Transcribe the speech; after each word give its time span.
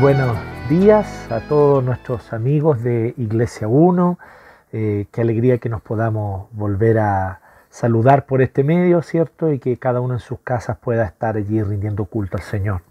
Buenos 0.00 0.38
días 0.68 1.28
a 1.28 1.40
todos 1.40 1.82
nuestros 1.82 2.32
amigos 2.32 2.84
de 2.84 3.14
Iglesia 3.16 3.66
1. 3.66 4.16
Eh, 4.72 5.06
qué 5.10 5.22
alegría 5.22 5.58
que 5.58 5.68
nos 5.68 5.82
podamos 5.82 6.46
volver 6.52 7.00
a 7.00 7.40
saludar 7.68 8.24
por 8.26 8.40
este 8.40 8.62
medio, 8.62 9.02
¿cierto? 9.02 9.52
Y 9.52 9.58
que 9.58 9.76
cada 9.76 10.00
uno 10.00 10.14
en 10.14 10.20
sus 10.20 10.38
casas 10.38 10.78
pueda 10.78 11.04
estar 11.04 11.36
allí 11.36 11.60
rindiendo 11.64 12.04
culto 12.04 12.36
al 12.36 12.44
Señor. 12.44 12.82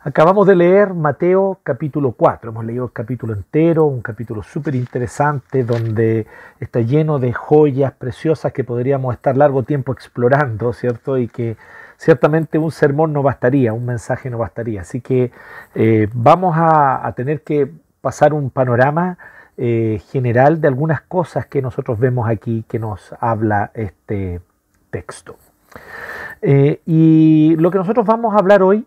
Acabamos 0.00 0.48
de 0.48 0.56
leer 0.56 0.92
Mateo 0.92 1.60
capítulo 1.62 2.12
4, 2.12 2.50
hemos 2.50 2.64
leído 2.64 2.86
el 2.86 2.92
capítulo 2.92 3.32
entero, 3.32 3.84
un 3.84 4.02
capítulo 4.02 4.42
súper 4.42 4.74
interesante 4.74 5.62
donde 5.62 6.26
está 6.58 6.80
lleno 6.80 7.20
de 7.20 7.32
joyas 7.32 7.92
preciosas 7.92 8.52
que 8.52 8.64
podríamos 8.64 9.14
estar 9.14 9.36
largo 9.36 9.62
tiempo 9.62 9.92
explorando, 9.92 10.72
¿cierto? 10.72 11.16
Y 11.16 11.28
que 11.28 11.56
ciertamente 11.96 12.58
un 12.58 12.70
sermón 12.70 13.12
no 13.12 13.22
bastaría, 13.22 13.72
un 13.72 13.86
mensaje 13.86 14.30
no 14.30 14.38
bastaría. 14.38 14.82
Así 14.82 15.00
que 15.00 15.30
eh, 15.74 16.08
vamos 16.12 16.54
a, 16.56 17.12
tener 17.16 17.42
que 17.42 17.70
pasar 18.00 18.34
un 18.34 18.50
panorama 18.50 19.18
eh, 19.56 20.02
general 20.10 20.60
de 20.60 20.68
algunas 20.68 21.00
cosas 21.00 21.46
que 21.46 21.62
nosotros 21.62 21.98
vemos 21.98 22.28
aquí 22.28 22.64
que 22.68 22.78
nos 22.78 23.14
habla 23.20 23.70
este 23.74 24.40
texto. 24.90 25.36
Eh, 26.42 26.80
y 26.86 27.56
lo 27.56 27.70
que 27.70 27.78
nosotros 27.78 28.04
vamos 28.04 28.34
a 28.34 28.38
hablar 28.38 28.62
hoy 28.62 28.86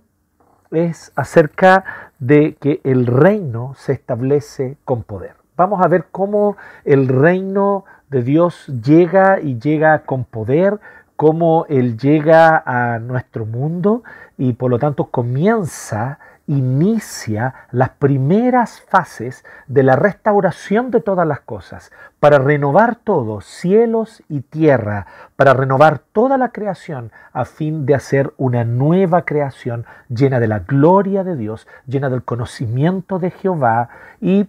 es 0.72 1.12
acerca 1.16 2.12
de 2.20 2.56
que 2.56 2.82
el 2.84 3.06
reino 3.06 3.74
se 3.76 3.94
establece 3.94 4.78
con 4.86 5.04
poder. 5.04 5.36
Vamos 5.56 5.84
a 5.84 5.88
ver 5.88 6.06
cómo 6.12 6.58
el 6.86 7.08
reino 7.08 7.86
de 8.10 8.22
Dios 8.22 8.68
llega 8.68 9.40
y 9.42 9.60
llega 9.60 10.00
con 10.00 10.24
poder, 10.24 10.80
cómo 11.18 11.66
Él 11.68 11.98
llega 11.98 12.64
a 12.66 13.00
nuestro 13.00 13.46
mundo 13.46 14.04
y 14.38 14.54
por 14.54 14.72
lo 14.72 14.80
tanto 14.80 15.06
comienza, 15.06 16.20
inicia 16.46 17.54
las 17.72 17.90
primeras 17.90 18.82
fases 18.82 19.44
de 19.66 19.84
la 19.84 19.96
restauración 19.96 20.92
de 20.92 21.02
todas 21.02 21.28
las 21.28 21.42
cosas, 21.42 21.92
para 22.20 22.38
renovar 22.38 22.96
todo, 22.96 23.42
cielos 23.42 24.24
y 24.30 24.42
tierra, 24.42 25.08
para 25.36 25.54
renovar 25.54 26.00
toda 26.00 26.38
la 26.38 26.50
creación 26.50 27.12
a 27.34 27.46
fin 27.46 27.86
de 27.86 27.96
hacer 27.96 28.32
una 28.38 28.64
nueva 28.64 29.24
creación 29.24 29.86
llena 30.10 30.40
de 30.40 30.48
la 30.48 30.60
gloria 30.60 31.24
de 31.24 31.36
Dios, 31.36 31.68
llena 31.88 32.10
del 32.10 32.24
conocimiento 32.24 33.18
de 33.18 33.32
Jehová 33.32 33.90
y 34.22 34.48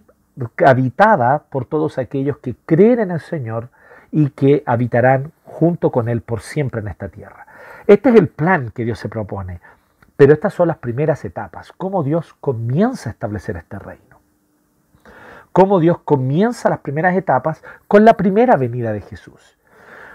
habitada 0.65 1.39
por 1.49 1.65
todos 1.65 1.97
aquellos 1.97 2.37
que 2.37 2.55
creen 2.65 2.99
en 2.99 3.11
el 3.11 3.19
Señor 3.19 3.69
y 4.11 4.29
que 4.29 4.63
habitarán 4.65 5.31
junto 5.59 5.91
con 5.91 6.07
Él 6.07 6.21
por 6.21 6.39
siempre 6.39 6.79
en 6.79 6.87
esta 6.87 7.09
tierra. 7.09 7.45
Este 7.85 8.09
es 8.09 8.15
el 8.15 8.29
plan 8.29 8.71
que 8.71 8.85
Dios 8.85 8.97
se 8.97 9.09
propone, 9.09 9.59
pero 10.15 10.31
estas 10.31 10.53
son 10.53 10.69
las 10.69 10.77
primeras 10.77 11.25
etapas, 11.25 11.73
cómo 11.73 12.01
Dios 12.01 12.33
comienza 12.39 13.09
a 13.09 13.11
establecer 13.11 13.57
este 13.57 13.77
reino. 13.77 14.21
Cómo 15.51 15.81
Dios 15.81 15.97
comienza 16.05 16.69
las 16.69 16.79
primeras 16.79 17.13
etapas 17.17 17.61
con 17.89 18.05
la 18.05 18.13
primera 18.15 18.55
venida 18.55 18.93
de 18.93 19.01
Jesús. 19.01 19.57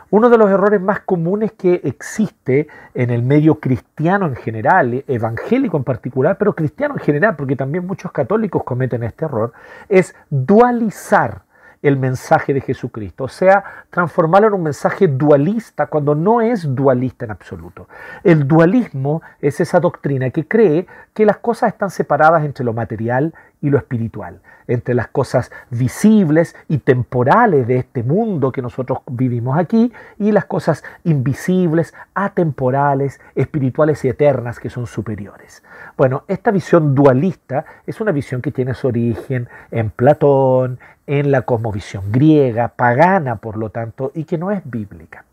Uno 0.08 0.30
de 0.30 0.38
los 0.38 0.50
errores 0.50 0.80
más 0.80 1.00
comunes 1.00 1.52
que 1.52 1.82
existe 1.84 2.68
en 2.94 3.10
el 3.10 3.22
medio 3.22 3.60
cristiano 3.60 4.26
en 4.26 4.36
general, 4.36 5.04
evangélico 5.08 5.76
en 5.76 5.84
particular, 5.84 6.38
pero 6.38 6.54
cristiano 6.54 6.94
en 6.94 7.00
general, 7.00 7.36
porque 7.36 7.56
también 7.56 7.86
muchos 7.86 8.12
católicos 8.12 8.64
cometen 8.64 9.02
este 9.02 9.26
error, 9.26 9.52
es 9.90 10.14
dualizar 10.30 11.42
el 11.84 11.98
mensaje 11.98 12.54
de 12.54 12.62
Jesucristo, 12.62 13.24
o 13.24 13.28
sea, 13.28 13.62
transformarlo 13.90 14.48
en 14.48 14.54
un 14.54 14.62
mensaje 14.62 15.06
dualista 15.06 15.86
cuando 15.86 16.14
no 16.14 16.40
es 16.40 16.74
dualista 16.74 17.26
en 17.26 17.30
absoluto. 17.30 17.88
El 18.22 18.48
dualismo 18.48 19.20
es 19.38 19.60
esa 19.60 19.80
doctrina 19.80 20.30
que 20.30 20.48
cree 20.48 20.86
que 21.12 21.26
las 21.26 21.36
cosas 21.36 21.74
están 21.74 21.90
separadas 21.90 22.42
entre 22.42 22.64
lo 22.64 22.72
material 22.72 23.34
y 23.64 23.70
lo 23.70 23.78
espiritual, 23.78 24.40
entre 24.68 24.94
las 24.94 25.08
cosas 25.08 25.50
visibles 25.70 26.54
y 26.68 26.78
temporales 26.78 27.66
de 27.66 27.78
este 27.78 28.02
mundo 28.02 28.52
que 28.52 28.60
nosotros 28.60 28.98
vivimos 29.10 29.58
aquí 29.58 29.90
y 30.18 30.32
las 30.32 30.44
cosas 30.44 30.84
invisibles, 31.02 31.94
atemporales, 32.12 33.22
espirituales 33.34 34.04
y 34.04 34.08
eternas 34.08 34.60
que 34.60 34.68
son 34.68 34.86
superiores. 34.86 35.62
Bueno, 35.96 36.24
esta 36.28 36.50
visión 36.50 36.94
dualista 36.94 37.64
es 37.86 38.02
una 38.02 38.12
visión 38.12 38.42
que 38.42 38.52
tiene 38.52 38.74
su 38.74 38.88
origen 38.88 39.48
en 39.70 39.88
Platón, 39.88 40.78
en 41.06 41.30
la 41.30 41.40
cosmovisión 41.40 42.12
griega, 42.12 42.68
pagana 42.68 43.36
por 43.36 43.56
lo 43.56 43.70
tanto, 43.70 44.12
y 44.14 44.24
que 44.24 44.36
no 44.36 44.50
es 44.50 44.60
bíblica. 44.62 45.24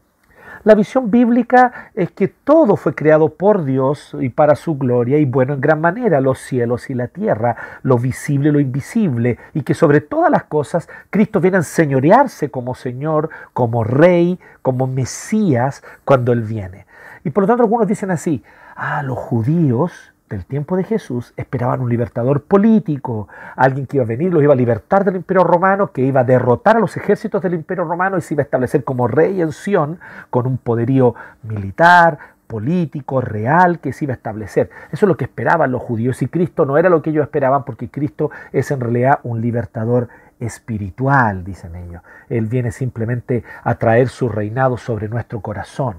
La 0.63 0.75
visión 0.75 1.09
bíblica 1.09 1.91
es 1.95 2.11
que 2.11 2.27
todo 2.27 2.75
fue 2.75 2.93
creado 2.93 3.29
por 3.29 3.65
Dios 3.65 4.15
y 4.19 4.29
para 4.29 4.55
su 4.55 4.77
gloria 4.77 5.17
y 5.17 5.25
bueno 5.25 5.55
en 5.55 5.61
gran 5.61 5.81
manera, 5.81 6.21
los 6.21 6.37
cielos 6.39 6.91
y 6.91 6.93
la 6.93 7.07
tierra, 7.07 7.55
lo 7.81 7.97
visible 7.97 8.49
y 8.49 8.51
lo 8.51 8.59
invisible, 8.59 9.39
y 9.55 9.63
que 9.63 9.73
sobre 9.73 10.01
todas 10.01 10.29
las 10.29 10.43
cosas 10.43 10.87
Cristo 11.09 11.39
viene 11.39 11.57
a 11.57 11.61
enseñorearse 11.61 12.51
como 12.51 12.75
Señor, 12.75 13.31
como 13.53 13.83
Rey, 13.83 14.39
como 14.61 14.85
Mesías 14.85 15.83
cuando 16.05 16.31
Él 16.31 16.41
viene. 16.41 16.85
Y 17.23 17.31
por 17.31 17.43
lo 17.43 17.47
tanto 17.47 17.63
algunos 17.63 17.87
dicen 17.87 18.11
así, 18.11 18.43
ah, 18.75 19.01
los 19.01 19.17
judíos 19.17 20.10
del 20.31 20.45
tiempo 20.45 20.75
de 20.77 20.83
Jesús 20.83 21.33
esperaban 21.37 21.81
un 21.81 21.89
libertador 21.89 22.43
político, 22.43 23.27
alguien 23.55 23.85
que 23.85 23.97
iba 23.97 24.03
a 24.03 24.07
venir, 24.07 24.33
los 24.33 24.41
iba 24.41 24.53
a 24.53 24.55
libertar 24.55 25.05
del 25.05 25.17
imperio 25.17 25.43
romano, 25.43 25.91
que 25.91 26.01
iba 26.01 26.21
a 26.21 26.23
derrotar 26.23 26.77
a 26.77 26.79
los 26.79 26.97
ejércitos 26.97 27.41
del 27.41 27.53
imperio 27.53 27.83
romano 27.83 28.17
y 28.17 28.21
se 28.21 28.33
iba 28.33 28.41
a 28.41 28.45
establecer 28.45 28.83
como 28.83 29.07
rey 29.07 29.41
en 29.41 29.51
Sion 29.51 29.99
con 30.29 30.47
un 30.47 30.57
poderío 30.57 31.13
militar, 31.43 32.17
político, 32.47 33.21
real 33.21 33.79
que 33.79 33.93
se 33.93 34.05
iba 34.05 34.13
a 34.13 34.17
establecer. 34.17 34.69
Eso 34.91 35.05
es 35.05 35.07
lo 35.07 35.15
que 35.15 35.25
esperaban 35.25 35.71
los 35.71 35.81
judíos 35.81 36.21
y 36.21 36.27
Cristo 36.27 36.65
no 36.65 36.77
era 36.77 36.89
lo 36.89 37.01
que 37.01 37.11
ellos 37.11 37.23
esperaban 37.23 37.63
porque 37.63 37.89
Cristo 37.89 38.31
es 38.51 38.71
en 38.71 38.81
realidad 38.81 39.19
un 39.23 39.39
libertador 39.39 40.09
espiritual, 40.39 41.43
dicen 41.43 41.75
ellos. 41.75 42.01
Él 42.27 42.47
viene 42.47 42.71
simplemente 42.71 43.43
a 43.63 43.75
traer 43.75 44.09
su 44.09 44.27
reinado 44.27 44.77
sobre 44.77 45.07
nuestro 45.07 45.39
corazón. 45.39 45.97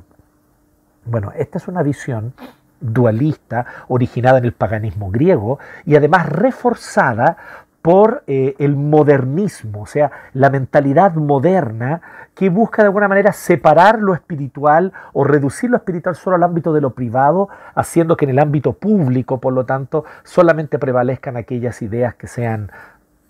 Bueno, 1.04 1.32
esta 1.36 1.58
es 1.58 1.68
una 1.68 1.82
visión 1.82 2.34
dualista 2.82 3.64
originada 3.88 4.38
en 4.38 4.44
el 4.44 4.52
paganismo 4.52 5.10
griego 5.10 5.58
y 5.86 5.96
además 5.96 6.28
reforzada 6.28 7.36
por 7.82 8.22
eh, 8.28 8.54
el 8.58 8.76
modernismo, 8.76 9.82
o 9.82 9.86
sea, 9.86 10.12
la 10.34 10.50
mentalidad 10.50 11.14
moderna 11.14 12.00
que 12.34 12.48
busca 12.48 12.82
de 12.82 12.86
alguna 12.86 13.08
manera 13.08 13.32
separar 13.32 13.98
lo 13.98 14.14
espiritual 14.14 14.92
o 15.12 15.24
reducir 15.24 15.68
lo 15.68 15.76
espiritual 15.76 16.14
solo 16.14 16.36
al 16.36 16.44
ámbito 16.44 16.72
de 16.72 16.80
lo 16.80 16.90
privado, 16.90 17.48
haciendo 17.74 18.16
que 18.16 18.24
en 18.24 18.30
el 18.30 18.38
ámbito 18.38 18.72
público, 18.74 19.40
por 19.40 19.52
lo 19.52 19.66
tanto, 19.66 20.04
solamente 20.22 20.78
prevalezcan 20.78 21.36
aquellas 21.36 21.82
ideas 21.82 22.14
que 22.14 22.28
sean 22.28 22.70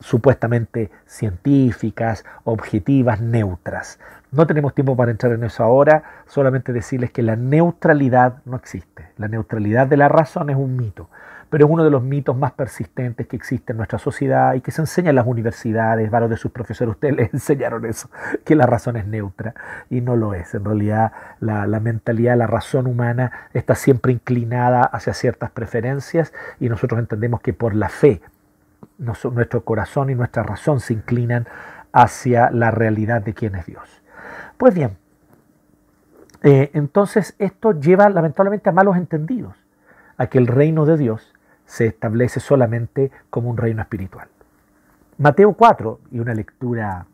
supuestamente 0.03 0.91
científicas, 1.07 2.25
objetivas, 2.45 3.21
neutras. 3.21 3.99
No 4.33 4.47
tenemos 4.47 4.75
tiempo 4.75 4.97
para 4.97 5.11
entrar 5.11 5.33
en 5.33 5.45
eso 5.45 5.63
ahora, 5.63 6.05
solamente 6.27 6.73
decirles 6.73 7.11
que 7.11 7.23
la 7.23 7.37
neutralidad 7.37 8.39
no 8.47 8.57
existe. 8.57 9.11
La 9.19 9.29
neutralidad 9.29 9.87
de 9.87 9.99
la 9.99 10.09
razón 10.09 10.49
es 10.49 10.57
un 10.57 10.75
mito, 10.75 11.11
pero 11.51 11.67
es 11.67 11.71
uno 11.71 11.85
de 11.85 11.91
los 11.91 12.03
mitos 12.03 12.35
más 12.35 12.53
persistentes 12.53 13.27
que 13.27 13.37
existe 13.37 13.73
en 13.73 13.77
nuestra 13.77 13.99
sociedad 13.99 14.55
y 14.55 14.63
que 14.63 14.71
se 14.71 14.81
enseña 14.81 15.11
en 15.11 15.17
las 15.17 15.27
universidades. 15.27 16.11
Varios 16.11 16.31
de 16.31 16.39
sus 16.39 16.51
profesores, 16.51 16.93
ustedes 16.95 17.15
les 17.19 17.35
enseñaron 17.35 17.85
eso, 17.85 18.09
que 18.43 18.57
la 18.57 18.65
razón 18.65 18.97
es 18.97 19.07
neutra 19.07 19.53
y 19.91 20.01
no 20.01 20.17
lo 20.17 20.33
es. 20.33 20.55
En 20.55 20.65
realidad 20.65 21.13
la, 21.41 21.67
la 21.67 21.81
mentalidad, 21.81 22.39
la 22.39 22.47
razón 22.47 22.87
humana 22.87 23.33
está 23.53 23.75
siempre 23.75 24.13
inclinada 24.13 24.81
hacia 24.83 25.13
ciertas 25.13 25.51
preferencias 25.51 26.33
y 26.59 26.71
nosotros 26.71 27.01
entendemos 27.01 27.43
que 27.43 27.53
por 27.53 27.75
la 27.75 27.91
fe, 27.91 28.23
nuestro 28.99 29.65
corazón 29.65 30.11
y 30.11 30.15
nuestra 30.15 30.43
razón 30.43 30.81
se 30.81 30.93
inclinan 30.93 31.47
hacia 31.93 32.51
la 32.51 32.71
realidad 32.71 33.23
de 33.23 33.35
quién 33.35 33.55
es 33.55 33.67
Dios. 33.67 34.03
Pues 34.57 34.75
bien, 34.75 34.97
eh, 36.43 36.71
entonces 36.75 37.35
esto 37.39 37.73
lleva 37.73 38.09
lamentablemente 38.09 38.69
a 38.71 38.73
malos 38.73 38.97
entendidos, 38.97 39.57
a 40.17 40.27
que 40.27 40.39
el 40.39 40.47
reino 40.47 40.87
de 40.87 40.97
Dios 40.97 41.33
se 41.67 41.87
establece 41.87 42.41
solamente 42.41 43.11
como 43.31 43.51
un 43.51 43.57
reino 43.57 43.83
espiritual. 43.83 44.29
Mateo 45.19 45.53
4, 45.53 46.01
y 46.11 46.19
una 46.19 46.35
lectura 46.35 47.07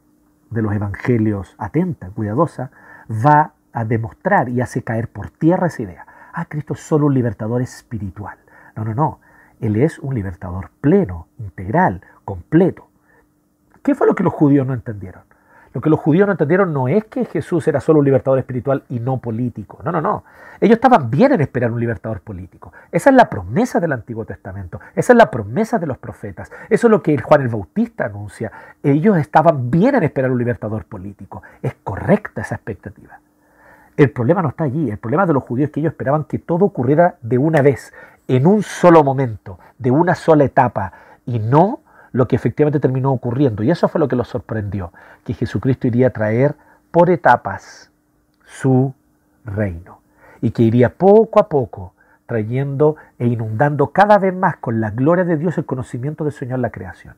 de 0.50 0.62
los 0.62 0.72
evangelios 0.74 1.54
atenta, 1.58 2.08
cuidadosa, 2.10 2.70
va 3.10 3.52
a 3.72 3.84
demostrar 3.84 4.48
y 4.48 4.60
hace 4.60 4.82
caer 4.82 5.08
por 5.08 5.30
tierra 5.30 5.66
esa 5.66 5.82
idea. 5.82 6.06
Ah, 6.32 6.46
Cristo 6.46 6.74
es 6.74 6.80
solo 6.80 7.06
un 7.06 7.14
libertador 7.14 7.60
espiritual. 7.60 8.38
No, 8.76 8.84
no, 8.84 8.94
no. 8.94 9.20
Él 9.60 9.76
es 9.76 9.98
un 9.98 10.14
libertador 10.14 10.70
pleno, 10.80 11.28
integral, 11.38 12.02
completo. 12.24 12.88
¿Qué 13.82 13.94
fue 13.94 14.06
lo 14.06 14.14
que 14.14 14.24
los 14.24 14.32
judíos 14.32 14.66
no 14.66 14.74
entendieron? 14.74 15.22
Lo 15.74 15.80
que 15.80 15.90
los 15.90 16.00
judíos 16.00 16.26
no 16.26 16.32
entendieron 16.32 16.72
no 16.72 16.88
es 16.88 17.04
que 17.04 17.24
Jesús 17.24 17.68
era 17.68 17.80
solo 17.80 17.98
un 17.98 18.04
libertador 18.04 18.38
espiritual 18.38 18.84
y 18.88 19.00
no 19.00 19.18
político. 19.18 19.80
No, 19.84 19.92
no, 19.92 20.00
no. 20.00 20.24
Ellos 20.60 20.76
estaban 20.76 21.10
bien 21.10 21.32
en 21.32 21.40
esperar 21.40 21.70
un 21.70 21.78
libertador 21.78 22.20
político. 22.20 22.72
Esa 22.90 23.10
es 23.10 23.16
la 23.16 23.28
promesa 23.28 23.78
del 23.78 23.92
Antiguo 23.92 24.24
Testamento. 24.24 24.80
Esa 24.94 25.12
es 25.12 25.16
la 25.16 25.30
promesa 25.30 25.78
de 25.78 25.86
los 25.86 25.98
profetas. 25.98 26.50
Eso 26.68 26.86
es 26.86 26.90
lo 26.90 27.02
que 27.02 27.16
Juan 27.18 27.42
el 27.42 27.48
Bautista 27.48 28.06
anuncia. 28.06 28.50
Ellos 28.82 29.18
estaban 29.18 29.70
bien 29.70 29.94
en 29.94 30.02
esperar 30.02 30.30
un 30.30 30.38
libertador 30.38 30.84
político. 30.84 31.42
Es 31.62 31.74
correcta 31.84 32.40
esa 32.40 32.56
expectativa. 32.56 33.20
El 33.96 34.10
problema 34.10 34.42
no 34.42 34.48
está 34.48 34.64
allí. 34.64 34.90
El 34.90 34.98
problema 34.98 35.26
de 35.26 35.34
los 35.34 35.42
judíos 35.42 35.68
es 35.68 35.72
que 35.72 35.80
ellos 35.80 35.92
esperaban 35.92 36.24
que 36.24 36.38
todo 36.38 36.64
ocurriera 36.64 37.16
de 37.20 37.36
una 37.36 37.62
vez, 37.62 37.92
en 38.28 38.46
un 38.46 38.62
solo 38.62 39.02
momento, 39.02 39.58
de 39.78 39.90
una 39.90 40.14
sola 40.14 40.44
etapa, 40.44 40.92
y 41.26 41.38
no 41.38 41.80
lo 42.12 42.28
que 42.28 42.36
efectivamente 42.36 42.80
terminó 42.80 43.12
ocurriendo. 43.12 43.62
Y 43.62 43.70
eso 43.70 43.88
fue 43.88 43.98
lo 43.98 44.08
que 44.08 44.16
los 44.16 44.28
sorprendió, 44.28 44.92
que 45.24 45.34
Jesucristo 45.34 45.86
iría 45.86 46.08
a 46.08 46.10
traer 46.10 46.54
por 46.90 47.10
etapas 47.10 47.90
su 48.44 48.94
reino 49.44 50.00
y 50.40 50.50
que 50.50 50.62
iría 50.62 50.94
poco 50.94 51.40
a 51.40 51.48
poco 51.48 51.92
trayendo 52.26 52.96
e 53.18 53.26
inundando 53.26 53.88
cada 53.88 54.18
vez 54.18 54.34
más 54.34 54.56
con 54.58 54.80
la 54.80 54.90
gloria 54.90 55.24
de 55.24 55.36
Dios 55.36 55.56
el 55.58 55.64
conocimiento 55.64 56.24
del 56.24 56.32
Señor 56.32 56.58
la 56.58 56.70
creación. 56.70 57.14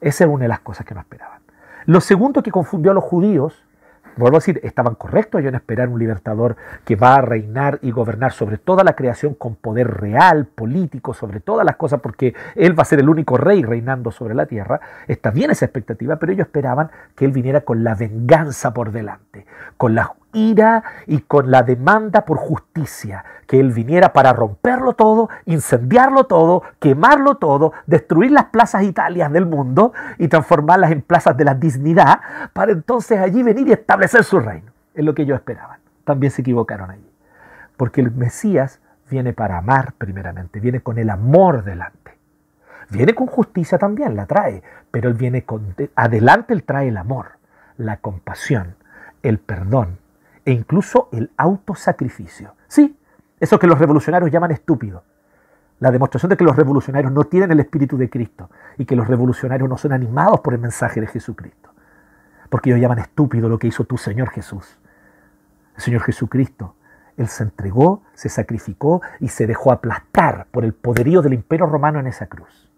Esa 0.00 0.24
es 0.24 0.30
una 0.30 0.42
de 0.42 0.48
las 0.48 0.60
cosas 0.60 0.84
que 0.84 0.94
no 0.94 1.00
esperaban. 1.00 1.40
Lo 1.86 2.00
segundo 2.00 2.42
que 2.42 2.50
confundió 2.50 2.90
a 2.90 2.94
los 2.94 3.04
judíos 3.04 3.64
a 4.16 4.30
decir, 4.30 4.60
estaban 4.62 4.94
correctos 4.94 5.40
ellos 5.40 5.50
en 5.50 5.56
esperar 5.56 5.88
un 5.88 5.98
libertador 5.98 6.56
que 6.84 6.96
va 6.96 7.16
a 7.16 7.20
reinar 7.20 7.78
y 7.82 7.90
gobernar 7.90 8.32
sobre 8.32 8.58
toda 8.58 8.84
la 8.84 8.94
creación 8.94 9.34
con 9.34 9.54
poder 9.56 9.88
real, 9.88 10.46
político, 10.46 11.14
sobre 11.14 11.40
todas 11.40 11.64
las 11.66 11.76
cosas, 11.76 12.00
porque 12.00 12.34
él 12.54 12.78
va 12.78 12.82
a 12.82 12.86
ser 12.86 13.00
el 13.00 13.08
único 13.08 13.36
rey 13.36 13.62
reinando 13.62 14.10
sobre 14.10 14.34
la 14.34 14.46
tierra. 14.46 14.80
Está 15.06 15.30
bien 15.30 15.50
esa 15.50 15.66
expectativa, 15.66 16.16
pero 16.16 16.32
ellos 16.32 16.46
esperaban 16.46 16.90
que 17.14 17.24
él 17.24 17.32
viniera 17.32 17.60
con 17.60 17.84
la 17.84 17.94
venganza 17.94 18.72
por 18.72 18.90
delante, 18.90 19.46
con 19.76 19.94
la 19.94 20.14
ira 20.32 20.82
y 21.06 21.20
con 21.20 21.50
la 21.50 21.62
demanda 21.62 22.24
por 22.24 22.36
justicia, 22.36 23.24
que 23.46 23.60
Él 23.60 23.72
viniera 23.72 24.12
para 24.12 24.32
romperlo 24.32 24.94
todo, 24.94 25.28
incendiarlo 25.44 26.24
todo, 26.24 26.62
quemarlo 26.78 27.36
todo, 27.36 27.72
destruir 27.86 28.32
las 28.32 28.46
plazas 28.46 28.82
italias 28.82 29.32
del 29.32 29.46
mundo 29.46 29.92
y 30.18 30.28
transformarlas 30.28 30.90
en 30.90 31.02
plazas 31.02 31.36
de 31.36 31.44
la 31.44 31.54
dignidad, 31.54 32.20
para 32.52 32.72
entonces 32.72 33.18
allí 33.20 33.42
venir 33.42 33.68
y 33.68 33.72
establecer 33.72 34.24
su 34.24 34.40
reino. 34.40 34.72
Es 34.94 35.04
lo 35.04 35.14
que 35.14 35.22
ellos 35.22 35.38
esperaban. 35.38 35.78
También 36.04 36.30
se 36.30 36.42
equivocaron 36.42 36.90
allí. 36.90 37.10
Porque 37.76 38.00
el 38.00 38.10
Mesías 38.10 38.80
viene 39.10 39.32
para 39.32 39.58
amar 39.58 39.92
primeramente, 39.98 40.60
viene 40.60 40.80
con 40.80 40.98
el 40.98 41.10
amor 41.10 41.62
delante. 41.64 42.16
Viene 42.88 43.14
con 43.14 43.26
justicia 43.26 43.78
también, 43.78 44.14
la 44.14 44.26
trae, 44.26 44.62
pero 44.90 45.08
Él 45.08 45.14
viene 45.14 45.42
con, 45.42 45.74
adelante, 45.96 46.52
Él 46.52 46.62
trae 46.62 46.88
el 46.88 46.96
amor, 46.96 47.32
la 47.76 47.96
compasión, 47.98 48.76
el 49.22 49.38
perdón, 49.38 49.98
e 50.44 50.52
incluso 50.52 51.08
el 51.12 51.30
autosacrificio. 51.36 52.54
Sí, 52.68 52.96
eso 53.38 53.58
que 53.58 53.66
los 53.66 53.78
revolucionarios 53.78 54.30
llaman 54.30 54.52
estúpido. 54.52 55.04
La 55.78 55.90
demostración 55.90 56.30
de 56.30 56.36
que 56.36 56.44
los 56.44 56.56
revolucionarios 56.56 57.12
no 57.12 57.24
tienen 57.24 57.50
el 57.52 57.60
espíritu 57.60 57.98
de 57.98 58.08
Cristo 58.08 58.50
y 58.78 58.86
que 58.86 58.96
los 58.96 59.06
revolucionarios 59.06 59.68
no 59.68 59.76
son 59.76 59.92
animados 59.92 60.40
por 60.40 60.54
el 60.54 60.60
mensaje 60.60 61.00
de 61.00 61.06
Jesucristo. 61.06 61.70
Porque 62.48 62.70
ellos 62.70 62.80
llaman 62.80 63.00
estúpido 63.00 63.48
lo 63.48 63.58
que 63.58 63.66
hizo 63.66 63.84
tu 63.84 63.98
Señor 63.98 64.30
Jesús. 64.30 64.78
El 65.76 65.82
Señor 65.82 66.02
Jesucristo, 66.02 66.76
Él 67.18 67.28
se 67.28 67.42
entregó, 67.42 68.02
se 68.14 68.30
sacrificó 68.30 69.02
y 69.20 69.28
se 69.28 69.46
dejó 69.46 69.70
aplastar 69.70 70.46
por 70.50 70.64
el 70.64 70.72
poderío 70.72 71.20
del 71.20 71.34
imperio 71.34 71.66
romano 71.66 72.00
en 72.00 72.06
esa 72.06 72.26
cruz. 72.26 72.70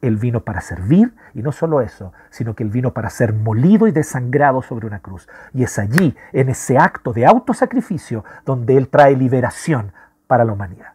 Él 0.00 0.16
vino 0.16 0.40
para 0.40 0.60
servir 0.60 1.14
y 1.32 1.42
no 1.42 1.50
solo 1.50 1.80
eso, 1.80 2.12
sino 2.30 2.54
que 2.54 2.62
Él 2.62 2.68
vino 2.68 2.92
para 2.92 3.10
ser 3.10 3.32
molido 3.32 3.88
y 3.88 3.92
desangrado 3.92 4.62
sobre 4.62 4.86
una 4.86 5.00
cruz. 5.00 5.28
Y 5.54 5.64
es 5.64 5.78
allí, 5.78 6.14
en 6.32 6.50
ese 6.50 6.76
acto 6.78 7.12
de 7.12 7.26
autosacrificio, 7.26 8.24
donde 8.44 8.76
Él 8.76 8.88
trae 8.88 9.16
liberación 9.16 9.92
para 10.34 10.44
la 10.44 10.52
humanidad. 10.52 10.94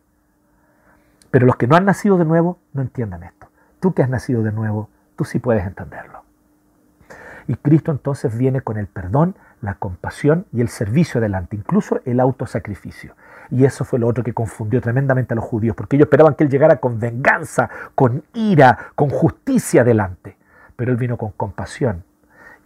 Pero 1.31 1.45
los 1.45 1.55
que 1.55 1.65
no 1.65 1.77
han 1.77 1.85
nacido 1.85 2.17
de 2.17 2.25
nuevo 2.25 2.59
no 2.73 2.81
entiendan 2.81 3.23
esto. 3.23 3.47
Tú 3.79 3.93
que 3.93 4.03
has 4.03 4.09
nacido 4.09 4.43
de 4.43 4.51
nuevo, 4.51 4.89
tú 5.15 5.23
sí 5.23 5.39
puedes 5.39 5.65
entenderlo. 5.65 6.23
Y 7.47 7.55
Cristo 7.55 7.93
entonces 7.93 8.37
viene 8.37 8.59
con 8.59 8.77
el 8.77 8.87
perdón, 8.87 9.35
la 9.61 9.75
compasión 9.75 10.45
y 10.51 10.59
el 10.59 10.67
servicio 10.67 11.21
delante, 11.21 11.55
incluso 11.55 12.01
el 12.03 12.19
autosacrificio. 12.19 13.15
Y 13.49 13.63
eso 13.63 13.85
fue 13.85 13.97
lo 13.97 14.09
otro 14.09 14.25
que 14.25 14.33
confundió 14.33 14.81
tremendamente 14.81 15.33
a 15.33 15.37
los 15.37 15.45
judíos, 15.45 15.73
porque 15.73 15.95
ellos 15.95 16.07
esperaban 16.07 16.35
que 16.35 16.43
Él 16.43 16.49
llegara 16.49 16.81
con 16.81 16.99
venganza, 16.99 17.69
con 17.95 18.25
ira, 18.33 18.77
con 18.93 19.09
justicia 19.09 19.85
delante. 19.85 20.35
Pero 20.75 20.91
Él 20.91 20.97
vino 20.97 21.15
con 21.15 21.31
compasión. 21.31 22.03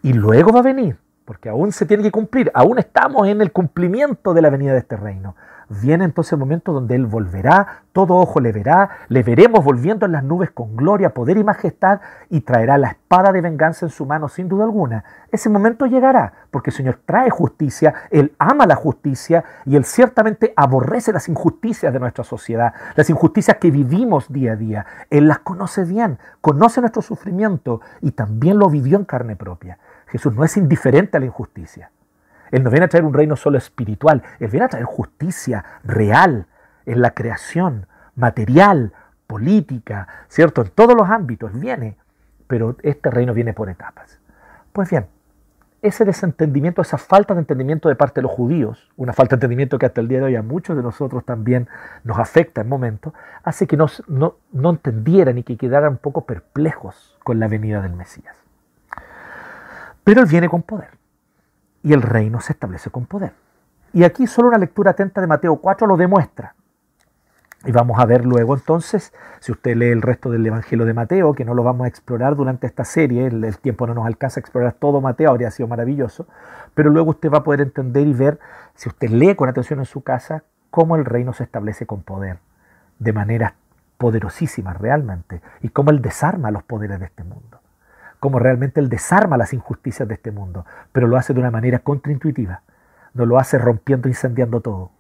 Y 0.02 0.14
luego 0.14 0.52
va 0.52 0.62
a 0.62 0.64
venir, 0.64 0.98
porque 1.24 1.50
aún 1.50 1.72
se 1.72 1.86
tiene 1.86 2.02
que 2.02 2.10
cumplir, 2.10 2.52
aún 2.56 2.80
estamos 2.80 3.28
en 3.28 3.42
el 3.42 3.52
cumplimiento 3.52 4.34
de 4.34 4.42
la 4.42 4.50
venida 4.50 4.72
de 4.74 4.80
este 4.80 4.98
reino. 4.98 5.36
Viene 5.70 6.06
entonces 6.06 6.34
el 6.34 6.40
momento 6.40 6.74
donde 6.74 6.96
Él 6.96 7.06
volverá, 7.06 7.84
todo 7.92 8.16
ojo 8.16 8.40
le 8.40 8.52
verá, 8.52 8.90
le 9.08 9.24
veremos 9.24 9.64
volviendo 9.64 10.06
en 10.06 10.12
las 10.12 10.24
nubes 10.24 10.52
con 10.52 10.76
gloria, 10.76 11.14
poder 11.14 11.38
y 11.38 11.44
majestad 11.44 12.02
y 12.30 12.42
traerá 12.42 12.78
la 12.78 12.90
espada 12.90 13.32
de 13.32 13.42
venganza 13.42 13.86
en 13.86 13.92
su 13.92 14.06
mano 14.06 14.28
sin 14.30 14.50
duda 14.50 14.64
alguna. 14.64 15.04
Ese 15.32 15.50
momento 15.50 15.86
llegará, 15.86 16.34
porque 16.52 16.70
el 16.70 16.76
Señor 16.76 17.00
trae 17.06 17.30
justicia, 17.30 17.94
Él 18.10 18.34
ama 18.40 18.66
la 18.66 18.76
justicia 18.76 19.44
y 19.66 19.76
Él 19.76 19.86
ciertamente 19.86 20.54
aborrece 20.56 21.14
las 21.14 21.30
injusticias 21.30 21.94
de 21.94 22.00
nuestra 22.00 22.24
sociedad, 22.24 22.74
las 22.96 23.10
injusticias 23.10 23.58
que 23.58 23.72
vivimos 23.72 24.32
día 24.32 24.54
a 24.54 24.56
día. 24.56 24.86
Él 25.10 25.28
las 25.28 25.40
conoce 25.40 25.84
bien, 25.86 26.20
conoce 26.42 26.82
nuestro 26.82 27.02
sufrimiento 27.02 27.82
y 28.02 28.12
también 28.12 28.58
lo 28.60 28.70
vivió 28.70 28.98
en 28.98 29.06
carne 29.06 29.36
propia. 29.36 29.78
Jesús 30.08 30.36
no 30.36 30.44
es 30.44 30.58
indiferente 30.58 31.18
a 31.18 31.20
la 31.20 31.26
injusticia. 31.28 31.92
Él 32.54 32.64
no 32.64 32.70
viene 32.70 32.86
a 32.86 32.88
traer 32.88 33.04
un 33.04 33.16
reino 33.16 33.36
solo 33.36 33.58
espiritual, 33.58 34.22
Él 34.40 34.48
viene 34.48 34.68
a 34.68 34.70
traer 34.70 34.86
justicia 34.86 35.66
real 35.84 36.46
en 36.86 37.02
la 37.02 37.10
creación, 37.16 37.88
material, 38.16 38.94
política, 39.26 40.08
¿cierto? 40.28 40.62
En 40.62 40.70
todos 40.70 40.96
los 40.96 41.10
ámbitos 41.10 41.60
viene, 41.60 41.98
pero 42.46 42.78
este 42.84 43.10
reino 43.10 43.34
viene 43.34 43.54
por 43.54 43.70
etapas. 43.70 44.20
Pues 44.72 44.92
bien, 44.92 45.08
ese 45.82 46.06
desentendimiento, 46.06 46.84
esa 46.84 47.00
falta 47.00 47.34
de 47.34 47.40
entendimiento 47.40 47.90
de 47.90 47.96
parte 47.96 48.22
de 48.22 48.28
los 48.28 48.32
judíos, 48.32 48.92
una 48.98 49.14
falta 49.14 49.32
de 49.32 49.38
entendimiento 49.38 49.80
que 49.80 49.88
hasta 49.88 50.02
el 50.02 50.08
día 50.08 50.20
de 50.20 50.26
hoy 50.26 50.36
a 50.36 50.44
muchos 50.44 50.78
de 50.78 50.84
nosotros 50.84 51.26
también 51.26 51.68
nos 52.04 52.20
afecta 52.20 52.62
en 52.62 52.70
momentos, 52.70 53.14
hace 53.44 53.66
que 53.66 53.78
no, 53.78 53.88
no 54.08 54.70
entendieran 54.70 55.40
y 55.40 55.44
que 55.44 55.58
quedaran 55.58 55.94
un 55.94 55.98
poco 55.98 56.28
perplejos 56.28 57.18
con 57.24 57.40
la 57.40 57.48
venida 57.48 57.82
del 57.82 57.94
Mesías. 57.94 58.36
Pero 60.04 60.22
Él 60.22 60.28
viene 60.28 60.48
con 60.48 60.62
poder 60.62 61.02
y 61.84 61.94
el 61.94 62.02
reino 62.02 62.40
se 62.40 62.54
establece 62.54 62.90
con 62.90 63.06
poder. 63.06 63.34
Y 63.92 64.06
aquí 64.06 64.26
solo 64.26 64.48
una 64.48 64.58
lectura 64.58 64.92
atenta 64.92 65.22
de 65.22 65.28
Mateo 65.28 65.58
4 65.58 65.86
lo 65.86 65.98
demuestra. 65.98 66.56
Y 67.66 67.72
vamos 67.72 68.00
a 68.00 68.06
ver 68.06 68.26
luego 68.26 68.56
entonces, 68.56 69.14
si 69.40 69.52
usted 69.52 69.76
lee 69.76 69.90
el 69.90 70.02
resto 70.02 70.30
del 70.30 70.46
Evangelio 70.46 70.86
de 70.86 70.94
Mateo, 70.94 71.34
que 71.34 71.46
no 71.46 71.54
lo 71.54 71.64
vamos 71.64 71.86
a 71.86 71.88
explorar 71.88 72.36
durante 72.36 72.68
esta 72.68 72.84
serie, 72.84 73.28
el, 73.28 73.58
tiempo 73.60 73.88
no 73.88 73.94
nos 73.94 74.06
alcanza 74.06 74.40
a 74.40 74.42
explorar 74.42 74.74
todo 74.74 75.00
Mateo, 75.00 75.30
habría 75.30 75.52
sido 75.52 75.68
maravilloso, 75.70 76.28
pero 76.74 76.90
luego 76.90 77.12
usted 77.12 77.32
va 77.32 77.38
a 77.40 77.44
poder 77.44 77.62
entender 77.62 78.06
y 78.06 78.14
ver, 78.14 78.40
si 78.76 78.90
usted 78.90 79.10
lee 79.10 79.36
con 79.36 79.48
atención 79.48 79.80
en 79.80 79.86
su 79.86 80.02
casa, 80.02 80.44
cómo 80.72 80.98
el 80.98 81.06
reino 81.06 81.32
se 81.32 81.44
establece 81.44 81.86
con 81.86 82.02
poder, 82.02 82.40
de 83.00 83.14
manera 83.14 83.56
poderosísima 83.98 84.74
realmente, 84.74 85.42
y 85.62 85.70
cómo 85.70 85.92
él 85.92 86.02
desarma 86.02 86.52
los 86.52 86.64
poderes 86.64 87.00
de 87.00 87.06
este 87.06 87.24
mundo 87.24 87.63
cómo 88.24 88.40
realmente 88.40 88.80
Él 88.80 88.88
desarma 88.88 89.36
las 89.36 89.52
injusticias 89.52 90.08
de 90.08 90.14
este 90.14 90.32
mundo, 90.32 90.66
pero 90.94 91.10
lo 91.10 91.18
hace 91.18 91.34
de 91.34 91.42
una 91.42 91.52
manera 91.52 91.80
contraintuitiva. 91.80 92.62
No 93.14 93.26
lo 93.26 93.38
hace 93.38 93.58
rompiendo, 93.58 94.08
incendiando 94.08 94.62
todo. 94.62 94.92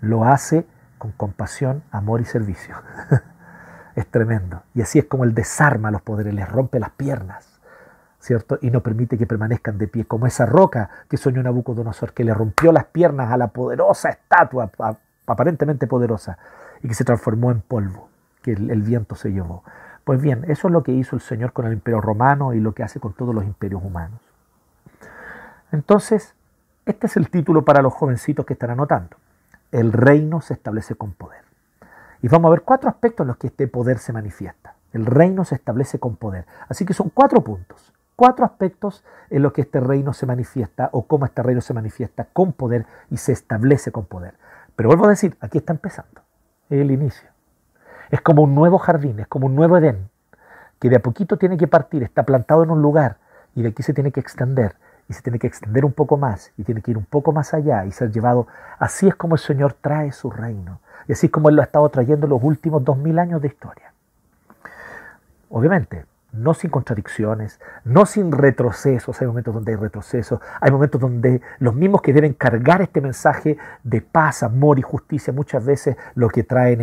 Lo 0.00 0.24
hace 0.24 0.66
con 0.96 1.12
compasión, 1.12 1.82
amor 1.90 2.22
y 2.22 2.24
servicio. 2.24 2.74
es 3.94 4.06
tremendo. 4.06 4.62
Y 4.72 4.80
así 4.80 4.98
es 4.98 5.04
como 5.04 5.24
Él 5.24 5.34
desarma 5.34 5.90
los 5.90 6.00
poderes, 6.00 6.32
les 6.32 6.48
rompe 6.48 6.80
las 6.80 6.92
piernas, 6.92 7.60
¿cierto? 8.20 8.58
Y 8.62 8.70
no 8.70 8.82
permite 8.82 9.18
que 9.18 9.26
permanezcan 9.26 9.76
de 9.76 9.88
pie, 9.88 10.06
como 10.06 10.26
esa 10.26 10.46
roca 10.46 10.88
que 11.10 11.18
soñó 11.18 11.42
Nabucodonosor, 11.42 12.14
que 12.14 12.24
le 12.24 12.32
rompió 12.32 12.72
las 12.72 12.86
piernas 12.86 13.30
a 13.30 13.36
la 13.36 13.48
poderosa 13.48 14.08
estatua, 14.08 14.70
aparentemente 15.26 15.86
poderosa, 15.86 16.38
y 16.82 16.88
que 16.88 16.94
se 16.94 17.04
transformó 17.04 17.50
en 17.50 17.60
polvo, 17.60 18.08
que 18.40 18.52
el 18.52 18.80
viento 18.80 19.14
se 19.14 19.30
llevó. 19.30 19.62
Pues 20.06 20.22
bien, 20.22 20.44
eso 20.46 20.68
es 20.68 20.72
lo 20.72 20.84
que 20.84 20.92
hizo 20.92 21.16
el 21.16 21.20
Señor 21.20 21.52
con 21.52 21.66
el 21.66 21.72
imperio 21.72 22.00
romano 22.00 22.54
y 22.54 22.60
lo 22.60 22.74
que 22.74 22.84
hace 22.84 23.00
con 23.00 23.12
todos 23.12 23.34
los 23.34 23.42
imperios 23.42 23.82
humanos. 23.82 24.20
Entonces, 25.72 26.36
este 26.84 27.08
es 27.08 27.16
el 27.16 27.28
título 27.28 27.64
para 27.64 27.82
los 27.82 27.92
jovencitos 27.92 28.46
que 28.46 28.52
están 28.52 28.70
anotando. 28.70 29.16
El 29.72 29.92
reino 29.92 30.40
se 30.40 30.54
establece 30.54 30.94
con 30.94 31.12
poder. 31.12 31.42
Y 32.22 32.28
vamos 32.28 32.48
a 32.48 32.52
ver 32.52 32.62
cuatro 32.62 32.88
aspectos 32.88 33.24
en 33.24 33.26
los 33.26 33.36
que 33.36 33.48
este 33.48 33.66
poder 33.66 33.98
se 33.98 34.12
manifiesta. 34.12 34.76
El 34.92 35.06
reino 35.06 35.44
se 35.44 35.56
establece 35.56 35.98
con 35.98 36.14
poder. 36.14 36.46
Así 36.68 36.84
que 36.84 36.94
son 36.94 37.10
cuatro 37.10 37.42
puntos, 37.42 37.92
cuatro 38.14 38.44
aspectos 38.44 39.02
en 39.28 39.42
los 39.42 39.52
que 39.52 39.62
este 39.62 39.80
reino 39.80 40.12
se 40.12 40.24
manifiesta 40.24 40.88
o 40.92 41.08
cómo 41.08 41.24
este 41.24 41.42
reino 41.42 41.60
se 41.60 41.74
manifiesta 41.74 42.28
con 42.32 42.52
poder 42.52 42.86
y 43.10 43.16
se 43.16 43.32
establece 43.32 43.90
con 43.90 44.06
poder. 44.06 44.34
Pero 44.76 44.88
vuelvo 44.88 45.06
a 45.06 45.10
decir, 45.10 45.36
aquí 45.40 45.58
está 45.58 45.72
empezando, 45.72 46.20
el 46.70 46.92
inicio. 46.92 47.35
Es 48.10 48.20
como 48.20 48.42
un 48.42 48.54
nuevo 48.54 48.78
jardín, 48.78 49.20
es 49.20 49.26
como 49.26 49.46
un 49.46 49.54
nuevo 49.54 49.76
Edén, 49.78 50.08
que 50.80 50.90
de 50.90 50.96
a 50.96 51.00
poquito 51.00 51.36
tiene 51.36 51.56
que 51.56 51.66
partir, 51.66 52.02
está 52.02 52.24
plantado 52.24 52.62
en 52.62 52.70
un 52.70 52.82
lugar 52.82 53.16
y 53.54 53.62
de 53.62 53.68
aquí 53.68 53.82
se 53.82 53.94
tiene 53.94 54.12
que 54.12 54.20
extender 54.20 54.76
y 55.08 55.12
se 55.12 55.22
tiene 55.22 55.38
que 55.38 55.46
extender 55.46 55.84
un 55.84 55.92
poco 55.92 56.16
más 56.16 56.52
y 56.56 56.64
tiene 56.64 56.82
que 56.82 56.90
ir 56.90 56.98
un 56.98 57.04
poco 57.04 57.32
más 57.32 57.54
allá 57.54 57.84
y 57.84 57.92
ser 57.92 58.10
llevado. 58.10 58.46
Así 58.78 59.08
es 59.08 59.14
como 59.14 59.34
el 59.34 59.40
Señor 59.40 59.74
trae 59.74 60.12
su 60.12 60.30
reino 60.30 60.80
y 61.08 61.12
así 61.12 61.26
es 61.26 61.32
como 61.32 61.48
Él 61.48 61.56
lo 61.56 61.62
ha 61.62 61.64
estado 61.64 61.88
trayendo 61.88 62.26
los 62.26 62.42
últimos 62.42 62.84
dos 62.84 62.98
mil 62.98 63.18
años 63.18 63.40
de 63.40 63.48
historia. 63.48 63.92
Obviamente, 65.48 66.04
no 66.36 66.54
sin 66.54 66.70
contradicciones, 66.70 67.60
no 67.84 68.06
sin 68.06 68.32
retrocesos. 68.32 69.20
Hay 69.20 69.26
momentos 69.26 69.54
donde 69.54 69.72
hay 69.72 69.76
retrocesos, 69.76 70.40
hay 70.60 70.70
momentos 70.70 71.00
donde 71.00 71.40
los 71.58 71.74
mismos 71.74 72.02
que 72.02 72.12
deben 72.12 72.34
cargar 72.34 72.82
este 72.82 73.00
mensaje 73.00 73.56
de 73.82 74.00
paz, 74.00 74.42
amor 74.42 74.78
y 74.78 74.82
justicia, 74.82 75.32
muchas 75.32 75.64
veces 75.64 75.96
lo 76.14 76.28
que 76.28 76.44
traen 76.44 76.80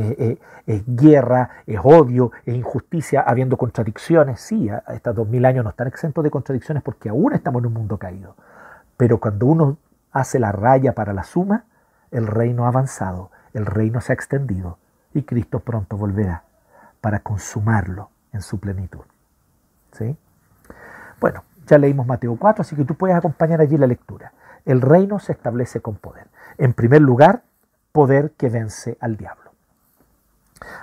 es, 0.65 0.83
guerra, 0.87 1.49
es 1.65 1.79
odio, 1.83 2.31
es 2.45 2.55
injusticia, 2.55 3.21
habiendo 3.21 3.57
contradicciones. 3.57 4.41
Sí, 4.41 4.69
estos 4.89 5.15
dos 5.15 5.27
mil 5.27 5.45
años 5.45 5.63
no 5.63 5.69
están 5.71 5.87
exentos 5.87 6.23
de 6.23 6.31
contradicciones 6.31 6.83
porque 6.83 7.09
aún 7.09 7.33
estamos 7.33 7.61
en 7.61 7.67
un 7.67 7.73
mundo 7.73 7.97
caído. 7.97 8.35
Pero 8.97 9.19
cuando 9.19 9.45
uno 9.45 9.77
hace 10.11 10.39
la 10.39 10.51
raya 10.51 10.93
para 10.93 11.13
la 11.13 11.23
suma, 11.23 11.65
el 12.11 12.27
reino 12.27 12.65
ha 12.65 12.69
avanzado, 12.69 13.31
el 13.53 13.65
reino 13.65 14.01
se 14.01 14.11
ha 14.11 14.15
extendido 14.15 14.77
y 15.13 15.23
Cristo 15.23 15.59
pronto 15.59 15.97
volverá 15.97 16.43
para 17.01 17.19
consumarlo 17.19 18.09
en 18.31 18.41
su 18.41 18.59
plenitud. 18.59 19.01
¿Sí? 19.93 20.17
Bueno, 21.19 21.43
ya 21.65 21.77
leímos 21.77 22.05
Mateo 22.05 22.35
4, 22.37 22.61
así 22.61 22.75
que 22.75 22.83
tú 22.83 22.95
puedes 22.95 23.15
acompañar 23.15 23.61
allí 23.61 23.77
la 23.77 23.87
lectura. 23.87 24.33
El 24.65 24.81
reino 24.81 25.19
se 25.19 25.31
establece 25.31 25.81
con 25.81 25.95
poder. 25.95 26.27
En 26.57 26.73
primer 26.73 27.01
lugar, 27.01 27.43
poder 27.91 28.31
que 28.31 28.49
vence 28.49 28.97
al 28.99 29.17
diablo. 29.17 29.51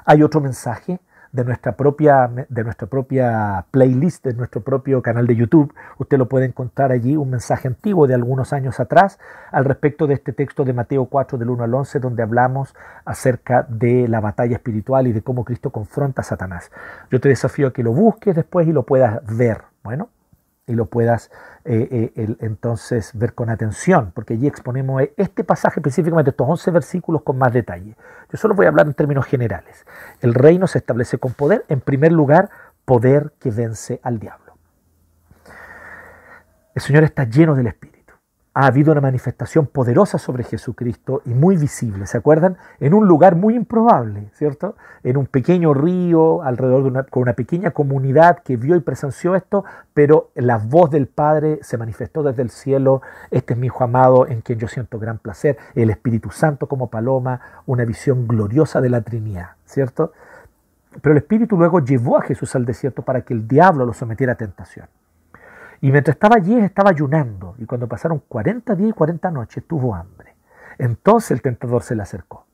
Hay 0.04 0.22
otro 0.22 0.40
mensaje 0.40 1.00
de 1.32 1.44
nuestra 1.44 1.72
propia, 1.72 2.30
de 2.48 2.64
nuestra 2.64 2.86
propia 2.88 3.64
playlist, 3.70 4.24
de 4.24 4.34
nuestro 4.34 4.62
propio 4.62 5.02
canal 5.02 5.26
de 5.26 5.36
YouTube. 5.36 5.72
Usted 5.98 6.18
lo 6.18 6.28
puede 6.28 6.46
encontrar 6.46 6.92
allí, 6.92 7.16
un 7.16 7.30
mensaje 7.30 7.68
antiguo 7.68 8.06
de 8.06 8.14
algunos 8.14 8.52
años 8.52 8.80
atrás 8.80 9.18
al 9.52 9.64
respecto 9.64 10.06
de 10.06 10.14
este 10.14 10.32
texto 10.32 10.64
de 10.64 10.72
Mateo 10.72 11.06
4 11.06 11.38
del 11.38 11.50
1 11.50 11.64
al 11.64 11.74
11, 11.74 12.00
donde 12.00 12.22
hablamos 12.22 12.74
acerca 13.04 13.66
de 13.68 14.08
la 14.08 14.20
batalla 14.20 14.56
espiritual 14.56 15.06
y 15.06 15.12
de 15.12 15.22
cómo 15.22 15.44
Cristo 15.44 15.70
confronta 15.70 16.22
a 16.22 16.24
Satanás. 16.24 16.70
Yo 17.10 17.20
te 17.20 17.28
desafío 17.28 17.68
a 17.68 17.72
que 17.72 17.82
lo 17.82 17.92
busques 17.92 18.34
después 18.34 18.66
y 18.66 18.72
lo 18.72 18.84
puedas 18.84 19.20
ver. 19.36 19.62
Bueno, 19.82 20.08
y 20.70 20.74
lo 20.74 20.86
puedas 20.86 21.30
eh, 21.64 22.12
eh, 22.16 22.36
entonces 22.40 23.10
ver 23.14 23.34
con 23.34 23.50
atención, 23.50 24.12
porque 24.14 24.34
allí 24.34 24.46
exponemos 24.46 25.02
este 25.16 25.44
pasaje 25.44 25.80
específicamente, 25.80 26.30
estos 26.30 26.48
11 26.48 26.70
versículos 26.70 27.22
con 27.22 27.36
más 27.36 27.52
detalle. 27.52 27.96
Yo 28.30 28.38
solo 28.38 28.54
voy 28.54 28.66
a 28.66 28.68
hablar 28.68 28.86
en 28.86 28.94
términos 28.94 29.26
generales. 29.26 29.84
El 30.20 30.32
reino 30.32 30.66
se 30.66 30.78
establece 30.78 31.18
con 31.18 31.32
poder, 31.32 31.64
en 31.68 31.80
primer 31.80 32.12
lugar, 32.12 32.50
poder 32.84 33.32
que 33.40 33.50
vence 33.50 34.00
al 34.02 34.18
diablo. 34.18 34.54
El 36.74 36.82
Señor 36.82 37.02
está 37.04 37.24
lleno 37.24 37.54
del 37.54 37.66
Espíritu 37.66 37.99
ha 38.52 38.66
habido 38.66 38.90
una 38.90 39.00
manifestación 39.00 39.66
poderosa 39.66 40.18
sobre 40.18 40.42
Jesucristo 40.42 41.22
y 41.24 41.34
muy 41.34 41.56
visible, 41.56 42.06
¿se 42.06 42.18
acuerdan? 42.18 42.56
En 42.80 42.94
un 42.94 43.06
lugar 43.06 43.36
muy 43.36 43.54
improbable, 43.54 44.28
¿cierto? 44.34 44.76
En 45.04 45.16
un 45.16 45.26
pequeño 45.26 45.72
río, 45.72 46.42
alrededor 46.42 46.82
de 46.82 46.88
una, 46.88 47.02
con 47.04 47.22
una 47.22 47.34
pequeña 47.34 47.70
comunidad 47.70 48.42
que 48.42 48.56
vio 48.56 48.74
y 48.74 48.80
presenció 48.80 49.36
esto, 49.36 49.64
pero 49.94 50.30
la 50.34 50.58
voz 50.58 50.90
del 50.90 51.06
Padre 51.06 51.60
se 51.62 51.78
manifestó 51.78 52.24
desde 52.24 52.42
el 52.42 52.50
cielo, 52.50 53.02
este 53.30 53.54
es 53.54 53.58
mi 53.58 53.68
Hijo 53.68 53.84
amado 53.84 54.26
en 54.26 54.40
quien 54.40 54.58
yo 54.58 54.66
siento 54.66 54.98
gran 54.98 55.18
placer, 55.18 55.56
el 55.76 55.90
Espíritu 55.90 56.30
Santo 56.30 56.66
como 56.66 56.90
paloma, 56.90 57.40
una 57.66 57.84
visión 57.84 58.26
gloriosa 58.26 58.80
de 58.80 58.90
la 58.90 59.02
Trinidad, 59.02 59.50
¿cierto? 59.64 60.12
Pero 61.00 61.12
el 61.12 61.18
Espíritu 61.18 61.56
luego 61.56 61.78
llevó 61.78 62.18
a 62.18 62.22
Jesús 62.22 62.56
al 62.56 62.64
desierto 62.64 63.02
para 63.02 63.20
que 63.22 63.32
el 63.32 63.46
diablo 63.46 63.86
lo 63.86 63.92
sometiera 63.92 64.32
a 64.32 64.36
tentación. 64.36 64.88
Y 65.80 65.90
mientras 65.92 66.16
estaba 66.16 66.36
allí, 66.36 66.58
estaba 66.58 66.90
ayunando. 66.90 67.54
Y 67.58 67.64
cuando 67.64 67.88
pasaron 67.88 68.22
40 68.28 68.74
días 68.74 68.90
y 68.90 68.92
40 68.92 69.30
noches, 69.30 69.64
tuvo 69.66 69.94
hambre. 69.94 70.34
Entonces 70.78 71.30
el 71.30 71.42
tentador 71.42 71.82
se 71.82 71.94
le 71.94 72.02
acercó. 72.02 72.46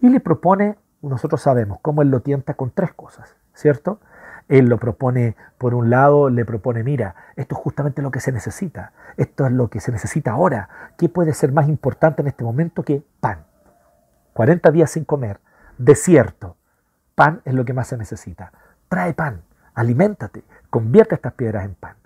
Y 0.00 0.10
le 0.10 0.20
propone, 0.20 0.76
nosotros 1.00 1.40
sabemos 1.40 1.78
cómo 1.80 2.02
él 2.02 2.10
lo 2.10 2.20
tienta 2.20 2.54
con 2.54 2.70
tres 2.70 2.92
cosas, 2.92 3.36
¿cierto? 3.54 4.00
Él 4.48 4.66
lo 4.66 4.78
propone, 4.78 5.34
por 5.58 5.74
un 5.74 5.90
lado, 5.90 6.28
le 6.28 6.44
propone, 6.44 6.84
mira, 6.84 7.16
esto 7.36 7.56
es 7.56 7.60
justamente 7.60 8.02
lo 8.02 8.10
que 8.10 8.20
se 8.20 8.32
necesita. 8.32 8.92
Esto 9.16 9.46
es 9.46 9.52
lo 9.52 9.68
que 9.68 9.80
se 9.80 9.90
necesita 9.90 10.32
ahora. 10.32 10.68
¿Qué 10.98 11.08
puede 11.08 11.32
ser 11.32 11.52
más 11.52 11.68
importante 11.68 12.22
en 12.22 12.28
este 12.28 12.44
momento 12.44 12.82
que 12.82 13.02
pan? 13.18 13.44
40 14.34 14.70
días 14.70 14.90
sin 14.90 15.04
comer, 15.04 15.40
desierto. 15.78 16.56
Pan 17.14 17.40
es 17.46 17.54
lo 17.54 17.64
que 17.64 17.72
más 17.72 17.88
se 17.88 17.96
necesita. 17.96 18.52
Trae 18.88 19.14
pan, 19.14 19.42
aliméntate, 19.74 20.44
convierte 20.68 21.14
estas 21.14 21.32
piedras 21.32 21.64
en 21.64 21.74
pan 21.74 21.96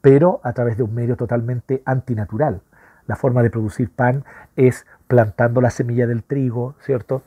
pero 0.00 0.40
a 0.44 0.52
través 0.52 0.76
de 0.76 0.82
un 0.82 0.94
medio 0.94 1.16
totalmente 1.16 1.82
antinatural. 1.84 2.60
La 3.06 3.16
forma 3.16 3.42
de 3.42 3.50
producir 3.50 3.90
pan 3.90 4.24
es 4.56 4.86
plantando 5.06 5.60
la 5.60 5.70
semilla 5.70 6.06
del 6.06 6.22
trigo, 6.22 6.74
¿cierto? 6.80 7.22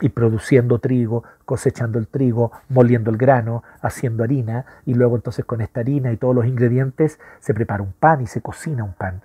Y 0.00 0.10
produciendo 0.10 0.78
trigo, 0.78 1.24
cosechando 1.44 1.98
el 1.98 2.06
trigo, 2.06 2.52
moliendo 2.68 3.10
el 3.10 3.16
grano, 3.16 3.64
haciendo 3.82 4.22
harina, 4.22 4.64
y 4.86 4.94
luego 4.94 5.16
entonces 5.16 5.44
con 5.44 5.60
esta 5.60 5.80
harina 5.80 6.12
y 6.12 6.16
todos 6.16 6.34
los 6.34 6.46
ingredientes 6.46 7.18
se 7.40 7.52
prepara 7.52 7.82
un 7.82 7.92
pan 7.92 8.20
y 8.20 8.28
se 8.28 8.40
cocina 8.40 8.84
un 8.84 8.92
pan, 8.92 9.22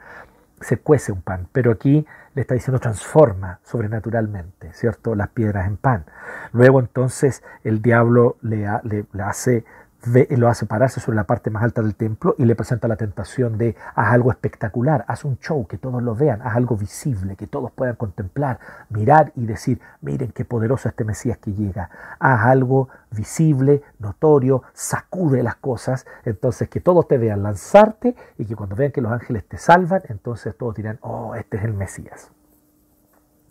se 0.61 0.77
cuece 0.77 1.11
un 1.11 1.21
pan. 1.21 1.47
Pero 1.51 1.71
aquí 1.71 2.07
le 2.33 2.41
está 2.41 2.55
diciendo 2.55 2.79
transforma 2.79 3.59
sobrenaturalmente, 3.63 4.73
¿cierto? 4.73 5.13
Las 5.13 5.29
piedras 5.29 5.67
en 5.67 5.77
pan. 5.77 6.05
Luego 6.53 6.79
entonces 6.79 7.43
el 7.63 7.83
diablo 7.83 8.37
le, 8.41 8.67
le 8.83 9.23
hace 9.23 9.63
lo 10.05 10.49
hace 10.49 10.65
pararse 10.65 10.99
sobre 10.99 11.15
la 11.15 11.23
parte 11.23 11.49
más 11.49 11.63
alta 11.63 11.81
del 11.81 11.95
templo 11.95 12.35
y 12.37 12.45
le 12.45 12.55
presenta 12.55 12.87
la 12.87 12.97
tentación 12.97 13.57
de 13.57 13.75
haz 13.95 14.13
algo 14.13 14.31
espectacular, 14.31 15.05
haz 15.07 15.23
un 15.23 15.37
show, 15.39 15.65
que 15.65 15.77
todos 15.77 16.03
lo 16.03 16.15
vean, 16.15 16.41
haz 16.41 16.55
algo 16.55 16.75
visible, 16.75 17.35
que 17.35 17.47
todos 17.47 17.71
puedan 17.71 17.95
contemplar, 17.95 18.59
mirar 18.89 19.31
y 19.35 19.45
decir, 19.45 19.79
miren 20.01 20.31
qué 20.31 20.43
poderoso 20.45 20.89
este 20.89 21.05
Mesías 21.05 21.37
que 21.37 21.53
llega, 21.53 21.89
haz 22.19 22.45
algo 22.45 22.89
visible, 23.11 23.81
notorio, 23.99 24.63
sacude 24.73 25.41
las 25.41 25.55
cosas, 25.55 26.05
entonces 26.25 26.69
que 26.69 26.81
todos 26.81 27.07
te 27.07 27.17
vean 27.17 27.43
lanzarte 27.43 28.15
y 28.37 28.45
que 28.45 28.55
cuando 28.55 28.75
vean 28.75 28.91
que 28.91 29.01
los 29.01 29.11
ángeles 29.11 29.47
te 29.47 29.57
salvan, 29.57 30.01
entonces 30.09 30.55
todos 30.57 30.75
dirán, 30.75 30.99
oh, 31.01 31.35
este 31.35 31.57
es 31.57 31.63
el 31.63 31.73
Mesías. 31.73 32.31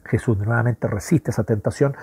Jesús 0.04 0.36
nuevamente 0.36 0.88
resiste 0.88 1.30
esa 1.30 1.44
tentación 1.44 1.94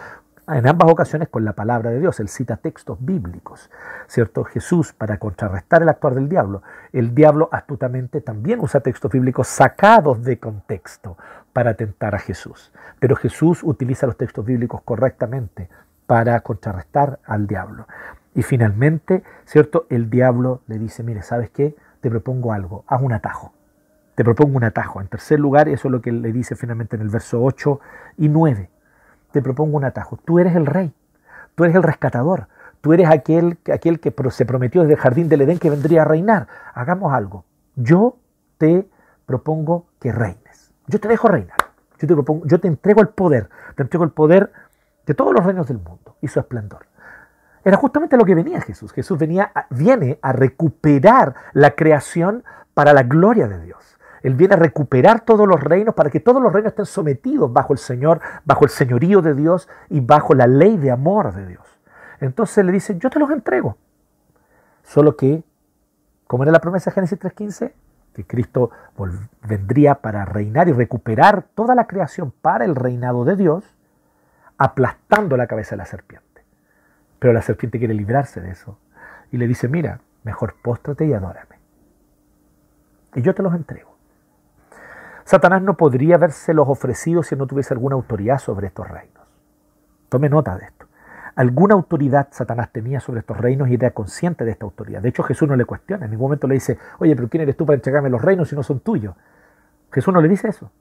en 0.58 0.68
ambas 0.68 0.90
ocasiones 0.90 1.30
con 1.30 1.46
la 1.46 1.54
palabra 1.54 1.92
de 1.92 2.00
Dios. 2.00 2.20
Él 2.20 2.28
cita 2.28 2.58
textos 2.58 2.98
bíblicos, 3.00 3.70
¿cierto? 4.08 4.44
Jesús, 4.44 4.94
para 4.94 5.18
contrarrestar 5.18 5.82
el 5.82 5.90
actuar 5.90 6.16
del 6.16 6.30
diablo. 6.30 6.64
El 6.92 7.14
diablo 7.14 7.50
astutamente 7.52 8.22
también 8.22 8.60
usa 8.60 8.80
textos 8.82 9.12
bíblicos 9.12 9.48
sacados 9.48 10.24
de 10.24 10.40
contexto 10.40 11.18
para 11.54 11.76
tentar 11.76 12.16
a 12.16 12.20
Jesús. 12.20 12.74
Pero 13.00 13.16
Jesús 13.16 13.62
utiliza 13.64 14.08
los 14.08 14.18
textos 14.18 14.46
bíblicos 14.46 14.82
correctamente 14.82 15.70
para 16.08 16.40
contrarrestar 16.42 17.20
al 17.26 17.48
diablo. 17.48 17.88
Y 18.34 18.44
finalmente, 18.44 19.24
¿cierto? 19.46 19.86
El 19.90 20.10
diablo 20.10 20.62
le 20.68 20.80
dice, 20.80 21.04
mire, 21.04 21.22
¿sabes 21.22 21.50
qué? 21.50 21.76
Te 22.02 22.10
propongo 22.10 22.54
algo, 22.54 22.86
haz 22.88 23.02
un 23.02 23.14
atajo. 23.14 23.54
Te 24.16 24.24
propongo 24.24 24.58
un 24.58 24.64
atajo. 24.64 25.02
En 25.02 25.08
tercer 25.08 25.40
lugar, 25.40 25.70
eso 25.70 25.88
es 25.88 25.92
lo 25.92 26.02
que 26.02 26.12
le 26.12 26.32
dice 26.32 26.56
finalmente 26.56 26.96
en 26.96 27.02
el 27.02 27.10
verso 27.10 27.42
8 27.44 27.80
y 28.18 28.30
9 28.30 28.70
te 29.32 29.42
propongo 29.42 29.78
un 29.78 29.86
atajo. 29.86 30.18
Tú 30.26 30.40
eres 30.40 30.56
el 30.56 30.66
rey, 30.66 30.94
tú 31.56 31.64
eres 31.64 31.76
el 31.76 31.84
rescatador, 31.84 32.48
tú 32.82 32.94
eres 32.94 33.10
aquel, 33.10 33.58
aquel 33.72 34.00
que 34.00 34.14
se 34.32 34.46
prometió 34.46 34.82
desde 34.82 34.94
el 34.96 35.00
jardín 35.00 35.30
del 35.30 35.42
Edén 35.42 35.60
que 35.60 35.70
vendría 35.70 36.04
a 36.04 36.06
reinar. 36.06 36.48
Hagamos 36.74 37.14
algo. 37.14 37.46
Yo 37.76 38.18
te 38.58 38.88
propongo 39.26 39.86
que 40.00 40.12
reines. 40.12 40.74
Yo 40.88 41.00
te 41.00 41.08
dejo 41.08 41.28
reinar. 41.28 41.58
Yo 42.00 42.08
te, 42.08 42.14
propongo, 42.14 42.46
yo 42.46 42.60
te 42.60 42.68
entrego 42.68 43.02
el 43.02 43.10
poder. 43.10 43.50
Te 43.76 43.84
entrego 43.84 44.04
el 44.04 44.12
poder 44.12 44.52
de 45.06 45.14
todos 45.14 45.34
los 45.34 45.46
reinos 45.46 45.68
del 45.68 45.78
mundo 45.78 46.16
y 46.22 46.28
su 46.28 46.40
esplendor. 46.40 46.86
Era 47.64 47.78
justamente 47.78 48.18
lo 48.18 48.26
que 48.26 48.36
venía 48.36 48.62
Jesús. 48.62 48.92
Jesús 48.94 49.18
venía, 49.18 49.52
viene 49.70 50.18
a 50.22 50.32
recuperar 50.32 51.36
la 51.54 51.72
creación 51.72 52.44
para 52.74 52.94
la 52.94 53.04
gloria 53.04 53.48
de 53.48 53.60
Dios. 53.62 53.99
Él 54.22 54.36
viene 54.36 54.56
a 54.56 54.58
recuperar 54.58 55.22
todos 55.22 55.48
los 55.48 55.62
reinos 55.62 55.96
para 55.96 56.10
que 56.10 56.20
todos 56.20 56.42
los 56.42 56.52
reinos 56.52 56.72
estén 56.72 56.86
sometidos 56.86 57.52
bajo 57.52 57.74
el 57.74 57.80
Señor, 57.80 58.20
bajo 58.46 58.66
el 58.66 58.70
señorío 58.70 59.22
de 59.22 59.34
Dios 59.34 59.70
y 59.90 60.02
bajo 60.02 60.34
la 60.34 60.48
ley 60.48 60.78
de 60.78 60.92
amor 60.92 61.34
de 61.34 61.46
Dios. 61.48 61.80
Entonces 62.20 62.66
le 62.66 62.72
dice, 62.72 62.98
yo 62.98 63.10
te 63.10 63.20
los 63.20 63.32
entrego. 63.32 63.78
Solo 64.84 65.16
que, 65.16 65.44
como 66.28 66.44
era 66.44 66.52
la 66.52 66.60
promesa 66.60 66.90
de 66.90 66.96
Génesis 66.96 67.20
3.15, 67.20 67.72
que 68.14 68.26
Cristo 68.26 68.72
vendría 69.48 69.96
para 69.96 70.26
reinar 70.26 70.68
y 70.68 70.74
recuperar 70.74 71.44
toda 71.56 71.76
la 71.76 71.88
creación 71.88 72.32
para 72.42 72.66
el 72.66 72.76
reinado 72.76 73.24
de 73.24 73.36
Dios, 73.36 73.64
aplastando 74.58 75.38
la 75.38 75.48
cabeza 75.48 75.72
de 75.72 75.78
la 75.78 75.86
serpiente. 75.86 76.44
Pero 77.20 77.34
la 77.34 77.42
serpiente 77.42 77.80
quiere 77.80 77.94
librarse 77.94 78.42
de 78.42 78.52
eso. 78.52 78.78
Y 79.32 79.38
le 79.38 79.48
dice, 79.48 79.68
mira, 79.68 80.02
mejor 80.24 80.56
póstrate 80.62 81.06
y 81.06 81.14
adórame. 81.14 81.60
Y 83.16 83.22
yo 83.22 83.34
te 83.34 83.44
los 83.44 83.54
entrego. 83.54 83.89
Satanás 85.30 85.62
no 85.62 85.78
podría 85.78 86.16
habérselos 86.16 86.68
ofrecido 86.68 87.22
si 87.22 87.36
no 87.36 87.46
tuviese 87.46 87.76
alguna 87.76 87.94
autoridad 87.94 88.40
sobre 88.40 88.66
estos 88.66 88.88
reinos. 88.88 89.24
Tome 90.10 90.28
nota 90.28 90.58
de 90.58 90.66
esto. 90.66 90.88
Alguna 91.36 91.76
autoridad 91.76 92.30
Satanás 92.32 92.72
tenía 92.72 93.00
sobre 93.00 93.20
estos 93.20 93.38
reinos 93.38 93.70
y 93.70 93.76
era 93.76 93.92
consciente 93.92 94.44
de 94.44 94.50
esta 94.50 94.66
autoridad. 94.66 95.04
De 95.04 95.10
hecho, 95.10 95.22
Jesús 95.22 95.48
no 95.48 95.56
le 95.56 95.66
cuestiona. 95.66 96.06
En 96.06 96.10
ningún 96.10 96.26
momento 96.26 96.48
le 96.48 96.56
dice, 96.56 96.80
oye, 96.98 97.16
pero 97.16 97.30
¿quién 97.30 97.44
eres 97.44 97.56
tú 97.56 97.68
para 97.68 97.76
entregarme 97.76 98.10
los 98.10 98.24
reinos 98.24 98.50
si 98.50 98.56
no 98.56 98.64
son 98.64 98.80
tuyos? 98.80 99.14
Jesús 99.92 100.12
no 100.12 100.20
le 100.20 100.30
dice 100.30 100.48
eso. 100.48 100.72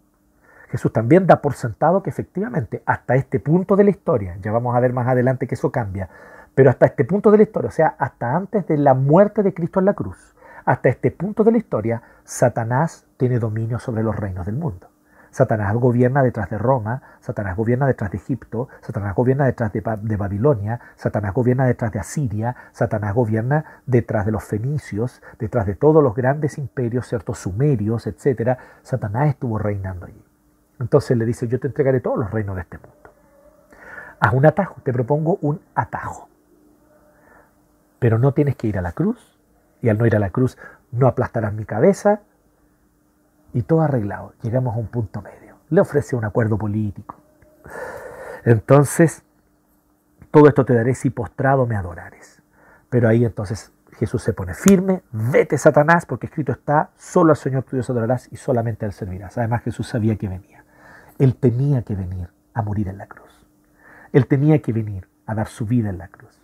Jesús 0.71 0.95
también 0.95 1.27
da 1.27 1.43
por 1.43 1.53
sentado 1.53 2.03
que 2.03 2.09
efectivamente 2.09 2.83
hasta 2.87 3.17
este 3.17 3.41
punto 3.41 3.77
de 3.77 3.85
la 3.85 3.91
historia, 3.91 4.39
ya 4.41 4.51
vamos 4.51 4.75
a 4.75 4.81
ver 4.81 4.95
más 4.95 5.09
adelante 5.09 5.47
que 5.47 5.57
eso 5.57 5.71
cambia, 5.71 6.09
Pero 6.55 6.71
hasta 6.71 6.87
este 6.87 7.05
punto 7.05 7.31
de 7.31 7.37
la 7.37 7.43
historia, 7.43 7.69
o 7.69 7.73
sea, 7.73 7.97
hasta 7.99 8.35
antes 8.35 8.67
de 8.67 8.79
la 8.79 8.95
muerte 8.95 9.43
de 9.43 9.53
Cristo 9.53 9.79
en 9.79 9.85
la 9.85 9.93
cruz, 9.93 10.35
hasta 10.69 10.91
este 10.91 11.11
punto 11.11 11.45
de 11.45 11.53
la 11.53 11.57
historia, 11.57 12.03
Satanás 12.25 13.07
tiene 13.17 13.39
dominio 13.39 13.79
sobre 13.79 14.03
los 14.03 14.15
reinos 14.15 14.45
del 14.45 14.57
mundo. 14.57 14.91
Satanás 15.31 15.75
gobierna 15.75 16.23
detrás 16.23 16.51
de 16.51 16.59
Roma, 16.59 17.01
Satanás 17.21 17.57
gobierna 17.57 17.87
detrás 17.87 18.11
de 18.11 18.19
Egipto, 18.19 18.69
Satanás 18.83 19.15
gobierna 19.15 19.47
detrás 19.47 19.73
de, 19.73 19.81
Babilonia, 19.81 20.79
Satanás 20.95 21.33
gobierna 21.33 21.65
detrás 21.65 21.91
de 21.93 22.01
Asiria, 22.01 22.55
Satanás 22.73 23.15
gobierna 23.15 23.81
detrás 23.87 24.27
de 24.27 24.33
los 24.33 24.45
fenicios, 24.45 25.23
detrás 25.39 25.65
de 25.65 25.75
todos 25.75 26.05
los 26.05 26.15
grandes 26.15 26.59
imperios, 26.59 27.09
ciertos 27.09 27.39
sumerios, 27.39 28.07
etc. 28.07 28.59
Satanás 28.83 29.31
estuvo 29.31 29.59
reinando 29.59 30.05
allí. 30.05 30.23
Entonces 30.81 31.17
le 31.17 31.25
dice, 31.25 31.49
yo 31.49 31.59
te 31.59 31.69
entregaré 31.69 32.01
todos 32.01 32.19
los 32.19 32.31
reinos 32.31 32.57
de 32.57 32.61
este 32.61 32.77
mundo. 32.77 33.11
Haz 34.21 34.35
un 34.35 34.45
atajo, 34.45 34.83
te 34.83 34.93
propongo 34.93 35.39
un 35.41 35.63
atajo. 35.75 36.29
Pero 37.99 38.19
no 38.19 38.35
tienes 38.35 38.55
que 38.55 38.67
ir 38.67 38.77
a 38.77 38.83
la 38.83 38.93
cruz, 38.93 39.38
y 39.83 39.89
al 39.89 39.99
no 39.99 40.07
ir 40.07 40.17
a 40.17 40.19
la 40.19 40.31
cruz 40.31 40.59
no 40.91 41.07
aplastarás 41.07 41.53
mi 41.53 41.65
cabeza, 41.65 42.23
y 43.53 43.63
todo 43.63 43.83
arreglado. 43.83 44.35
Llegamos 44.43 44.75
a 44.75 44.79
un 44.79 44.87
punto 44.87 45.23
medio. 45.23 45.57
Le 45.71 45.81
ofrece 45.81 46.17
un 46.17 46.25
acuerdo 46.25 46.59
político. 46.59 47.17
Entonces, 48.45 49.23
todo 50.31 50.49
esto 50.49 50.65
te 50.65 50.75
daré 50.75 50.95
si 50.95 51.11
postrado 51.11 51.67
me 51.67 51.77
adorares. 51.77 52.43
Pero 52.89 53.09
ahí 53.09 53.25
entonces 53.25 53.73
Jesús 53.93 54.23
se 54.23 54.33
pone 54.33 54.55
firme, 54.55 55.03
vete 55.11 55.59
Satanás, 55.59 56.07
porque 56.07 56.27
escrito 56.27 56.53
está, 56.53 56.91
solo 56.97 57.31
al 57.31 57.37
Señor 57.37 57.65
tu 57.65 57.77
Dios 57.77 57.91
adorarás 57.91 58.29
y 58.31 58.37
solamente 58.37 58.85
a 58.85 58.89
Él 58.89 58.93
servirás. 58.93 59.37
Además 59.39 59.63
Jesús 59.63 59.89
sabía 59.89 60.17
que 60.17 60.29
venía. 60.29 60.65
Él 61.19 61.35
tenía 61.35 61.83
que 61.83 61.95
venir 61.95 62.29
a 62.55 62.63
morir 62.63 62.89
en 62.89 62.99
la 62.99 63.07
cruz. 63.07 63.47
Él 64.13 64.27
tenía 64.27 64.61
que 64.61 64.73
venir 64.73 65.09
a 65.27 65.35
dar 65.35 65.49
su 65.49 65.67
vida 65.67 65.91
en 65.91 65.99
la 65.99 66.09
cruz. 66.09 66.38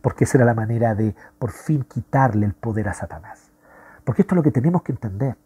Porque 0.00 0.24
esa 0.24 0.38
era 0.38 0.44
la 0.44 0.54
manera 0.54 0.94
de 0.94 1.14
por 1.38 1.50
fin 1.50 1.84
quitarle 1.84 2.46
el 2.46 2.54
poder 2.54 2.88
a 2.88 2.94
Satanás. 2.94 3.50
Porque 4.04 4.22
esto 4.22 4.34
es 4.34 4.36
lo 4.36 4.42
que 4.42 4.50
tenemos 4.50 4.82
que 4.82 4.92
entender 4.92 5.36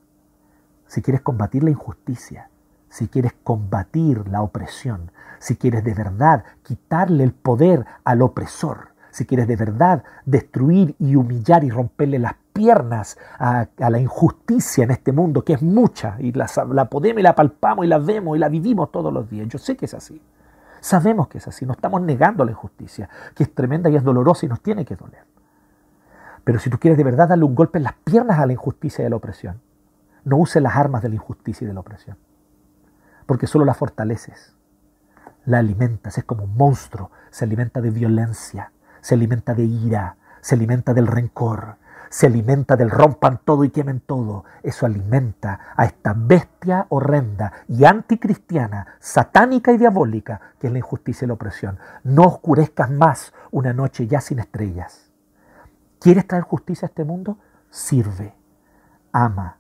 si 0.92 1.00
quieres 1.00 1.22
combatir 1.22 1.64
la 1.64 1.70
injusticia, 1.70 2.50
si 2.90 3.08
quieres 3.08 3.32
combatir 3.42 4.28
la 4.28 4.42
opresión, 4.42 5.10
si 5.38 5.56
quieres 5.56 5.82
de 5.84 5.94
verdad 5.94 6.44
quitarle 6.62 7.24
el 7.24 7.32
poder 7.32 7.86
al 8.04 8.20
opresor, 8.20 8.88
si 9.10 9.24
quieres 9.24 9.48
de 9.48 9.56
verdad 9.56 10.04
destruir 10.26 10.94
y 10.98 11.16
humillar 11.16 11.64
y 11.64 11.70
romperle 11.70 12.18
las 12.18 12.34
piernas 12.52 13.16
a, 13.38 13.68
la 13.78 13.98
injusticia 13.98 14.84
en 14.84 14.90
este 14.90 15.12
mundo, 15.12 15.42
que 15.42 15.54
es 15.54 15.62
mucha, 15.62 16.16
y 16.18 16.32
la, 16.32 16.46
podemos 16.90 17.20
y 17.20 17.22
la 17.22 17.34
palpamos 17.34 17.86
y 17.86 17.88
la 17.88 17.98
vemos 17.98 18.36
y 18.36 18.40
la 18.40 18.50
vivimos 18.50 18.92
todos 18.92 19.10
los 19.10 19.30
días. 19.30 19.48
Yo 19.48 19.58
sé 19.58 19.76
que 19.76 19.86
es 19.86 19.94
así. 19.94 20.20
Sabemos 20.82 21.28
que 21.28 21.38
es 21.38 21.46
así, 21.46 21.64
no 21.64 21.74
estamos 21.74 22.02
negando 22.02 22.44
la 22.44 22.50
injusticia, 22.50 23.08
que 23.36 23.44
es 23.44 23.54
tremenda 23.54 23.88
y 23.88 23.94
es 23.94 24.02
dolorosa 24.02 24.46
y 24.46 24.48
nos 24.48 24.60
tiene 24.60 24.84
que 24.84 24.96
doler. 24.96 25.24
Pero 26.42 26.58
si 26.58 26.70
tú 26.70 26.78
quieres 26.80 26.98
de 26.98 27.04
verdad 27.04 27.28
darle 27.28 27.44
un 27.44 27.54
golpe 27.54 27.78
en 27.78 27.84
las 27.84 27.92
piernas 27.92 28.40
a 28.40 28.46
la 28.46 28.52
injusticia 28.52 29.04
y 29.04 29.06
a 29.06 29.10
la 29.10 29.14
opresión, 29.14 29.60
no 30.24 30.38
uses 30.38 30.60
las 30.60 30.74
armas 30.74 31.00
de 31.00 31.10
la 31.10 31.14
injusticia 31.14 31.64
y 31.64 31.68
de 31.68 31.74
la 31.74 31.78
opresión, 31.78 32.18
porque 33.26 33.46
solo 33.46 33.64
la 33.64 33.74
fortaleces, 33.74 34.56
la 35.44 35.58
alimentas, 35.58 36.18
es 36.18 36.24
como 36.24 36.42
un 36.44 36.56
monstruo, 36.56 37.12
se 37.30 37.44
alimenta 37.44 37.80
de 37.80 37.90
violencia, 37.90 38.72
se 39.02 39.14
alimenta 39.14 39.54
de 39.54 39.62
ira, 39.62 40.16
se 40.40 40.56
alimenta 40.56 40.94
del 40.94 41.06
rencor, 41.06 41.76
se 42.12 42.26
alimenta 42.26 42.76
del 42.76 42.90
rompan 42.90 43.40
todo 43.42 43.64
y 43.64 43.70
quemen 43.70 44.00
todo. 44.00 44.44
Eso 44.62 44.84
alimenta 44.84 45.58
a 45.74 45.86
esta 45.86 46.12
bestia 46.14 46.84
horrenda 46.90 47.54
y 47.68 47.86
anticristiana, 47.86 48.98
satánica 49.00 49.72
y 49.72 49.78
diabólica, 49.78 50.38
que 50.60 50.66
es 50.66 50.72
la 50.74 50.78
injusticia 50.78 51.24
y 51.24 51.28
la 51.28 51.34
opresión. 51.34 51.78
No 52.04 52.24
oscurezcas 52.24 52.90
más 52.90 53.32
una 53.50 53.72
noche 53.72 54.06
ya 54.06 54.20
sin 54.20 54.40
estrellas. 54.40 55.10
¿Quieres 55.98 56.26
traer 56.26 56.44
justicia 56.44 56.84
a 56.84 56.90
este 56.90 57.04
mundo? 57.04 57.38
Sirve, 57.70 58.34
ama, 59.10 59.56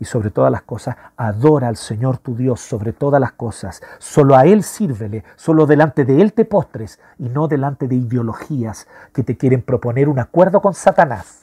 y 0.00 0.04
sobre 0.04 0.30
todas 0.30 0.50
las 0.50 0.62
cosas, 0.62 0.96
adora 1.16 1.68
al 1.68 1.76
Señor 1.76 2.18
tu 2.18 2.34
Dios 2.34 2.60
sobre 2.60 2.92
todas 2.92 3.20
las 3.20 3.34
cosas. 3.34 3.80
Solo 4.00 4.34
a 4.34 4.46
Él 4.46 4.64
sírvele, 4.64 5.22
solo 5.36 5.64
delante 5.64 6.04
de 6.04 6.20
Él 6.22 6.32
te 6.32 6.44
postres 6.44 6.98
y 7.18 7.28
no 7.28 7.46
delante 7.46 7.86
de 7.86 7.94
ideologías 7.94 8.88
que 9.12 9.22
te 9.22 9.36
quieren 9.36 9.62
proponer 9.62 10.08
un 10.08 10.18
acuerdo 10.18 10.60
con 10.60 10.74
Satanás. 10.74 11.42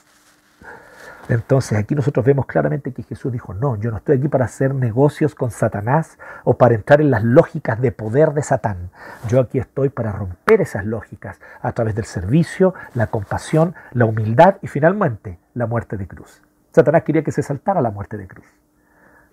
Entonces 1.29 1.77
aquí 1.77 1.93
nosotros 1.93 2.25
vemos 2.25 2.47
claramente 2.47 2.91
que 2.91 3.03
Jesús 3.03 3.31
dijo, 3.31 3.53
no, 3.53 3.75
yo 3.75 3.91
no 3.91 3.97
estoy 3.97 4.17
aquí 4.17 4.27
para 4.27 4.45
hacer 4.45 4.73
negocios 4.73 5.35
con 5.35 5.51
Satanás 5.51 6.17
o 6.43 6.57
para 6.57 6.73
entrar 6.73 7.01
en 7.01 7.11
las 7.11 7.23
lógicas 7.23 7.79
de 7.79 7.91
poder 7.91 8.33
de 8.33 8.41
Satán. 8.41 8.89
Yo 9.27 9.39
aquí 9.39 9.59
estoy 9.59 9.89
para 9.89 10.11
romper 10.11 10.59
esas 10.59 10.85
lógicas 10.85 11.39
a 11.61 11.71
través 11.73 11.93
del 11.93 12.05
servicio, 12.05 12.73
la 12.95 13.07
compasión, 13.07 13.75
la 13.91 14.05
humildad 14.05 14.55
y 14.63 14.67
finalmente 14.67 15.37
la 15.53 15.67
muerte 15.67 15.97
de 15.97 16.07
cruz. 16.07 16.41
Satanás 16.71 17.03
quería 17.03 17.23
que 17.23 17.31
se 17.31 17.43
saltara 17.43 17.79
la 17.79 17.91
muerte 17.91 18.17
de 18.17 18.27
cruz. 18.27 18.47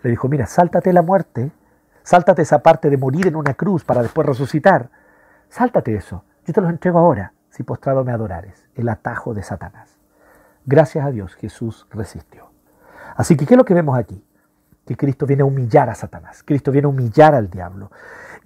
Le 0.03 0.11
dijo, 0.11 0.27
mira, 0.27 0.45
sáltate 0.45 0.93
la 0.93 1.01
muerte, 1.01 1.49
sáltate 2.03 2.43
esa 2.43 2.59
parte 2.59 2.91
de 2.91 2.97
morir 2.97 3.25
en 3.25 3.35
una 3.35 3.55
cruz 3.55 3.83
para 3.83 4.03
después 4.03 4.27
resucitar. 4.27 4.91
Sáltate 5.49 5.95
eso. 5.95 6.23
Yo 6.45 6.53
te 6.53 6.61
los 6.61 6.69
entrego 6.69 6.99
ahora, 6.99 7.33
si 7.49 7.63
postrado 7.63 8.03
me 8.03 8.11
adorares. 8.11 8.67
El 8.75 8.87
atajo 8.87 9.33
de 9.33 9.41
Satanás. 9.41 9.96
Gracias 10.67 11.05
a 11.05 11.11
Dios 11.11 11.33
Jesús 11.35 11.87
resistió. 11.91 12.51
Así 13.15 13.37
que, 13.37 13.45
¿qué 13.45 13.53
es 13.53 13.57
lo 13.57 13.63
que 13.63 13.73
vemos 13.73 13.97
aquí? 13.97 14.21
Que 14.85 14.97
Cristo 14.97 15.25
viene 15.25 15.43
a 15.43 15.45
humillar 15.45 15.89
a 15.89 15.95
Satanás. 15.95 16.43
Cristo 16.43 16.73
viene 16.73 16.87
a 16.87 16.89
humillar 16.89 17.33
al 17.33 17.49
diablo. 17.49 17.89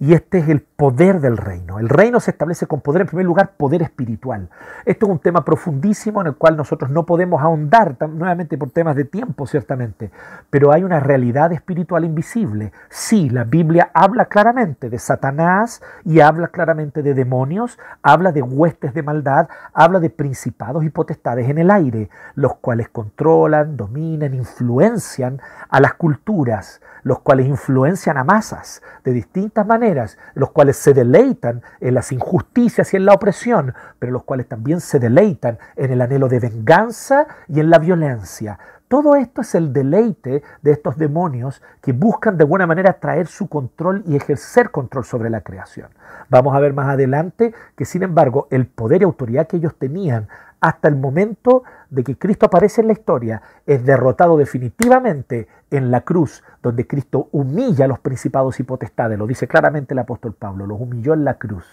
Y 0.02 0.14
este 0.14 0.38
es 0.38 0.48
el 0.48 0.62
poder 0.62 1.20
del 1.20 1.36
reino. 1.36 1.78
El 1.78 1.88
reino 1.88 2.18
se 2.18 2.32
establece 2.32 2.66
con 2.66 2.80
poder, 2.80 3.02
en 3.02 3.06
primer 3.06 3.24
lugar, 3.24 3.52
poder 3.56 3.82
espiritual. 3.82 4.48
Esto 4.84 5.06
es 5.06 5.12
un 5.12 5.20
tema 5.20 5.44
profundísimo 5.44 6.20
en 6.20 6.26
el 6.26 6.34
cual 6.34 6.56
nosotros 6.56 6.90
no 6.90 7.06
podemos 7.06 7.40
ahondar, 7.40 7.96
nuevamente 8.08 8.58
por 8.58 8.72
temas 8.72 8.96
de 8.96 9.04
tiempo, 9.04 9.46
ciertamente, 9.46 10.10
pero 10.50 10.72
hay 10.72 10.82
una 10.82 10.98
realidad 10.98 11.52
espiritual 11.52 12.04
invisible. 12.04 12.72
Sí, 12.88 13.30
la 13.30 13.44
Biblia 13.44 13.92
habla 13.94 14.24
claramente 14.24 14.90
de 14.90 14.98
Satanás 14.98 15.80
y 16.04 16.18
habla 16.18 16.48
claramente 16.48 17.04
de 17.04 17.14
demonios, 17.14 17.78
habla 18.02 18.32
de 18.32 18.42
huestes 18.42 18.94
de 18.94 19.04
maldad, 19.04 19.48
habla 19.72 20.00
de 20.00 20.10
principados 20.10 20.82
y 20.82 20.90
potestades 20.90 21.48
en 21.48 21.58
el 21.58 21.70
aire, 21.70 22.10
los 22.34 22.56
cuales 22.56 22.88
controlan, 22.88 23.76
dominan, 23.76 24.34
influencian 24.34 25.40
a 25.68 25.78
las 25.78 25.94
culturas, 25.94 26.80
los 27.02 27.20
cuales 27.20 27.46
influencian 27.46 28.16
a 28.16 28.24
masas 28.24 28.82
de 29.04 29.12
distintas 29.12 29.66
maneras, 29.66 30.18
los 30.34 30.50
cuales 30.50 30.76
se 30.76 30.94
deleitan 30.94 31.62
en 31.80 31.94
las 31.94 32.12
injusticias 32.12 32.92
y 32.92 32.96
en 32.96 33.04
la 33.04 33.14
opresión, 33.14 33.74
pero 33.98 34.12
los 34.12 34.24
cuales 34.24 34.48
también 34.48 34.80
se 34.80 34.98
deleitan 34.98 35.58
en 35.76 35.92
el 35.92 36.00
anhelo 36.00 36.28
de 36.28 36.40
venganza 36.40 37.26
y 37.48 37.60
en 37.60 37.70
la 37.70 37.78
violencia. 37.78 38.58
Todo 38.88 39.16
esto 39.16 39.40
es 39.40 39.54
el 39.54 39.72
deleite 39.72 40.42
de 40.60 40.70
estos 40.70 40.98
demonios 40.98 41.62
que 41.80 41.92
buscan 41.92 42.36
de 42.36 42.44
buena 42.44 42.66
manera 42.66 43.00
traer 43.00 43.26
su 43.26 43.48
control 43.48 44.02
y 44.06 44.16
ejercer 44.16 44.70
control 44.70 45.06
sobre 45.06 45.30
la 45.30 45.40
creación. 45.40 45.88
Vamos 46.28 46.54
a 46.54 46.60
ver 46.60 46.74
más 46.74 46.88
adelante 46.88 47.54
que, 47.74 47.86
sin 47.86 48.02
embargo, 48.02 48.48
el 48.50 48.66
poder 48.66 49.00
y 49.00 49.04
autoridad 49.04 49.46
que 49.46 49.56
ellos 49.56 49.76
tenían 49.78 50.28
hasta 50.60 50.88
el 50.88 50.96
momento 50.96 51.64
de 51.90 52.04
que 52.04 52.16
Cristo 52.16 52.46
aparece 52.46 52.82
en 52.82 52.86
la 52.86 52.92
historia, 52.92 53.42
es 53.66 53.84
derrotado 53.84 54.36
definitivamente 54.36 55.48
en 55.70 55.90
la 55.90 56.02
cruz, 56.02 56.44
donde 56.62 56.86
Cristo 56.86 57.28
humilla 57.32 57.86
a 57.86 57.88
los 57.88 57.98
principados 57.98 58.60
y 58.60 58.62
potestades. 58.62 59.18
Lo 59.18 59.26
dice 59.26 59.48
claramente 59.48 59.94
el 59.94 59.98
apóstol 59.98 60.34
Pablo, 60.34 60.66
los 60.66 60.80
humilló 60.80 61.14
en 61.14 61.24
la 61.24 61.34
cruz, 61.34 61.66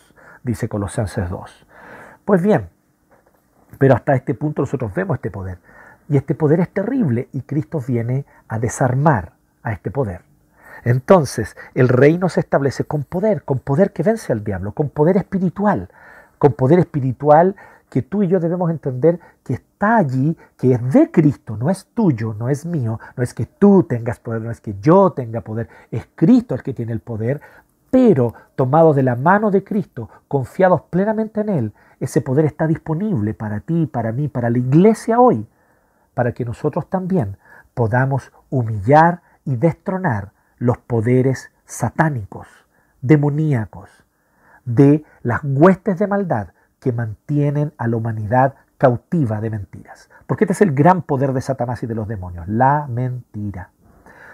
dice 0.43 0.67
Colosenses 0.67 1.29
2. 1.29 1.65
Pues 2.25 2.41
bien, 2.41 2.69
pero 3.77 3.95
hasta 3.95 4.15
este 4.15 4.33
punto 4.33 4.63
nosotros 4.63 4.93
vemos 4.93 5.15
este 5.15 5.31
poder. 5.31 5.59
Y 6.09 6.17
este 6.17 6.33
poder 6.33 6.59
es 6.59 6.69
terrible 6.69 7.29
y 7.33 7.41
Cristo 7.41 7.81
viene 7.85 8.25
a 8.47 8.57
desarmar 8.57 9.33
a 9.61 9.71
este 9.71 9.91
poder. 9.91 10.21
Entonces, 10.83 11.55
el 11.75 11.87
reino 11.87 12.29
se 12.29 12.39
establece 12.39 12.83
con 12.83 13.03
poder, 13.03 13.43
con 13.43 13.59
poder 13.59 13.91
que 13.91 14.01
vence 14.01 14.31
al 14.33 14.43
diablo, 14.43 14.71
con 14.71 14.89
poder 14.89 15.17
espiritual, 15.17 15.89
con 16.39 16.53
poder 16.53 16.79
espiritual 16.79 17.55
que 17.89 18.01
tú 18.01 18.23
y 18.23 18.27
yo 18.27 18.39
debemos 18.39 18.69
entender 18.69 19.19
que 19.43 19.53
está 19.53 19.97
allí, 19.97 20.37
que 20.57 20.73
es 20.73 20.93
de 20.93 21.11
Cristo, 21.11 21.57
no 21.57 21.69
es 21.69 21.87
tuyo, 21.93 22.35
no 22.37 22.49
es 22.49 22.65
mío, 22.65 22.99
no 23.15 23.23
es 23.23 23.33
que 23.33 23.45
tú 23.45 23.83
tengas 23.83 24.19
poder, 24.19 24.41
no 24.41 24.51
es 24.51 24.61
que 24.61 24.75
yo 24.79 25.11
tenga 25.11 25.41
poder, 25.41 25.67
es 25.91 26.07
Cristo 26.15 26.55
el 26.55 26.63
que 26.63 26.73
tiene 26.73 26.93
el 26.93 26.99
poder, 26.99 27.41
pero 27.89 28.33
tomados 28.55 28.95
de 28.95 29.03
la 29.03 29.15
mano 29.15 29.49
de 29.49 29.63
Cristo, 29.63 30.09
confiados 30.27 30.83
plenamente 30.83 31.41
en 31.41 31.49
Él, 31.49 31.73
ese 31.99 32.21
poder 32.21 32.45
está 32.45 32.67
disponible 32.67 33.33
para 33.33 33.59
ti, 33.61 33.87
para 33.87 34.11
mí, 34.11 34.27
para 34.27 34.49
la 34.49 34.59
iglesia 34.59 35.19
hoy, 35.19 35.47
para 36.13 36.33
que 36.33 36.45
nosotros 36.45 36.89
también 36.89 37.37
podamos 37.73 38.31
humillar 38.49 39.21
y 39.45 39.55
destronar 39.55 40.31
los 40.57 40.77
poderes 40.77 41.51
satánicos, 41.65 42.47
demoníacos, 43.01 43.89
de 44.65 45.03
las 45.23 45.41
huestes 45.43 45.97
de 45.97 46.07
maldad 46.07 46.49
que 46.79 46.91
mantienen 46.91 47.73
a 47.77 47.87
la 47.87 47.97
humanidad 47.97 48.55
cautiva 48.77 49.41
de 49.41 49.49
mentiras. 49.49 50.09
Porque 50.25 50.45
este 50.45 50.53
es 50.53 50.61
el 50.61 50.73
gran 50.73 51.01
poder 51.01 51.33
de 51.33 51.41
Satanás 51.41 51.83
y 51.83 51.87
de 51.87 51.95
los 51.95 52.07
demonios, 52.07 52.47
la 52.47 52.87
mentira. 52.87 53.71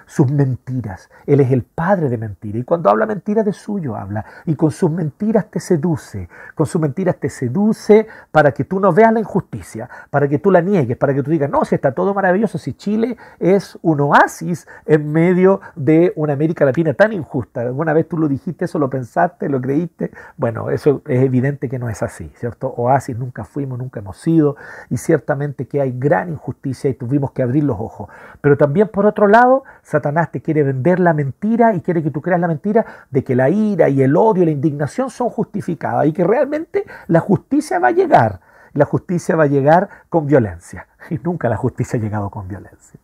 Sus 0.05 0.31
mentiras. 0.31 1.09
Él 1.25 1.39
es 1.39 1.51
el 1.51 1.63
padre 1.63 2.09
de 2.09 2.17
mentira. 2.17 2.57
Y 2.59 2.63
cuando 2.63 2.89
habla 2.89 3.05
mentira 3.05 3.43
de 3.43 3.53
suyo 3.53 3.95
habla. 3.95 4.25
Y 4.45 4.55
con 4.55 4.71
sus 4.71 4.91
mentiras 4.91 5.45
te 5.49 5.59
seduce. 5.59 6.29
Con 6.55 6.65
sus 6.65 6.81
mentiras 6.81 7.15
te 7.17 7.29
seduce 7.29 8.07
para 8.31 8.51
que 8.51 8.63
tú 8.63 8.79
no 8.79 8.93
veas 8.93 9.13
la 9.13 9.19
injusticia, 9.19 9.89
para 10.09 10.27
que 10.27 10.39
tú 10.39 10.51
la 10.51 10.61
niegues, 10.61 10.97
para 10.97 11.13
que 11.13 11.23
tú 11.23 11.31
digas, 11.31 11.49
no, 11.49 11.65
si 11.65 11.75
está 11.75 11.93
todo 11.93 12.13
maravilloso, 12.13 12.57
si 12.57 12.73
Chile 12.73 13.17
es 13.39 13.77
un 13.81 14.01
oasis 14.01 14.67
en 14.85 15.11
medio 15.11 15.61
de 15.75 16.13
una 16.15 16.33
América 16.33 16.65
Latina 16.65 16.93
tan 16.93 17.13
injusta. 17.13 17.61
¿Alguna 17.61 17.93
vez 17.93 18.07
tú 18.07 18.17
lo 18.17 18.27
dijiste, 18.27 18.65
eso 18.65 18.79
lo 18.79 18.89
pensaste, 18.89 19.49
lo 19.49 19.61
creíste? 19.61 20.11
Bueno, 20.37 20.69
eso 20.69 21.01
es 21.07 21.23
evidente 21.23 21.69
que 21.69 21.79
no 21.79 21.89
es 21.89 22.03
así, 22.03 22.31
¿cierto? 22.35 22.73
Oasis 22.77 23.17
nunca 23.17 23.43
fuimos, 23.43 23.79
nunca 23.79 23.99
hemos 23.99 24.17
sido. 24.17 24.55
Y 24.89 24.97
ciertamente 24.97 25.67
que 25.67 25.81
hay 25.81 25.97
gran 25.97 26.29
injusticia 26.29 26.89
y 26.89 26.93
tuvimos 26.93 27.31
que 27.31 27.43
abrir 27.43 27.63
los 27.63 27.79
ojos. 27.79 28.09
Pero 28.41 28.57
también 28.57 28.89
por 28.89 29.05
otro 29.05 29.27
lado, 29.27 29.63
Satanás 29.95 30.31
te 30.31 30.41
quiere 30.41 30.63
vender 30.63 30.99
la 30.99 31.13
mentira 31.13 31.73
y 31.73 31.81
quiere 31.81 32.03
que 32.03 32.12
tú 32.12 32.21
creas 32.21 32.39
la 32.39 32.47
mentira 32.47 32.86
de 33.10 33.23
que 33.23 33.36
la 33.36 33.49
ira 33.49 33.88
y 33.89 34.01
el 34.01 34.15
odio 34.17 34.43
y 34.43 34.45
la 34.47 34.51
indignación 34.51 35.10
son 35.10 35.29
justificadas 35.29 36.05
y 36.08 36.13
que 36.13 36.23
realmente 36.23 36.86
la 37.08 37.19
justicia 37.19 37.79
va 37.79 37.89
a 37.89 37.91
llegar. 37.91 38.41
La 38.73 38.86
justicia 38.86 39.36
va 39.36 39.43
a 39.43 39.47
llegar 39.47 39.89
con 40.10 40.27
violencia. 40.27 40.88
Y 41.10 41.19
nunca 41.23 41.49
la 41.49 41.55
justicia 41.55 41.99
ha 41.99 42.01
llegado 42.01 42.31
con 42.31 42.47
violencia. 42.47 42.99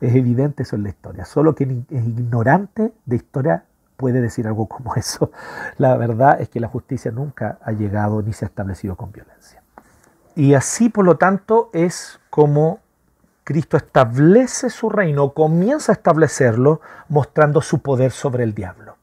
Es 0.00 0.14
evidente 0.14 0.64
eso 0.64 0.74
en 0.74 0.82
la 0.82 0.88
historia. 0.88 1.24
Solo 1.24 1.54
quien 1.54 1.86
es 1.90 2.04
ignorante 2.04 2.92
de 3.04 3.16
historia 3.16 3.64
puede 3.96 4.20
decir 4.20 4.46
algo 4.46 4.66
como 4.66 4.94
eso. 4.96 5.30
La 5.78 5.96
verdad 5.96 6.40
es 6.40 6.48
que 6.48 6.60
la 6.60 6.68
justicia 6.68 7.10
nunca 7.10 7.58
ha 7.62 7.72
llegado 7.72 8.20
ni 8.20 8.32
se 8.32 8.44
ha 8.44 8.48
establecido 8.48 8.96
con 8.96 9.12
violencia. 9.12 9.62
Y 10.34 10.54
así, 10.54 10.90
por 10.90 11.04
lo 11.04 11.16
tanto, 11.16 11.70
es 11.72 12.20
como 12.28 12.80
Cristo 13.46 13.76
establece 13.76 14.70
su 14.70 14.90
reino, 14.90 15.32
comienza 15.32 15.92
a 15.92 15.94
establecerlo 15.94 16.80
mostrando 17.08 17.60
su 17.60 17.80
poder 17.80 18.10
sobre 18.10 18.42
el 18.42 18.54
diablo. 18.54 18.96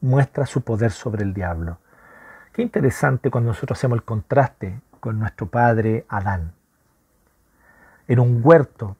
Muestra 0.00 0.46
su 0.46 0.62
poder 0.62 0.90
sobre 0.90 1.22
el 1.22 1.34
diablo. 1.34 1.76
Qué 2.54 2.62
interesante 2.62 3.30
cuando 3.30 3.48
nosotros 3.48 3.78
hacemos 3.78 3.96
el 3.98 4.02
contraste 4.02 4.80
con 5.00 5.18
nuestro 5.18 5.50
padre 5.50 6.06
Adán. 6.08 6.54
En 8.08 8.20
un 8.20 8.40
huerto 8.42 8.96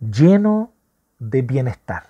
lleno 0.00 0.72
de 1.20 1.42
bienestar, 1.42 2.08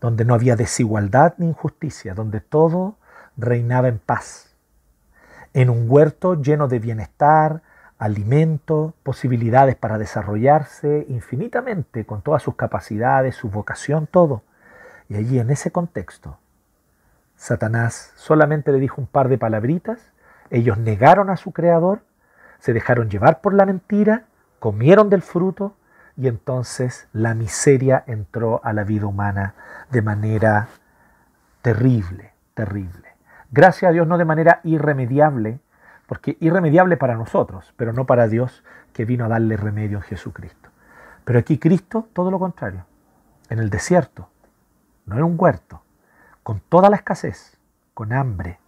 donde 0.00 0.24
no 0.24 0.34
había 0.34 0.54
desigualdad 0.54 1.34
ni 1.36 1.48
injusticia, 1.48 2.14
donde 2.14 2.40
todo 2.40 2.94
reinaba 3.36 3.88
en 3.88 3.98
paz. 3.98 4.54
En 5.52 5.68
un 5.68 5.90
huerto 5.90 6.40
lleno 6.40 6.68
de 6.68 6.78
bienestar, 6.78 7.60
alimento, 8.02 8.94
posibilidades 9.04 9.76
para 9.76 9.96
desarrollarse 9.96 11.06
infinitamente 11.08 12.04
con 12.04 12.20
todas 12.20 12.42
sus 12.42 12.56
capacidades, 12.56 13.36
su 13.36 13.48
vocación, 13.48 14.08
todo. 14.08 14.42
Y 15.08 15.14
allí 15.14 15.38
en 15.38 15.50
ese 15.50 15.70
contexto, 15.70 16.36
Satanás 17.36 18.12
solamente 18.16 18.72
le 18.72 18.80
dijo 18.80 19.00
un 19.00 19.06
par 19.06 19.28
de 19.28 19.38
palabritas, 19.38 20.00
ellos 20.50 20.78
negaron 20.78 21.30
a 21.30 21.36
su 21.36 21.52
creador, 21.52 22.02
se 22.58 22.72
dejaron 22.72 23.08
llevar 23.08 23.40
por 23.40 23.54
la 23.54 23.66
mentira, 23.66 24.24
comieron 24.58 25.08
del 25.08 25.22
fruto 25.22 25.76
y 26.16 26.26
entonces 26.26 27.06
la 27.12 27.34
miseria 27.34 28.02
entró 28.08 28.60
a 28.64 28.72
la 28.72 28.82
vida 28.82 29.06
humana 29.06 29.54
de 29.92 30.02
manera 30.02 30.66
terrible, 31.62 32.32
terrible. 32.54 33.14
Gracias 33.52 33.90
a 33.90 33.92
Dios 33.92 34.08
no 34.08 34.18
de 34.18 34.24
manera 34.24 34.58
irremediable, 34.64 35.60
porque 36.12 36.36
irremediable 36.40 36.98
para 36.98 37.14
nosotros, 37.14 37.72
pero 37.78 37.94
no 37.94 38.04
para 38.04 38.28
Dios 38.28 38.62
que 38.92 39.06
vino 39.06 39.24
a 39.24 39.28
darle 39.28 39.56
remedio 39.56 39.96
en 39.96 40.02
Jesucristo. 40.02 40.68
Pero 41.24 41.38
aquí 41.38 41.56
Cristo, 41.56 42.06
todo 42.12 42.30
lo 42.30 42.38
contrario, 42.38 42.84
en 43.48 43.58
el 43.58 43.70
desierto, 43.70 44.28
no 45.06 45.16
en 45.16 45.22
un 45.22 45.36
huerto, 45.38 45.82
con 46.42 46.60
toda 46.60 46.90
la 46.90 46.96
escasez, 46.96 47.56
con 47.94 48.12
hambre, 48.12 48.60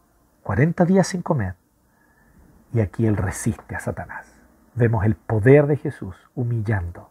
40 0.43 0.87
días 0.87 1.07
sin 1.07 1.21
comer, 1.21 1.55
y 2.73 2.81
aquí 2.81 3.07
Él 3.07 3.19
resiste 3.19 3.77
a 3.77 3.81
Satanás. 3.81 4.27
Vemos 4.75 5.05
el 5.05 5.15
poder 5.15 5.67
de 5.67 5.77
Jesús 5.77 6.17
humillando 6.35 7.11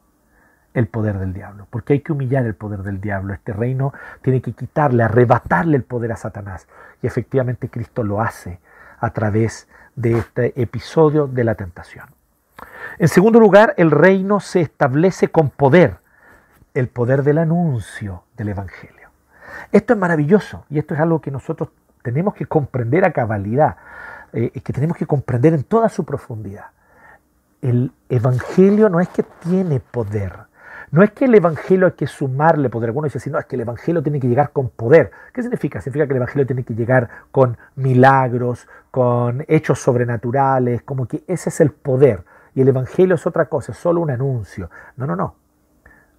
el 0.73 0.87
poder 0.87 1.19
del 1.19 1.33
diablo, 1.33 1.67
porque 1.69 1.93
hay 1.93 1.99
que 1.99 2.11
humillar 2.11 2.43
el 2.47 2.55
poder 2.55 2.81
del 2.81 2.99
diablo. 2.99 3.35
Este 3.35 3.53
reino 3.53 3.93
tiene 4.23 4.41
que 4.41 4.53
quitarle, 4.53 5.03
arrebatarle 5.03 5.77
el 5.77 5.83
poder 5.83 6.11
a 6.11 6.15
Satanás. 6.15 6.67
Y 7.03 7.05
efectivamente 7.05 7.69
Cristo 7.69 8.01
lo 8.01 8.19
hace 8.19 8.59
a 8.99 9.11
través 9.11 9.67
de 9.95 10.17
este 10.17 10.61
episodio 10.61 11.27
de 11.27 11.43
la 11.43 11.55
tentación. 11.55 12.07
En 12.99 13.07
segundo 13.07 13.39
lugar, 13.39 13.73
el 13.77 13.91
reino 13.91 14.39
se 14.39 14.61
establece 14.61 15.29
con 15.29 15.49
poder, 15.49 15.97
el 16.73 16.87
poder 16.87 17.23
del 17.23 17.37
anuncio 17.39 18.23
del 18.35 18.49
Evangelio. 18.49 19.09
Esto 19.71 19.93
es 19.93 19.99
maravilloso 19.99 20.65
y 20.69 20.79
esto 20.79 20.93
es 20.93 20.99
algo 20.99 21.21
que 21.21 21.31
nosotros 21.31 21.69
tenemos 22.01 22.33
que 22.33 22.45
comprender 22.45 23.05
a 23.05 23.11
cabalidad, 23.11 23.77
eh, 24.33 24.51
que 24.51 24.73
tenemos 24.73 24.97
que 24.97 25.05
comprender 25.05 25.53
en 25.53 25.63
toda 25.63 25.89
su 25.89 26.03
profundidad. 26.03 26.67
El 27.61 27.91
Evangelio 28.09 28.89
no 28.89 28.99
es 28.99 29.07
que 29.09 29.23
tiene 29.23 29.79
poder, 29.79 30.33
no 30.93 31.01
es 31.01 31.09
que 31.09 31.25
el 31.25 31.33
Evangelio 31.33 31.87
hay 31.87 31.93
que 31.93 32.05
sumarle 32.05 32.69
poder. 32.69 32.89
Algunos 32.89 33.11
dicen, 33.11 33.33
no, 33.33 33.39
es 33.39 33.47
que 33.47 33.55
el 33.55 33.61
Evangelio 33.61 34.03
tiene 34.03 34.19
que 34.19 34.27
llegar 34.27 34.51
con 34.51 34.69
poder. 34.69 35.09
¿Qué 35.33 35.41
significa? 35.41 35.81
Significa 35.81 36.05
que 36.05 36.13
el 36.13 36.17
Evangelio 36.17 36.45
tiene 36.45 36.63
que 36.63 36.75
llegar 36.75 37.09
con 37.31 37.57
milagros, 37.75 38.67
con 38.93 39.43
hechos 39.47 39.79
sobrenaturales, 39.79 40.83
como 40.83 41.07
que 41.07 41.23
ese 41.25 41.49
es 41.49 41.61
el 41.61 41.71
poder. 41.71 42.25
Y 42.53 42.61
el 42.61 42.67
Evangelio 42.67 43.15
es 43.15 43.25
otra 43.25 43.47
cosa, 43.47 43.71
es 43.71 43.79
solo 43.79 44.01
un 44.01 44.11
anuncio. 44.11 44.69
No, 44.97 45.07
no, 45.07 45.15
no. 45.15 45.33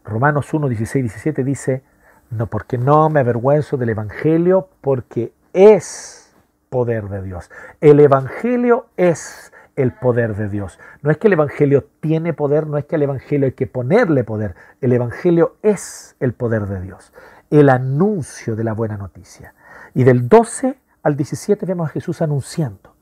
Romanos 0.04 0.52
1, 0.52 0.68
16, 0.68 1.04
17 1.04 1.44
dice, 1.44 1.84
no, 2.30 2.48
porque 2.48 2.76
no 2.76 3.08
me 3.10 3.20
avergüenzo 3.20 3.76
del 3.76 3.90
Evangelio, 3.90 4.70
porque 4.80 5.32
es 5.52 6.34
poder 6.68 7.04
de 7.04 7.22
Dios. 7.22 7.48
El 7.80 8.00
Evangelio 8.00 8.86
es 8.96 9.52
el 9.76 9.92
poder 9.92 10.34
de 10.34 10.48
Dios. 10.48 10.80
No 11.00 11.12
es 11.12 11.18
que 11.18 11.28
el 11.28 11.34
Evangelio 11.34 11.86
tiene 12.00 12.32
poder, 12.32 12.66
no 12.66 12.76
es 12.76 12.86
que 12.86 12.96
al 12.96 13.02
Evangelio 13.04 13.46
hay 13.46 13.52
que 13.52 13.68
ponerle 13.68 14.24
poder. 14.24 14.56
El 14.80 14.92
Evangelio 14.92 15.58
es 15.62 16.16
el 16.18 16.32
poder 16.32 16.66
de 16.66 16.80
Dios, 16.80 17.12
el 17.50 17.68
anuncio 17.68 18.56
de 18.56 18.64
la 18.64 18.72
buena 18.72 18.96
noticia. 18.96 19.54
Y 19.94 20.02
del 20.02 20.28
12 20.28 20.82
al 21.04 21.16
17 21.16 21.64
vemos 21.66 21.88
a 21.88 21.92
Jesús 21.92 22.20
anunciando. 22.22 22.94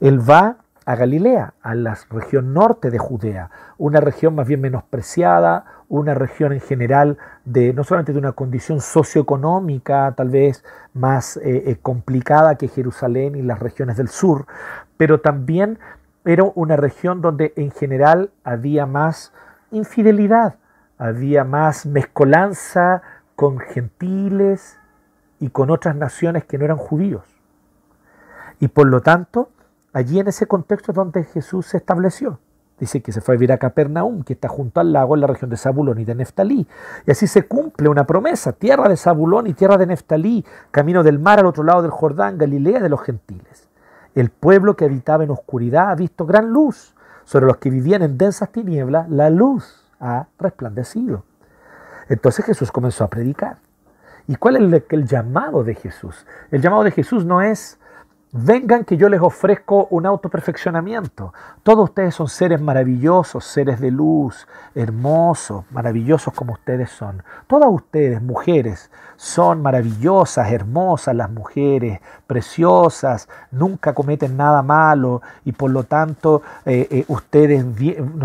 Él 0.00 0.28
va 0.28 0.58
a 0.84 0.96
Galilea, 0.96 1.54
a 1.62 1.74
la 1.74 1.96
región 2.10 2.52
norte 2.52 2.90
de 2.90 2.98
Judea, 2.98 3.50
una 3.76 4.00
región 4.00 4.34
más 4.34 4.46
bien 4.46 4.60
menospreciada, 4.60 5.64
una 5.88 6.14
región 6.14 6.52
en 6.52 6.60
general 6.60 7.18
de 7.44 7.72
no 7.72 7.84
solamente 7.84 8.12
de 8.12 8.18
una 8.18 8.32
condición 8.32 8.80
socioeconómica 8.80 10.12
tal 10.16 10.30
vez 10.30 10.64
más 10.94 11.36
eh, 11.38 11.64
eh, 11.66 11.76
complicada 11.80 12.56
que 12.56 12.68
Jerusalén 12.68 13.36
y 13.36 13.42
las 13.42 13.58
regiones 13.58 13.96
del 13.96 14.08
sur, 14.08 14.46
pero 14.96 15.20
también 15.20 15.78
era 16.24 16.44
una 16.54 16.76
región 16.76 17.20
donde 17.20 17.52
en 17.56 17.70
general 17.70 18.30
había 18.42 18.86
más 18.86 19.32
infidelidad, 19.70 20.56
había 20.96 21.44
más 21.44 21.86
mezcolanza 21.86 23.02
con 23.36 23.58
gentiles 23.58 24.77
y 25.40 25.50
con 25.50 25.70
otras 25.70 25.96
naciones 25.96 26.44
que 26.44 26.58
no 26.58 26.64
eran 26.64 26.76
judíos. 26.76 27.24
Y 28.60 28.68
por 28.68 28.86
lo 28.88 29.00
tanto, 29.00 29.50
allí 29.92 30.18
en 30.18 30.28
ese 30.28 30.46
contexto 30.46 30.92
es 30.92 30.96
donde 30.96 31.24
Jesús 31.24 31.66
se 31.66 31.76
estableció. 31.76 32.40
Dice 32.78 33.02
que 33.02 33.10
se 33.10 33.20
fue 33.20 33.34
a 33.34 33.38
vivir 33.38 33.52
a 33.52 33.58
Capernaum, 33.58 34.22
que 34.22 34.34
está 34.34 34.48
junto 34.48 34.80
al 34.80 34.92
lago 34.92 35.16
en 35.16 35.20
la 35.20 35.26
región 35.26 35.50
de 35.50 35.56
Zabulón 35.56 35.98
y 35.98 36.04
de 36.04 36.14
Neftalí. 36.14 36.66
Y 37.06 37.10
así 37.10 37.26
se 37.26 37.42
cumple 37.42 37.88
una 37.88 38.06
promesa, 38.06 38.52
tierra 38.52 38.88
de 38.88 38.96
Zabulón 38.96 39.48
y 39.48 39.54
tierra 39.54 39.76
de 39.76 39.86
Neftalí, 39.86 40.44
camino 40.70 41.02
del 41.02 41.18
mar 41.18 41.40
al 41.40 41.46
otro 41.46 41.64
lado 41.64 41.82
del 41.82 41.90
Jordán, 41.90 42.38
Galilea 42.38 42.80
de 42.80 42.88
los 42.88 43.02
gentiles. 43.02 43.68
El 44.14 44.30
pueblo 44.30 44.76
que 44.76 44.84
habitaba 44.84 45.24
en 45.24 45.30
oscuridad 45.30 45.90
ha 45.90 45.94
visto 45.96 46.24
gran 46.24 46.50
luz. 46.50 46.94
Sobre 47.24 47.46
los 47.46 47.58
que 47.58 47.68
vivían 47.68 48.02
en 48.02 48.16
densas 48.16 48.50
tinieblas, 48.50 49.10
la 49.10 49.28
luz 49.28 49.84
ha 50.00 50.28
resplandecido. 50.38 51.24
Entonces 52.08 52.44
Jesús 52.44 52.72
comenzó 52.72 53.04
a 53.04 53.08
predicar. 53.08 53.58
¿Y 54.28 54.36
cuál 54.36 54.56
es 54.56 54.84
el, 54.90 55.06
llamado 55.06 55.64
de 55.64 55.74
Jesús? 55.74 56.26
El 56.50 56.60
llamado 56.60 56.84
de 56.84 56.90
Jesús 56.90 57.24
no 57.24 57.40
es 57.40 57.78
Vengan 58.30 58.84
que 58.84 58.98
yo 58.98 59.08
les 59.08 59.22
ofrezco 59.22 59.86
un 59.90 60.04
autoperfeccionamiento. 60.04 61.32
Todos 61.62 61.88
ustedes 61.88 62.14
son 62.14 62.28
seres 62.28 62.60
maravillosos, 62.60 63.42
seres 63.42 63.80
de 63.80 63.90
luz, 63.90 64.46
hermosos, 64.74 65.64
maravillosos 65.70 66.34
como 66.34 66.52
ustedes 66.52 66.90
son. 66.90 67.22
Todas 67.46 67.70
ustedes, 67.70 68.20
mujeres, 68.20 68.90
son 69.16 69.62
maravillosas, 69.62 70.52
hermosas 70.52 71.16
las 71.16 71.30
mujeres, 71.30 72.00
preciosas, 72.26 73.30
nunca 73.50 73.94
cometen 73.94 74.36
nada 74.36 74.62
malo 74.62 75.22
y 75.46 75.52
por 75.52 75.70
lo 75.70 75.84
tanto 75.84 76.42
eh, 76.66 76.86
eh, 76.90 77.04
ustedes, 77.08 77.64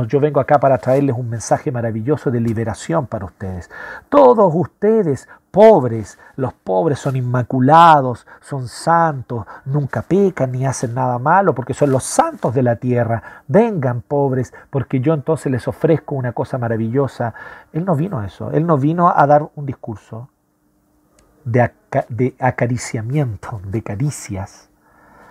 yo 0.08 0.20
vengo 0.20 0.42
acá 0.42 0.60
para 0.60 0.80
traerles 0.80 1.16
un 1.16 1.30
mensaje 1.30 1.72
maravilloso 1.72 2.30
de 2.30 2.42
liberación 2.42 3.08
para 3.08 3.24
ustedes. 3.24 3.72
Todos 4.10 4.52
ustedes 4.54 5.30
pobres, 5.54 6.18
los 6.36 6.52
pobres 6.52 6.98
son 6.98 7.16
inmaculados, 7.16 8.26
son 8.42 8.68
santos, 8.68 9.46
nunca 9.66 10.02
pecan 10.02 10.52
ni 10.52 10.66
hacen 10.66 10.96
nada 10.96 11.20
malo 11.20 11.54
porque 11.54 11.76
son 11.76 11.92
los 11.92 12.04
santos 12.04 12.56
de 12.56 12.64
la 12.64 12.78
tierra. 12.78 13.44
Vengan 13.48 14.02
pobres 14.02 14.52
porque 14.72 15.00
yo 15.00 15.14
entonces 15.14 15.52
les 15.52 15.68
ofrezco 15.68 16.16
una 16.16 16.32
cosa 16.32 16.58
maravillosa. 16.58 17.36
Él 17.72 17.86
no 17.86 17.96
vino 17.96 18.18
a 18.18 18.26
eso, 18.26 18.50
él 18.50 18.66
no 18.66 18.80
vino 18.80 19.14
a 19.16 19.28
dar 19.28 19.48
un 19.54 19.68
discurso 19.68 20.28
de, 21.46 21.72
acariciamiento, 22.40 23.62
de 23.64 23.84
caricias 23.84 24.72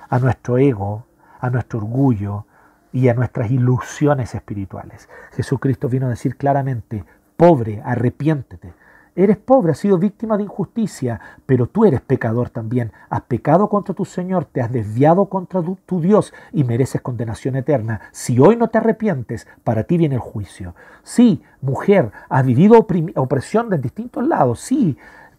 a 0.08 0.20
nuestro 0.20 0.56
ego, 0.56 1.04
a 1.40 1.50
nuestro 1.50 1.80
orgullo 1.80 2.46
y 2.92 3.08
a 3.08 3.14
nuestras 3.14 3.50
ilusiones 3.50 4.37
espirituales. 4.37 5.08
Jesucristo 5.32 5.88
vino 5.88 6.06
a 6.06 6.11
decir 6.11 6.37
claramente, 6.37 7.04
pobre, 7.37 7.82
arrepiéntete. 7.85 8.81
Eres 9.14 9.37
pobre, 9.37 9.72
has 9.72 9.79
sido 9.79 9.98
víctima 9.98 10.38
de 10.38 10.44
injusticia, 10.44 11.20
pero 11.44 11.66
tú 11.66 11.85
eres 11.85 12.01
pecador 12.01 12.48
también. 12.48 12.92
Has 13.11 13.20
pecado 13.22 13.68
contra 13.68 13.94
tu 13.94 14.07
Señor, 14.07 14.46
te 14.46 14.62
has 14.62 14.72
desviado 14.72 15.27
contra 15.27 15.61
tu, 15.61 16.01
Dios 16.01 16.33
y 16.51 16.64
mereces 16.64 17.03
condenación 17.03 17.57
eterna. 17.57 18.01
Si 18.11 18.38
hoy 18.40 18.57
no 18.57 18.68
te 18.68 18.79
arrepientes, 18.79 19.46
para 19.64 19.85
ti 19.85 19.98
viene 19.98 20.14
el 20.14 20.20
juicio. 20.22 20.75
Sí, 21.03 21.42
mujer, 21.61 22.11
has 22.31 22.46
vivido 22.46 22.87
opresión 23.16 23.68
de 23.68 23.77
distintos 23.77 24.27
lados. 24.27 24.61
Sí, 24.61 24.96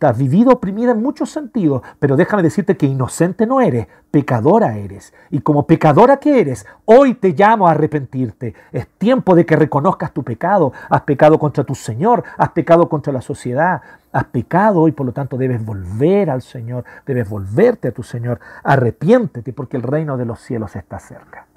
has 0.09 0.17
vivido 0.17 0.51
oprimida 0.51 0.91
en 0.91 1.01
muchos 1.01 1.29
sentidos, 1.29 1.81
pero 1.99 2.15
déjame 2.15 2.43
decirte 2.43 2.77
que 2.77 2.85
inocente 2.85 3.45
no 3.45 3.61
eres, 3.61 3.87
pecadora 4.11 4.77
eres. 4.77 5.13
Y 5.31 5.39
como 5.39 5.65
pecadora 5.65 6.17
que 6.17 6.39
eres, 6.39 6.65
hoy 6.85 7.15
te 7.15 7.33
llamo 7.33 7.67
a 7.67 7.71
arrepentirte. 7.71 8.53
Es 8.71 8.87
tiempo 8.97 9.35
de 9.35 9.45
que 9.45 9.55
reconozcas 9.55 10.13
tu 10.13 10.23
pecado. 10.23 10.73
Has 10.89 11.01
pecado 11.01 11.39
contra 11.39 11.63
tu 11.63 11.75
Señor, 11.75 12.23
has 12.37 12.49
pecado 12.49 12.89
contra 12.89 13.13
la 13.13 13.21
sociedad, 13.21 13.81
has 14.11 14.25
pecado 14.25 14.87
y 14.87 14.91
por 14.91 15.05
lo 15.05 15.11
tanto 15.11 15.37
debes 15.37 15.63
volver 15.65 16.29
al 16.29 16.41
Señor, 16.41 16.83
debes 17.05 17.27
volverte 17.29 17.89
a 17.89 17.91
tu 17.91 18.03
Señor. 18.03 18.39
Arrepiéntete 18.63 19.53
porque 19.53 19.77
el 19.77 19.83
reino 19.83 20.17
de 20.17 20.25
los 20.25 20.39
cielos 20.39 20.75
está 20.75 20.99
cerca. 20.99 21.47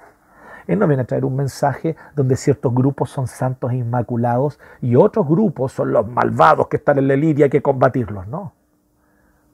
Él 0.67 0.79
no 0.79 0.87
viene 0.87 1.03
a 1.03 1.07
traer 1.07 1.25
un 1.25 1.35
mensaje 1.35 1.95
donde 2.15 2.35
ciertos 2.35 2.73
grupos 2.73 3.09
son 3.09 3.27
santos 3.27 3.71
e 3.71 3.77
inmaculados 3.77 4.59
y 4.81 4.95
otros 4.95 5.27
grupos 5.27 5.71
son 5.71 5.93
los 5.93 6.07
malvados 6.07 6.67
que 6.67 6.77
están 6.77 6.97
en 6.97 7.07
la 7.07 7.15
lidia 7.15 7.41
y 7.41 7.43
hay 7.43 7.49
que 7.49 7.61
combatirlos. 7.61 8.27
No. 8.27 8.53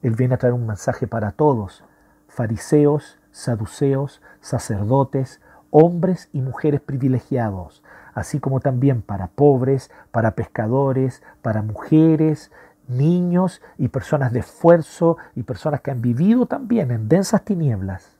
Él 0.01 0.15
viene 0.15 0.33
a 0.33 0.37
traer 0.37 0.53
un 0.53 0.65
mensaje 0.65 1.07
para 1.07 1.31
todos, 1.31 1.83
fariseos, 2.27 3.19
saduceos, 3.31 4.21
sacerdotes, 4.41 5.39
hombres 5.69 6.29
y 6.33 6.41
mujeres 6.41 6.81
privilegiados, 6.81 7.83
así 8.13 8.39
como 8.39 8.59
también 8.59 9.01
para 9.01 9.27
pobres, 9.27 9.91
para 10.11 10.31
pescadores, 10.31 11.23
para 11.41 11.61
mujeres, 11.61 12.51
niños 12.87 13.61
y 13.77 13.87
personas 13.87 14.33
de 14.33 14.39
esfuerzo 14.39 15.17
y 15.35 15.43
personas 15.43 15.81
que 15.81 15.91
han 15.91 16.01
vivido 16.01 16.47
también 16.47 16.91
en 16.91 17.07
densas 17.07 17.43
tinieblas. 17.43 18.17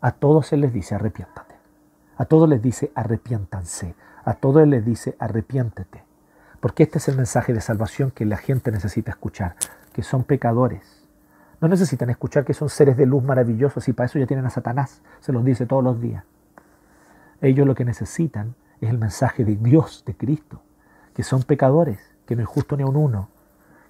A 0.00 0.12
todos 0.12 0.48
se 0.48 0.56
les 0.56 0.72
dice 0.72 0.94
arrepiéntate. 0.94 1.45
A 2.18 2.24
todos 2.24 2.48
les 2.48 2.62
dice 2.62 2.90
arrepiéntanse. 2.94 3.94
A 4.24 4.34
todos 4.34 4.66
les 4.66 4.84
dice 4.84 5.16
arrepiéntete. 5.18 6.02
Porque 6.60 6.84
este 6.84 6.98
es 6.98 7.08
el 7.08 7.16
mensaje 7.16 7.52
de 7.52 7.60
salvación 7.60 8.10
que 8.10 8.24
la 8.24 8.38
gente 8.38 8.72
necesita 8.72 9.10
escuchar, 9.10 9.56
que 9.92 10.02
son 10.02 10.24
pecadores. 10.24 11.06
No 11.60 11.68
necesitan 11.68 12.08
escuchar 12.08 12.44
que 12.44 12.54
son 12.54 12.70
seres 12.70 12.96
de 12.96 13.06
luz 13.06 13.22
maravillosos 13.22 13.86
y 13.88 13.92
para 13.92 14.06
eso 14.06 14.18
ya 14.18 14.26
tienen 14.26 14.46
a 14.46 14.50
Satanás. 14.50 15.02
Se 15.20 15.32
los 15.32 15.44
dice 15.44 15.66
todos 15.66 15.84
los 15.84 16.00
días. 16.00 16.24
Ellos 17.42 17.66
lo 17.66 17.74
que 17.74 17.84
necesitan 17.84 18.54
es 18.80 18.88
el 18.88 18.98
mensaje 18.98 19.44
de 19.44 19.56
Dios, 19.56 20.02
de 20.06 20.16
Cristo, 20.16 20.62
que 21.14 21.22
son 21.22 21.42
pecadores, 21.42 21.98
que 22.26 22.34
no 22.34 22.40
hay 22.40 22.46
justo 22.46 22.76
ni 22.76 22.84
un 22.84 22.96
uno, 22.96 23.28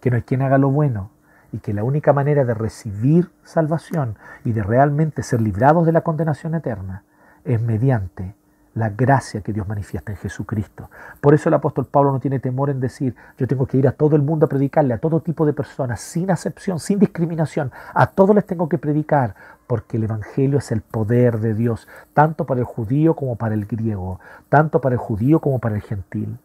que 0.00 0.10
no 0.10 0.16
hay 0.16 0.22
quien 0.22 0.42
haga 0.42 0.58
lo 0.58 0.70
bueno 0.70 1.10
y 1.52 1.58
que 1.58 1.72
la 1.72 1.84
única 1.84 2.12
manera 2.12 2.44
de 2.44 2.54
recibir 2.54 3.30
salvación 3.44 4.18
y 4.44 4.52
de 4.52 4.64
realmente 4.64 5.22
ser 5.22 5.40
librados 5.40 5.86
de 5.86 5.92
la 5.92 6.00
condenación 6.00 6.56
eterna 6.56 7.04
es 7.46 7.60
mediante 7.60 8.34
la 8.76 8.90
gracia 8.90 9.40
que 9.40 9.54
Dios 9.54 9.66
manifiesta 9.66 10.12
en 10.12 10.18
Jesucristo. 10.18 10.90
Por 11.20 11.32
eso 11.32 11.48
el 11.48 11.54
apóstol 11.54 11.86
Pablo 11.86 12.12
no 12.12 12.20
tiene 12.20 12.40
temor 12.40 12.68
en 12.68 12.78
decir, 12.78 13.16
yo 13.38 13.46
tengo 13.46 13.66
que 13.66 13.78
ir 13.78 13.88
a 13.88 13.92
todo 13.92 14.16
el 14.16 14.22
mundo 14.22 14.44
a 14.44 14.48
predicarle, 14.50 14.92
a 14.92 14.98
todo 14.98 15.20
tipo 15.20 15.46
de 15.46 15.54
personas, 15.54 16.00
sin 16.00 16.30
acepción, 16.30 16.78
sin 16.78 16.98
discriminación, 16.98 17.72
a 17.94 18.08
todos 18.08 18.34
les 18.34 18.44
tengo 18.44 18.68
que 18.68 18.76
predicar, 18.76 19.34
porque 19.66 19.96
el 19.96 20.04
Evangelio 20.04 20.58
es 20.58 20.70
el 20.72 20.82
poder 20.82 21.40
de 21.40 21.54
Dios, 21.54 21.88
tanto 22.12 22.44
para 22.44 22.60
el 22.60 22.66
judío 22.66 23.16
como 23.16 23.36
para 23.36 23.54
el 23.54 23.64
griego, 23.64 24.20
tanto 24.50 24.82
para 24.82 24.94
el 24.94 25.00
judío 25.00 25.40
como 25.40 25.58
para 25.58 25.74
el 25.74 25.82
gentil. 25.82 26.36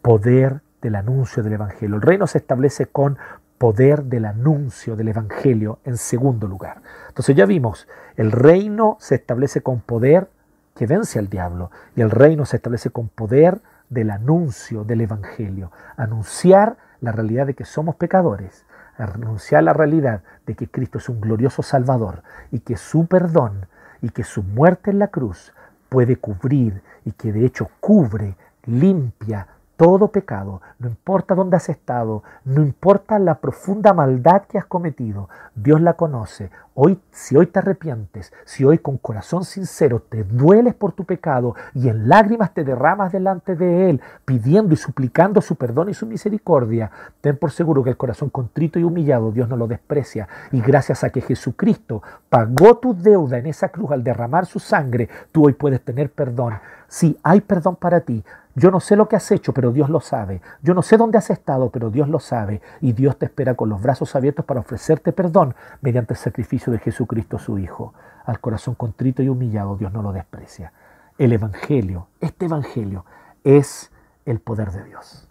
Poder 0.00 0.62
del 0.80 0.96
anuncio 0.96 1.42
del 1.42 1.52
Evangelio. 1.52 1.96
El 1.96 2.02
reino 2.02 2.26
se 2.26 2.38
establece 2.38 2.86
con 2.86 3.18
poder 3.62 4.02
del 4.02 4.24
anuncio 4.24 4.96
del 4.96 5.06
Evangelio 5.06 5.78
en 5.84 5.96
segundo 5.96 6.48
lugar. 6.48 6.82
Entonces 7.06 7.36
ya 7.36 7.46
vimos, 7.46 7.86
el 8.16 8.32
reino 8.32 8.96
se 8.98 9.14
establece 9.14 9.60
con 9.60 9.78
poder 9.78 10.28
que 10.74 10.88
vence 10.88 11.20
al 11.20 11.28
diablo 11.28 11.70
y 11.94 12.00
el 12.00 12.10
reino 12.10 12.44
se 12.44 12.56
establece 12.56 12.90
con 12.90 13.06
poder 13.06 13.60
del 13.88 14.10
anuncio 14.10 14.82
del 14.82 15.02
Evangelio. 15.02 15.70
Anunciar 15.96 16.76
la 17.00 17.12
realidad 17.12 17.46
de 17.46 17.54
que 17.54 17.64
somos 17.64 17.94
pecadores, 17.94 18.66
anunciar 18.98 19.62
la 19.62 19.74
realidad 19.74 20.22
de 20.44 20.56
que 20.56 20.66
Cristo 20.66 20.98
es 20.98 21.08
un 21.08 21.20
glorioso 21.20 21.62
Salvador 21.62 22.24
y 22.50 22.58
que 22.58 22.76
su 22.76 23.06
perdón 23.06 23.66
y 24.00 24.08
que 24.08 24.24
su 24.24 24.42
muerte 24.42 24.90
en 24.90 24.98
la 24.98 25.06
cruz 25.06 25.52
puede 25.88 26.16
cubrir 26.16 26.82
y 27.04 27.12
que 27.12 27.32
de 27.32 27.46
hecho 27.46 27.70
cubre, 27.78 28.34
limpia, 28.64 29.46
todo 29.82 30.12
pecado, 30.12 30.62
no 30.78 30.86
importa 30.86 31.34
dónde 31.34 31.56
has 31.56 31.68
estado, 31.68 32.22
no 32.44 32.62
importa 32.62 33.18
la 33.18 33.40
profunda 33.40 33.92
maldad 33.92 34.42
que 34.42 34.56
has 34.56 34.64
cometido, 34.64 35.28
Dios 35.56 35.80
la 35.80 35.94
conoce. 35.94 36.52
Hoy, 36.74 37.00
si 37.10 37.36
hoy 37.36 37.48
te 37.48 37.58
arrepientes, 37.58 38.32
si 38.44 38.64
hoy 38.64 38.78
con 38.78 38.96
corazón 38.96 39.44
sincero 39.44 40.00
te 40.00 40.22
dueles 40.22 40.74
por 40.74 40.92
tu 40.92 41.04
pecado 41.04 41.56
y 41.74 41.88
en 41.88 42.08
lágrimas 42.08 42.54
te 42.54 42.62
derramas 42.62 43.10
delante 43.10 43.56
de 43.56 43.90
Él, 43.90 44.00
pidiendo 44.24 44.72
y 44.72 44.76
suplicando 44.76 45.40
su 45.40 45.56
perdón 45.56 45.88
y 45.88 45.94
su 45.94 46.06
misericordia, 46.06 46.92
ten 47.20 47.36
por 47.36 47.50
seguro 47.50 47.82
que 47.82 47.90
el 47.90 47.96
corazón 47.96 48.30
contrito 48.30 48.78
y 48.78 48.84
humillado 48.84 49.32
Dios 49.32 49.48
no 49.48 49.56
lo 49.56 49.66
desprecia. 49.66 50.28
Y 50.52 50.60
gracias 50.60 51.02
a 51.02 51.10
que 51.10 51.22
Jesucristo 51.22 52.04
pagó 52.28 52.78
tu 52.78 52.94
deuda 52.94 53.36
en 53.36 53.46
esa 53.46 53.70
cruz 53.70 53.90
al 53.90 54.04
derramar 54.04 54.46
su 54.46 54.60
sangre, 54.60 55.08
tú 55.32 55.46
hoy 55.46 55.54
puedes 55.54 55.84
tener 55.84 56.12
perdón. 56.12 56.54
Si 56.86 57.18
hay 57.22 57.40
perdón 57.40 57.76
para 57.76 58.00
ti, 58.00 58.22
yo 58.54 58.70
no 58.70 58.80
sé 58.80 58.96
lo 58.96 59.08
que 59.08 59.16
has 59.16 59.30
hecho, 59.30 59.54
pero 59.54 59.72
Dios 59.72 59.88
lo 59.88 60.00
sabe. 60.00 60.42
Yo 60.62 60.74
no 60.74 60.82
sé 60.82 60.96
dónde 60.96 61.16
has 61.16 61.30
estado, 61.30 61.70
pero 61.70 61.90
Dios 61.90 62.08
lo 62.08 62.20
sabe. 62.20 62.60
Y 62.80 62.92
Dios 62.92 63.16
te 63.18 63.26
espera 63.26 63.54
con 63.54 63.70
los 63.70 63.80
brazos 63.80 64.14
abiertos 64.14 64.44
para 64.44 64.60
ofrecerte 64.60 65.12
perdón 65.12 65.54
mediante 65.80 66.12
el 66.12 66.18
sacrificio 66.18 66.72
de 66.72 66.78
Jesucristo 66.78 67.38
su 67.38 67.58
Hijo. 67.58 67.94
Al 68.24 68.40
corazón 68.40 68.74
contrito 68.74 69.22
y 69.22 69.28
humillado 69.28 69.76
Dios 69.76 69.92
no 69.92 70.02
lo 70.02 70.12
desprecia. 70.12 70.72
El 71.16 71.32
Evangelio, 71.32 72.08
este 72.20 72.44
Evangelio, 72.44 73.06
es 73.42 73.90
el 74.26 74.38
poder 74.40 74.70
de 74.70 74.84
Dios. 74.84 75.28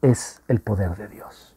Es 0.00 0.42
el 0.46 0.60
poder 0.60 0.96
de 0.96 1.08
Dios. 1.08 1.56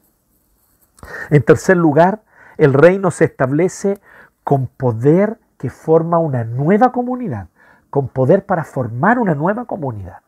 En 1.30 1.42
tercer 1.42 1.76
lugar, 1.76 2.22
el 2.56 2.74
reino 2.74 3.12
se 3.12 3.26
establece 3.26 4.00
con 4.42 4.66
poder 4.66 5.38
que 5.56 5.70
forma 5.70 6.18
una 6.18 6.42
nueva 6.42 6.90
comunidad, 6.90 7.48
con 7.90 8.08
poder 8.08 8.44
para 8.44 8.64
formar 8.64 9.18
una 9.18 9.34
nueva 9.34 9.64
comunidad. 9.66 10.18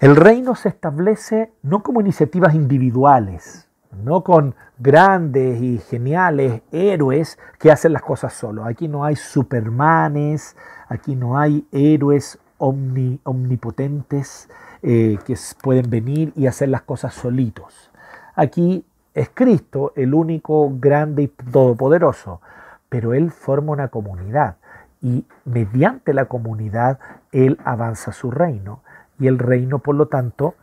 El 0.00 0.16
reino 0.16 0.54
se 0.54 0.68
establece 0.68 1.52
no 1.62 1.82
como 1.82 2.00
iniciativas 2.00 2.54
individuales, 2.54 3.68
no 4.04 4.22
con 4.22 4.54
grandes 4.78 5.60
y 5.60 5.78
geniales 5.78 6.62
héroes 6.70 7.38
que 7.58 7.72
hacen 7.72 7.92
las 7.92 8.02
cosas 8.02 8.32
solos. 8.32 8.66
Aquí 8.66 8.86
no 8.86 9.04
hay 9.04 9.16
supermanes, 9.16 10.56
aquí 10.88 11.16
no 11.16 11.38
hay 11.38 11.66
héroes 11.72 12.38
omnipotentes 12.58 14.48
eh, 14.82 15.18
que 15.24 15.36
pueden 15.62 15.90
venir 15.90 16.32
y 16.36 16.46
hacer 16.46 16.68
las 16.68 16.82
cosas 16.82 17.14
solitos. 17.14 17.90
Aquí 18.34 18.84
es 19.14 19.30
Cristo 19.34 19.92
el 19.96 20.14
único 20.14 20.70
grande 20.78 21.22
y 21.24 21.28
todopoderoso, 21.28 22.40
pero 22.88 23.14
Él 23.14 23.32
forma 23.32 23.72
una 23.72 23.88
comunidad 23.88 24.56
y 25.00 25.26
mediante 25.44 26.14
la 26.14 26.26
comunidad 26.26 27.00
Él 27.32 27.58
avanza 27.64 28.12
su 28.12 28.30
reino 28.30 28.82
y 29.18 29.26
el 29.26 29.38
reino, 29.38 29.80
por 29.80 29.94
lo 29.94 30.08
tanto, 30.08 30.54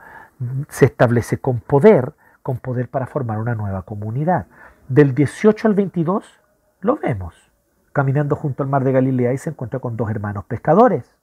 se 0.69 0.85
establece 0.85 1.39
con 1.39 1.59
poder, 1.59 2.13
con 2.41 2.57
poder 2.57 2.89
para 2.89 3.07
formar 3.07 3.39
una 3.39 3.55
nueva 3.55 3.83
comunidad. 3.83 4.47
Del 4.87 5.15
18 5.15 5.67
al 5.67 5.73
22 5.73 6.41
lo 6.81 6.97
vemos. 6.97 7.51
Caminando 7.93 8.35
junto 8.35 8.61
al 8.63 8.69
mar 8.69 8.83
de 8.83 8.91
Galilea 8.91 9.33
y 9.33 9.37
se 9.37 9.49
encuentra 9.49 9.79
con 9.79 9.95
dos 9.95 10.09
hermanos 10.09 10.45
pescadores, 10.45 11.15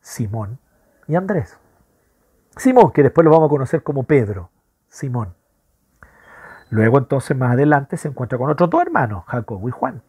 Simón 0.00 0.58
y 1.06 1.16
Andrés. 1.16 1.58
Simón, 2.56 2.92
que 2.92 3.02
después 3.02 3.24
lo 3.24 3.30
vamos 3.30 3.46
a 3.46 3.50
conocer 3.50 3.82
como 3.82 4.02
Pedro, 4.02 4.50
Simón. 4.88 5.34
Luego 6.70 6.98
entonces 6.98 7.36
más 7.36 7.52
adelante 7.52 7.96
se 7.96 8.08
encuentra 8.08 8.36
con 8.36 8.50
otros 8.50 8.68
dos 8.68 8.82
hermanos, 8.82 9.24
Jacobo 9.26 9.68
y 9.68 9.72
Juan, 9.72 10.02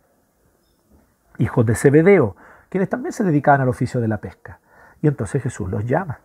hijos 1.38 1.66
de 1.66 1.76
Zebedeo, 1.76 2.36
quienes 2.68 2.90
también 2.90 3.14
se 3.14 3.24
dedicaban 3.24 3.62
al 3.62 3.70
oficio 3.70 4.02
de 4.02 4.10
la 4.10 4.18
pesca. 4.18 4.60
Y 5.02 5.08
entonces 5.08 5.42
Jesús 5.42 5.70
los 5.70 5.86
llama. 5.86 6.20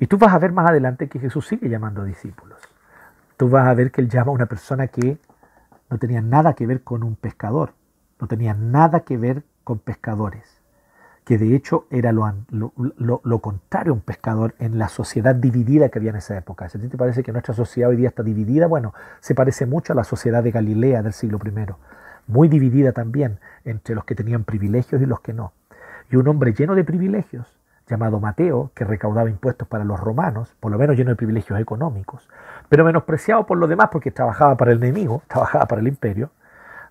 Y 0.00 0.06
tú 0.06 0.16
vas 0.16 0.32
a 0.32 0.38
ver 0.38 0.50
más 0.50 0.68
adelante 0.68 1.08
que 1.08 1.20
Jesús 1.20 1.46
sigue 1.46 1.68
llamando 1.68 2.04
discípulos. 2.04 2.58
tú 3.36 3.50
vas 3.50 3.68
a 3.68 3.74
ver 3.74 3.90
que 3.90 4.00
él 4.00 4.08
llama 4.08 4.30
a 4.30 4.34
una 4.34 4.46
persona 4.46 4.88
que 4.88 5.18
no 5.90 5.98
tenía 5.98 6.22
nada 6.22 6.54
que 6.54 6.66
ver 6.66 6.82
con 6.82 7.02
un 7.02 7.16
pescador, 7.16 7.74
no 8.18 8.26
tenía 8.26 8.54
nada 8.54 9.00
que 9.00 9.18
ver 9.18 9.44
con 9.62 9.78
pescadores, 9.78 10.62
que 11.24 11.36
de 11.36 11.54
hecho 11.54 11.86
era 11.90 12.12
lo, 12.12 13.38
contrario 13.40 13.92
a 13.92 13.96
un 13.96 14.00
pescador 14.00 14.54
en 14.58 14.78
la 14.78 14.88
sociedad 14.88 15.34
dividida 15.34 15.90
que 15.90 15.98
había 15.98 16.10
en 16.10 16.16
esa 16.16 16.36
época. 16.36 16.68
Si 16.70 16.78
a 16.78 16.80
ti 16.80 16.88
te 16.88 16.96
parece 16.96 17.22
que 17.22 17.32
nuestra 17.32 17.52
sociedad 17.52 17.90
hoy 17.90 17.96
día 17.96 18.08
está 18.08 18.22
dividida, 18.22 18.66
bueno, 18.66 18.94
se 19.20 19.34
parece 19.34 19.66
mucho 19.66 19.92
a 19.92 19.96
la 19.96 20.04
sociedad 20.04 20.42
de 20.42 20.50
Galilea 20.50 21.02
del 21.02 21.12
siglo 21.12 21.38
I, 21.44 21.74
muy 22.26 22.48
dividida 22.48 22.92
también 22.92 23.38
entre 23.64 23.94
los 23.94 24.04
que 24.06 24.14
tenían 24.14 24.44
privilegios 24.44 25.02
y 25.02 25.06
los 25.06 25.20
que 25.20 25.34
no. 25.34 25.52
Y 26.10 26.16
un 26.16 26.26
hombre 26.28 26.54
lleno 26.54 26.74
de 26.74 26.84
privilegios, 26.84 27.59
llamado 27.90 28.20
Mateo, 28.20 28.70
que 28.74 28.84
recaudaba 28.84 29.28
impuestos 29.28 29.66
para 29.66 29.84
los 29.84 29.98
romanos, 29.98 30.54
por 30.60 30.70
lo 30.70 30.78
menos 30.78 30.96
lleno 30.96 31.10
de 31.10 31.16
privilegios 31.16 31.60
económicos, 31.60 32.28
pero 32.68 32.84
menospreciado 32.84 33.44
por 33.46 33.58
los 33.58 33.68
demás 33.68 33.88
porque 33.90 34.10
trabajaba 34.10 34.56
para 34.56 34.72
el 34.72 34.78
enemigo, 34.78 35.22
trabajaba 35.28 35.66
para 35.66 35.80
el 35.80 35.88
imperio, 35.88 36.30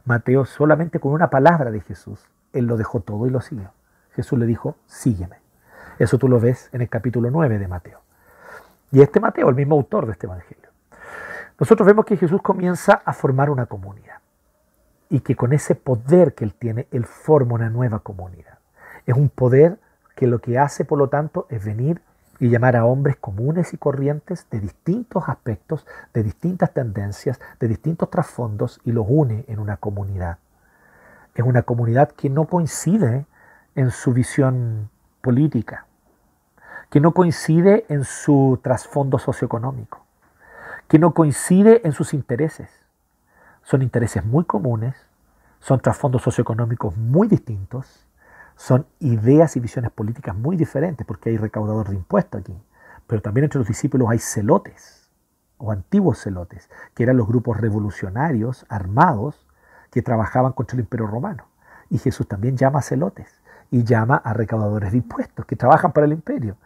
Mateo 0.05 0.45
solamente 0.45 0.99
con 0.99 1.13
una 1.13 1.29
palabra 1.29 1.71
de 1.71 1.81
Jesús, 1.81 2.27
él 2.53 2.65
lo 2.65 2.77
dejó 2.77 2.99
todo 2.99 3.27
y 3.27 3.29
lo 3.29 3.41
siguió. 3.41 3.71
Jesús 4.15 4.37
le 4.37 4.45
dijo, 4.45 4.75
sígueme. 4.85 5.37
Eso 5.99 6.17
tú 6.17 6.27
lo 6.27 6.39
ves 6.39 6.69
en 6.73 6.81
el 6.81 6.89
capítulo 6.89 7.29
9 7.29 7.59
de 7.59 7.67
Mateo. 7.67 8.01
Y 8.91 9.01
este 9.01 9.19
Mateo, 9.19 9.49
el 9.49 9.55
mismo 9.55 9.75
autor 9.75 10.05
de 10.05 10.13
este 10.13 10.25
Evangelio. 10.25 10.69
Nosotros 11.59 11.85
vemos 11.85 12.05
que 12.05 12.17
Jesús 12.17 12.41
comienza 12.41 13.01
a 13.05 13.13
formar 13.13 13.49
una 13.49 13.65
comunidad 13.65 14.17
y 15.09 15.19
que 15.19 15.35
con 15.35 15.53
ese 15.53 15.75
poder 15.75 16.33
que 16.33 16.43
él 16.43 16.53
tiene, 16.53 16.87
él 16.91 17.05
forma 17.05 17.55
una 17.55 17.69
nueva 17.69 17.99
comunidad. 17.99 18.59
Es 19.05 19.15
un 19.15 19.29
poder 19.29 19.77
que 20.19 20.27
lo 20.27 20.39
que 20.39 20.59
hace, 20.59 20.83
por 20.83 20.97
lo 20.97 21.07
tanto, 21.07 21.47
es 21.49 21.63
venir 21.63 22.01
y 22.41 22.49
llamar 22.49 22.75
a 22.75 22.83
hombres 22.83 23.15
comunes 23.15 23.73
y 23.73 23.77
corrientes 23.77 24.47
de 24.51 24.59
distintos 24.59 25.29
aspectos, 25.29 25.87
de 26.13 26.23
distintas 26.23 26.73
tendencias, 26.73 27.39
de 27.57 27.69
distintos 27.69 28.09
trasfondos 28.09 28.81
y 28.83 28.91
los 28.91 29.05
une 29.07 29.45
en 29.47 29.59
una 29.59 29.77
comunidad. 29.77 30.39
Es 31.35 31.45
una 31.45 31.61
comunidad 31.61 32.11
que 32.11 32.29
no 32.29 32.47
coincide 32.47 33.27
en 33.75 33.91
su 33.91 34.11
visión 34.11 34.89
política, 35.21 35.85
que 36.89 36.99
no 36.99 37.13
coincide 37.13 37.85
en 37.87 38.03
su 38.03 38.59
trasfondo 38.61 39.19
socioeconómico, 39.19 40.05
que 40.89 40.99
no 40.99 41.13
coincide 41.13 41.79
en 41.85 41.93
sus 41.93 42.13
intereses. 42.13 42.69
Son 43.63 43.81
intereses 43.81 44.25
muy 44.25 44.43
comunes, 44.43 44.97
son 45.61 45.79
trasfondos 45.79 46.23
socioeconómicos 46.23 46.97
muy 46.97 47.29
distintos, 47.29 48.08
son 48.59 48.85
ideas 48.99 49.55
y 49.55 49.61
visiones 49.61 49.89
políticas 49.89 50.35
muy 50.35 50.57
diferentes, 50.57 51.07
porque 51.07 51.29
hay 51.29 51.37
recaudador 51.37 51.87
de 51.87 51.95
impuestos 51.95 52.41
aquí. 52.41 52.61
Pero 53.07 53.21
también 53.21 53.45
entre 53.45 53.59
los 53.59 53.67
discípulos 53.69 54.09
hay 54.09 54.19
celotes, 54.19 55.09
o 55.57 55.71
antiguos 55.71 56.21
celotes, 56.21 56.69
que 56.93 57.03
eran 57.03 57.15
los 57.15 57.25
grupos 57.25 57.55
revolucionarios 57.55 58.65
armados 58.67 59.47
que 59.91 60.01
trabajaban 60.01 60.51
contra 60.51 60.75
el 60.75 60.81
imperio 60.81 61.07
romano. 61.07 61.45
Y 61.89 61.99
Jesús 61.99 62.27
también 62.27 62.57
llama 62.57 62.79
a 62.79 62.81
celotes 62.81 63.41
y 63.71 63.85
llama 63.85 64.17
a 64.17 64.33
recaudadores 64.33 64.91
de 64.91 64.97
impuestos 64.97 65.45
que 65.45 65.55
trabajan 65.55 65.93
para 65.93 66.05
el 66.05 66.11
imperio. 66.11 66.57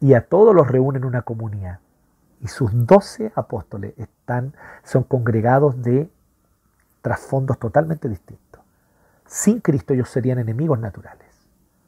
Y 0.00 0.14
a 0.14 0.26
todos 0.26 0.52
los 0.52 0.66
reúne 0.66 0.98
en 0.98 1.04
una 1.04 1.22
comunidad. 1.22 1.78
Y 2.40 2.48
sus 2.48 2.72
doce 2.88 3.30
apóstoles 3.36 3.94
están, 3.98 4.52
son 4.82 5.04
congregados 5.04 5.80
de 5.80 6.10
trasfondos 7.02 7.60
totalmente 7.60 8.08
distintos. 8.08 8.63
Sin 9.26 9.60
Cristo 9.60 9.94
ellos 9.94 10.08
serían 10.08 10.38
enemigos 10.38 10.78
naturales. 10.78 11.28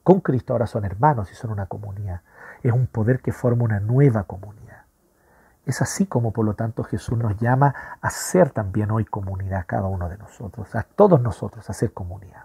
Con 0.02 0.20
Cristo 0.20 0.52
ahora 0.52 0.66
son 0.66 0.84
hermanos 0.84 1.30
y 1.32 1.34
son 1.34 1.50
una 1.50 1.66
comunidad. 1.66 2.22
Es 2.62 2.72
un 2.72 2.86
poder 2.86 3.20
que 3.20 3.32
forma 3.32 3.64
una 3.64 3.80
nueva 3.80 4.24
comunidad. 4.24 4.84
Es 5.64 5.82
así 5.82 6.06
como 6.06 6.32
por 6.32 6.44
lo 6.44 6.54
tanto 6.54 6.84
Jesús 6.84 7.18
nos 7.18 7.36
llama 7.38 7.74
a 8.00 8.10
ser 8.10 8.50
también 8.50 8.92
hoy 8.92 9.04
comunidad, 9.04 9.64
cada 9.66 9.88
uno 9.88 10.08
de 10.08 10.16
nosotros, 10.16 10.74
a 10.76 10.84
todos 10.84 11.20
nosotros, 11.20 11.68
a 11.68 11.72
ser 11.72 11.92
comunidad. 11.92 12.44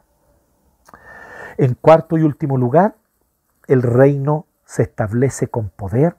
En 1.58 1.76
cuarto 1.76 2.18
y 2.18 2.24
último 2.24 2.58
lugar, 2.58 2.96
el 3.68 3.84
reino 3.84 4.48
se 4.66 4.84
establece 4.84 5.50
con 5.50 5.70
poder 5.70 6.16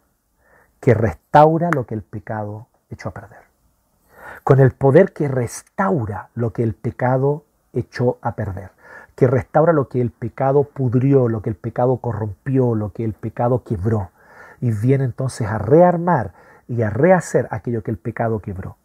que 0.79 0.95
restaura 0.95 1.71
lo 1.75 1.87
que 1.87 1.95
el 1.95 2.03
pecado 2.03 2.69
echó 2.89 3.09
a 3.09 3.15
perder. 3.15 3.43
Con 4.45 4.61
el 4.61 4.73
poder 4.73 5.13
que 5.13 5.27
restaura 5.27 6.31
lo 6.35 6.53
que 6.53 6.63
el 6.63 6.75
pecado 6.75 7.45
echó 7.73 8.19
a 8.23 8.35
perder, 8.35 8.71
que 9.15 9.27
restaura 9.27 9.73
lo 9.73 9.89
que 9.89 10.01
el 10.01 10.11
pecado 10.11 10.65
pudrió, 10.65 11.29
lo 11.29 11.43
que 11.43 11.51
el 11.51 11.57
pecado 11.57 11.99
corrompió, 11.99 12.75
lo 12.75 12.93
que 12.93 13.05
el 13.05 13.13
pecado 13.13 13.63
quebró, 13.65 14.11
y 14.61 14.71
viene 14.71 15.05
entonces 15.05 15.49
a 15.49 15.59
rearmar 15.59 16.33
y 16.69 16.83
a 16.83 16.91
rehacer 16.91 17.49
aquello 17.51 17.83
que 17.83 17.91
el 17.91 17.99
pecado 17.99 18.41
quebró. 18.41 18.77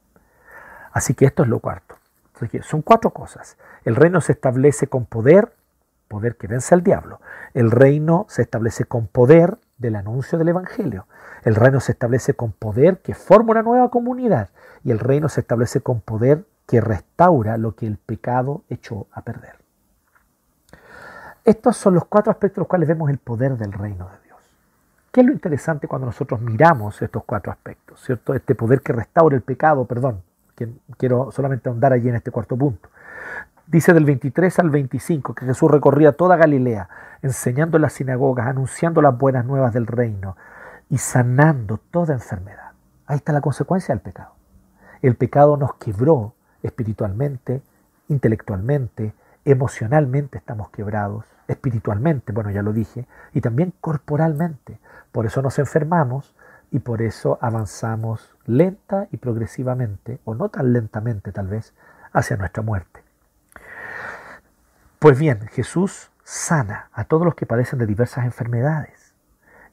Así 0.91 1.13
que 1.13 1.25
esto 1.25 1.43
es 1.43 1.49
lo 1.49 1.59
cuarto. 1.59 1.95
son 2.61 2.81
cuatro 2.81 3.11
cosas. 3.11 3.57
El 3.85 3.95
reino 3.95 4.19
se 4.19 4.31
establece 4.31 4.87
con 4.87 5.05
poder, 5.05 5.53
poder 6.07 6.37
que 6.37 6.47
vence 6.47 6.73
al 6.73 6.83
diablo. 6.83 7.21
El 7.53 7.71
reino 7.71 8.25
se 8.29 8.41
establece 8.41 8.85
con 8.85 9.07
poder 9.07 9.57
del 9.77 9.95
anuncio 9.95 10.37
del 10.37 10.49
Evangelio. 10.49 11.05
El 11.43 11.55
reino 11.55 11.79
se 11.79 11.91
establece 11.91 12.33
con 12.33 12.51
poder 12.51 12.99
que 13.01 13.13
forma 13.13 13.51
una 13.51 13.61
nueva 13.61 13.89
comunidad. 13.89 14.49
Y 14.83 14.91
el 14.91 14.99
reino 14.99 15.29
se 15.29 15.41
establece 15.41 15.81
con 15.81 16.01
poder 16.01 16.45
que 16.67 16.81
restaura 16.81 17.57
lo 17.57 17.75
que 17.75 17.87
el 17.87 17.97
pecado 17.97 18.63
echó 18.69 19.07
a 19.11 19.21
perder. 19.21 19.55
Estos 21.43 21.77
son 21.77 21.95
los 21.95 22.05
cuatro 22.05 22.29
aspectos 22.29 22.57
en 22.57 22.61
los 22.61 22.67
cuales 22.67 22.89
vemos 22.89 23.09
el 23.09 23.19
poder 23.19 23.57
del 23.57 23.71
reino 23.71 24.05
de 24.09 24.19
Dios. 24.25 24.37
¿Qué 25.11 25.21
es 25.21 25.27
lo 25.27 25.31
interesante 25.31 25.87
cuando 25.87 26.05
nosotros 26.07 26.41
miramos 26.41 27.01
estos 27.01 27.23
cuatro 27.23 27.53
aspectos? 27.53 28.01
¿Cierto? 28.01 28.33
Este 28.33 28.53
poder 28.53 28.81
que 28.81 28.91
restaura 28.91 29.35
el 29.35 29.41
pecado, 29.41 29.85
perdón, 29.85 30.21
que 30.55 30.69
quiero 30.97 31.31
solamente 31.31 31.69
ahondar 31.69 31.93
allí 31.93 32.09
en 32.09 32.15
este 32.15 32.31
cuarto 32.31 32.57
punto. 32.57 32.89
Dice 33.65 33.93
del 33.93 34.03
23 34.03 34.59
al 34.59 34.69
25 34.69 35.35
que 35.35 35.45
Jesús 35.45 35.71
recorría 35.71 36.11
toda 36.11 36.35
Galilea, 36.35 36.89
enseñando 37.21 37.77
en 37.77 37.83
las 37.83 37.93
sinagogas, 37.93 38.47
anunciando 38.47 39.01
las 39.01 39.17
buenas 39.17 39.45
nuevas 39.45 39.73
del 39.73 39.87
reino 39.87 40.35
y 40.89 40.97
sanando 40.97 41.77
toda 41.77 42.13
enfermedad. 42.13 42.71
Ahí 43.05 43.17
está 43.17 43.31
la 43.31 43.41
consecuencia 43.41 43.95
del 43.95 44.01
pecado. 44.01 44.33
El 45.01 45.15
pecado 45.15 45.57
nos 45.57 45.75
quebró 45.75 46.33
espiritualmente, 46.63 47.61
intelectualmente, 48.07 49.13
emocionalmente 49.45 50.37
estamos 50.37 50.69
quebrados, 50.71 51.25
espiritualmente, 51.47 52.31
bueno, 52.33 52.51
ya 52.51 52.61
lo 52.61 52.73
dije, 52.73 53.07
y 53.33 53.41
también 53.41 53.73
corporalmente. 53.79 54.79
Por 55.11 55.25
eso 55.25 55.41
nos 55.41 55.57
enfermamos 55.59 56.35
y 56.71 56.79
por 56.79 57.01
eso 57.01 57.37
avanzamos 57.41 58.35
lenta 58.45 59.07
y 59.11 59.17
progresivamente, 59.17 60.19
o 60.25 60.35
no 60.35 60.49
tan 60.49 60.73
lentamente 60.73 61.31
tal 61.31 61.47
vez, 61.47 61.73
hacia 62.11 62.37
nuestra 62.37 62.63
muerte. 62.63 63.03
Pues 64.99 65.17
bien, 65.17 65.47
Jesús 65.47 66.11
sana 66.23 66.89
a 66.91 67.05
todos 67.05 67.23
los 67.23 67.35
que 67.35 67.45
padecen 67.45 67.79
de 67.79 67.85
diversas 67.85 68.25
enfermedades. 68.25 69.06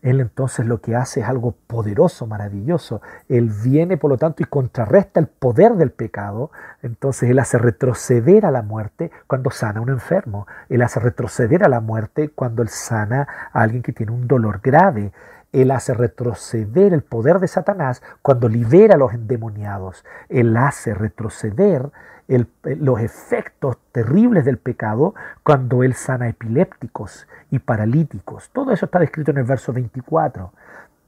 Él 0.04 0.20
entonces 0.20 0.66
lo 0.66 0.82
que 0.82 0.94
hace 0.94 1.20
es 1.20 1.26
algo 1.26 1.52
poderoso, 1.66 2.26
maravilloso. 2.26 3.00
Él 3.30 3.50
viene, 3.64 3.96
por 3.96 4.10
lo 4.10 4.18
tanto, 4.18 4.42
y 4.42 4.46
contrarresta 4.46 5.18
el 5.18 5.28
poder 5.28 5.76
del 5.76 5.92
pecado. 5.92 6.50
Entonces 6.82 7.30
Él 7.30 7.38
hace 7.38 7.56
retroceder 7.56 8.44
a 8.44 8.50
la 8.50 8.60
muerte 8.60 9.10
cuando 9.26 9.50
sana 9.50 9.78
a 9.78 9.82
un 9.82 9.88
enfermo. 9.88 10.46
Él 10.68 10.82
hace 10.82 11.00
retroceder 11.00 11.64
a 11.64 11.70
la 11.70 11.80
muerte 11.80 12.28
cuando 12.28 12.60
Él 12.60 12.68
sana 12.68 13.26
a 13.50 13.62
alguien 13.62 13.82
que 13.82 13.94
tiene 13.94 14.12
un 14.12 14.28
dolor 14.28 14.60
grave. 14.62 15.10
Él 15.54 15.70
hace 15.70 15.94
retroceder 15.94 16.92
el 16.92 17.02
poder 17.02 17.38
de 17.38 17.46
Satanás 17.46 18.02
cuando 18.22 18.48
libera 18.48 18.96
a 18.96 18.98
los 18.98 19.14
endemoniados. 19.14 20.04
Él 20.28 20.56
hace 20.56 20.94
retroceder 20.94 21.90
los 22.26 23.00
efectos 23.00 23.78
terribles 23.92 24.44
del 24.44 24.58
pecado 24.58 25.14
cuando 25.44 25.84
Él 25.84 25.94
sana 25.94 26.28
epilépticos 26.28 27.28
y 27.52 27.60
paralíticos. 27.60 28.50
Todo 28.52 28.72
eso 28.72 28.86
está 28.86 28.98
descrito 28.98 29.30
en 29.30 29.38
el 29.38 29.44
verso 29.44 29.72
24. 29.72 30.52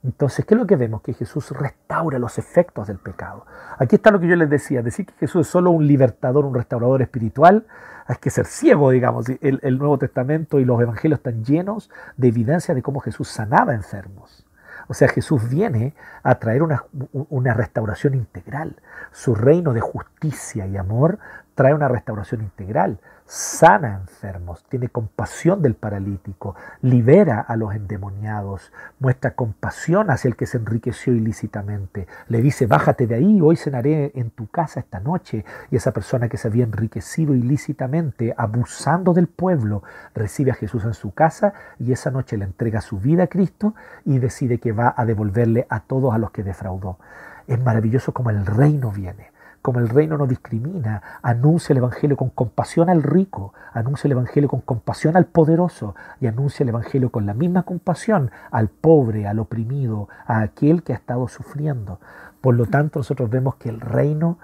Entonces, 0.06 0.44
¿qué 0.44 0.54
es 0.54 0.60
lo 0.60 0.68
que 0.68 0.76
vemos? 0.76 1.02
Que 1.02 1.12
Jesús 1.14 1.50
restaura 1.50 2.20
los 2.20 2.38
efectos 2.38 2.86
del 2.86 2.98
pecado. 2.98 3.44
Aquí 3.76 3.96
está 3.96 4.12
lo 4.12 4.20
que 4.20 4.28
yo 4.28 4.36
les 4.36 4.48
decía, 4.48 4.80
decir 4.80 5.04
que 5.04 5.14
Jesús 5.14 5.46
es 5.46 5.50
solo 5.50 5.72
un 5.72 5.84
libertador, 5.84 6.44
un 6.44 6.54
restaurador 6.54 7.02
espiritual, 7.02 7.66
hay 8.06 8.16
que 8.20 8.30
ser 8.30 8.46
ciego, 8.46 8.92
digamos. 8.92 9.26
El, 9.40 9.78
Nuevo 9.78 9.98
Testamento 9.98 10.60
y 10.60 10.64
los 10.64 10.80
Evangelios 10.80 11.18
están 11.18 11.44
llenos 11.44 11.90
de 12.16 12.28
evidencia 12.28 12.72
de 12.72 12.82
cómo 12.82 13.00
Jesús 13.00 13.26
sanaba 13.26 13.74
enfermos. 13.74 14.46
O 14.86 14.94
sea, 14.94 15.08
Jesús 15.08 15.48
viene 15.48 15.94
a 16.22 16.36
traer 16.36 16.62
una, 16.62 17.54
restauración 17.54 18.14
integral. 18.14 18.76
Su 19.10 19.34
reino 19.34 19.72
de 19.72 19.80
justicia 19.80 20.68
y 20.68 20.76
amor 20.76 21.18
trae 21.56 21.74
una 21.74 21.88
restauración 21.88 22.42
integral 22.42 23.00
sana 23.26 23.94
enfermos, 23.94 24.64
tiene 24.68 24.88
compasión 24.88 25.60
del 25.60 25.74
paralítico, 25.74 26.54
libera 26.82 27.40
a 27.40 27.56
los 27.56 27.74
endemoniados, 27.74 28.72
muestra 29.00 29.34
compasión 29.34 30.10
hacia 30.10 30.28
el 30.28 30.36
que 30.36 30.46
se 30.46 30.58
enriqueció 30.58 31.12
ilícitamente, 31.12 32.06
le 32.28 32.40
dice, 32.40 32.66
bájate 32.66 33.06
de 33.06 33.16
ahí, 33.16 33.40
hoy 33.40 33.56
cenaré 33.56 34.12
en 34.14 34.30
tu 34.30 34.46
casa 34.48 34.80
esta 34.80 35.00
noche, 35.00 35.44
y 35.70 35.76
esa 35.76 35.92
persona 35.92 36.28
que 36.28 36.36
se 36.36 36.48
había 36.48 36.64
enriquecido 36.64 37.34
ilícitamente, 37.34 38.34
abusando 38.36 39.12
del 39.12 39.26
pueblo, 39.26 39.82
recibe 40.14 40.52
a 40.52 40.54
Jesús 40.54 40.84
en 40.84 40.94
su 40.94 41.12
casa 41.12 41.52
y 41.78 41.92
esa 41.92 42.10
noche 42.10 42.36
le 42.36 42.44
entrega 42.44 42.80
su 42.80 42.98
vida 42.98 43.24
a 43.24 43.26
Cristo 43.26 43.74
y 44.04 44.18
decide 44.18 44.58
que 44.58 44.72
va 44.72 44.94
a 44.96 45.04
devolverle 45.04 45.66
a 45.68 45.80
todos 45.80 46.14
a 46.14 46.18
los 46.18 46.30
que 46.30 46.42
defraudó. 46.42 46.98
Es 47.46 47.60
maravilloso 47.60 48.12
como 48.12 48.30
el 48.30 48.44
reino 48.44 48.90
viene, 48.90 49.30
como 49.66 49.80
el 49.80 49.88
reino 49.88 50.16
no 50.16 50.28
discrimina, 50.28 51.02
anuncia 51.22 51.72
el 51.72 51.78
Evangelio 51.78 52.16
con 52.16 52.30
compasión 52.30 52.88
al 52.88 53.02
rico, 53.02 53.52
anuncia 53.72 54.06
el 54.06 54.12
Evangelio 54.12 54.48
con 54.48 54.60
compasión 54.60 55.16
al 55.16 55.24
poderoso 55.24 55.96
y 56.20 56.28
anuncia 56.28 56.62
el 56.62 56.68
Evangelio 56.68 57.10
con 57.10 57.26
la 57.26 57.34
misma 57.34 57.64
compasión 57.64 58.30
al 58.52 58.68
pobre, 58.68 59.26
al 59.26 59.40
oprimido, 59.40 60.08
a 60.24 60.42
aquel 60.42 60.84
que 60.84 60.92
ha 60.92 60.96
estado 60.96 61.26
sufriendo. 61.26 61.98
Por 62.40 62.54
lo 62.54 62.66
tanto, 62.66 63.00
nosotros 63.00 63.28
vemos 63.28 63.56
que 63.56 63.68
el 63.68 63.80
reino 63.80 64.38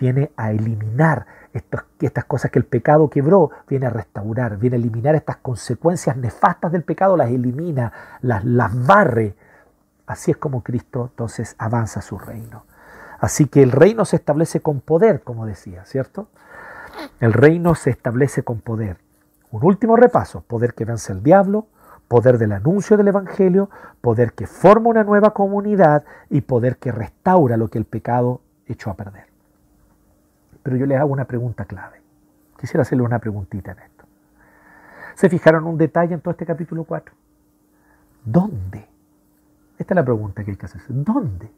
viene 0.00 0.32
a 0.36 0.50
eliminar 0.50 1.26
estas 1.52 2.24
cosas 2.24 2.50
que 2.50 2.58
el 2.58 2.64
pecado 2.64 3.08
quebró, 3.08 3.52
viene 3.68 3.86
a 3.86 3.90
restaurar, 3.90 4.56
viene 4.56 4.74
a 4.74 4.80
eliminar 4.80 5.14
estas 5.14 5.36
consecuencias 5.36 6.16
nefastas 6.16 6.72
del 6.72 6.82
pecado, 6.82 7.16
las 7.16 7.30
elimina, 7.30 7.92
las, 8.20 8.44
las 8.44 8.84
barre. 8.84 9.36
Así 10.08 10.32
es 10.32 10.36
como 10.36 10.64
Cristo 10.64 11.10
entonces 11.12 11.54
avanza 11.56 12.02
su 12.02 12.18
reino. 12.18 12.64
Así 13.18 13.46
que 13.46 13.62
el 13.62 13.72
reino 13.72 14.04
se 14.04 14.16
establece 14.16 14.60
con 14.60 14.80
poder, 14.80 15.22
como 15.22 15.46
decía, 15.46 15.84
¿cierto? 15.84 16.28
El 17.20 17.32
reino 17.32 17.74
se 17.74 17.90
establece 17.90 18.42
con 18.42 18.60
poder. 18.60 18.98
Un 19.50 19.64
último 19.64 19.96
repaso, 19.96 20.42
poder 20.42 20.74
que 20.74 20.84
vence 20.84 21.12
al 21.12 21.22
diablo, 21.22 21.66
poder 22.08 22.38
del 22.38 22.52
anuncio 22.52 22.96
del 22.96 23.08
Evangelio, 23.08 23.70
poder 24.00 24.32
que 24.32 24.46
forma 24.46 24.90
una 24.90 25.04
nueva 25.04 25.32
comunidad 25.32 26.04
y 26.30 26.42
poder 26.42 26.76
que 26.76 26.92
restaura 26.92 27.56
lo 27.56 27.68
que 27.68 27.78
el 27.78 27.84
pecado 27.84 28.40
echó 28.66 28.90
a 28.90 28.94
perder. 28.94 29.26
Pero 30.62 30.76
yo 30.76 30.86
les 30.86 30.98
hago 30.98 31.12
una 31.12 31.26
pregunta 31.26 31.64
clave. 31.64 32.02
Quisiera 32.58 32.82
hacerle 32.82 33.04
una 33.04 33.18
preguntita 33.18 33.72
en 33.72 33.78
esto. 33.78 34.04
¿Se 35.14 35.28
fijaron 35.28 35.64
un 35.64 35.78
detalle 35.78 36.14
en 36.14 36.20
todo 36.20 36.32
este 36.32 36.44
capítulo 36.46 36.84
4? 36.84 37.14
¿Dónde? 38.24 38.86
Esta 39.78 39.94
es 39.94 39.96
la 39.96 40.04
pregunta 40.04 40.44
que 40.44 40.50
hay 40.50 40.56
que 40.56 40.66
hacerse. 40.66 40.88
¿Dónde? 40.90 41.50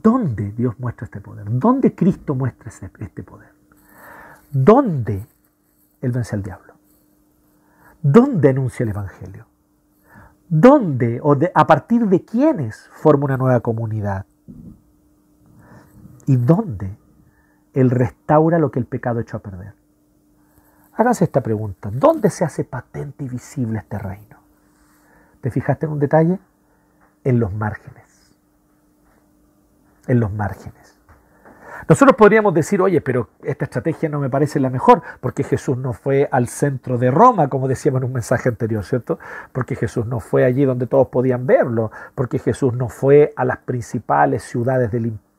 ¿Dónde 0.00 0.52
Dios 0.52 0.78
muestra 0.78 1.04
este 1.04 1.20
poder? 1.20 1.46
¿Dónde 1.48 1.94
Cristo 1.94 2.34
muestra 2.34 2.70
este 2.70 3.22
poder? 3.22 3.50
¿Dónde 4.50 5.26
Él 6.00 6.12
vence 6.12 6.34
al 6.34 6.42
diablo? 6.42 6.74
¿Dónde 8.00 8.50
anuncia 8.50 8.84
el 8.84 8.90
Evangelio? 8.90 9.46
¿Dónde 10.48 11.20
o 11.22 11.36
a 11.54 11.66
partir 11.66 12.06
de 12.08 12.24
quiénes 12.24 12.88
forma 12.92 13.26
una 13.26 13.36
nueva 13.36 13.60
comunidad? 13.60 14.26
¿Y 16.26 16.36
dónde 16.36 16.96
Él 17.72 17.90
restaura 17.90 18.58
lo 18.58 18.70
que 18.70 18.78
el 18.78 18.86
pecado 18.86 19.20
echó 19.20 19.38
a 19.38 19.42
perder? 19.42 19.74
Háganse 20.94 21.24
esta 21.24 21.42
pregunta. 21.42 21.90
¿Dónde 21.92 22.28
se 22.30 22.44
hace 22.44 22.64
patente 22.64 23.24
y 23.24 23.28
visible 23.28 23.78
este 23.78 23.98
reino? 23.98 24.38
¿Te 25.40 25.50
fijaste 25.50 25.86
en 25.86 25.92
un 25.92 25.98
detalle? 25.98 26.38
En 27.24 27.38
los 27.40 27.52
márgenes 27.52 28.11
en 30.06 30.20
los 30.20 30.32
márgenes. 30.32 30.98
Nosotros 31.88 32.16
podríamos 32.16 32.54
decir, 32.54 32.80
oye, 32.80 33.00
pero 33.00 33.30
esta 33.42 33.64
estrategia 33.64 34.08
no 34.08 34.20
me 34.20 34.30
parece 34.30 34.60
la 34.60 34.70
mejor, 34.70 35.02
porque 35.20 35.42
Jesús 35.42 35.76
no 35.76 35.92
fue 35.92 36.28
al 36.30 36.46
centro 36.46 36.96
de 36.96 37.10
Roma, 37.10 37.48
como 37.48 37.66
decíamos 37.66 38.00
en 38.00 38.06
un 38.06 38.12
mensaje 38.12 38.48
anterior, 38.48 38.84
¿cierto? 38.84 39.18
Porque 39.52 39.74
Jesús 39.74 40.06
no 40.06 40.20
fue 40.20 40.44
allí 40.44 40.64
donde 40.64 40.86
todos 40.86 41.08
podían 41.08 41.46
verlo, 41.46 41.90
porque 42.14 42.38
Jesús 42.38 42.72
no 42.74 42.88
fue 42.88 43.32
a 43.36 43.44
las 43.44 43.58
principales 43.58 44.44
ciudades 44.44 44.92
del 44.92 45.06
imperio, 45.06 45.31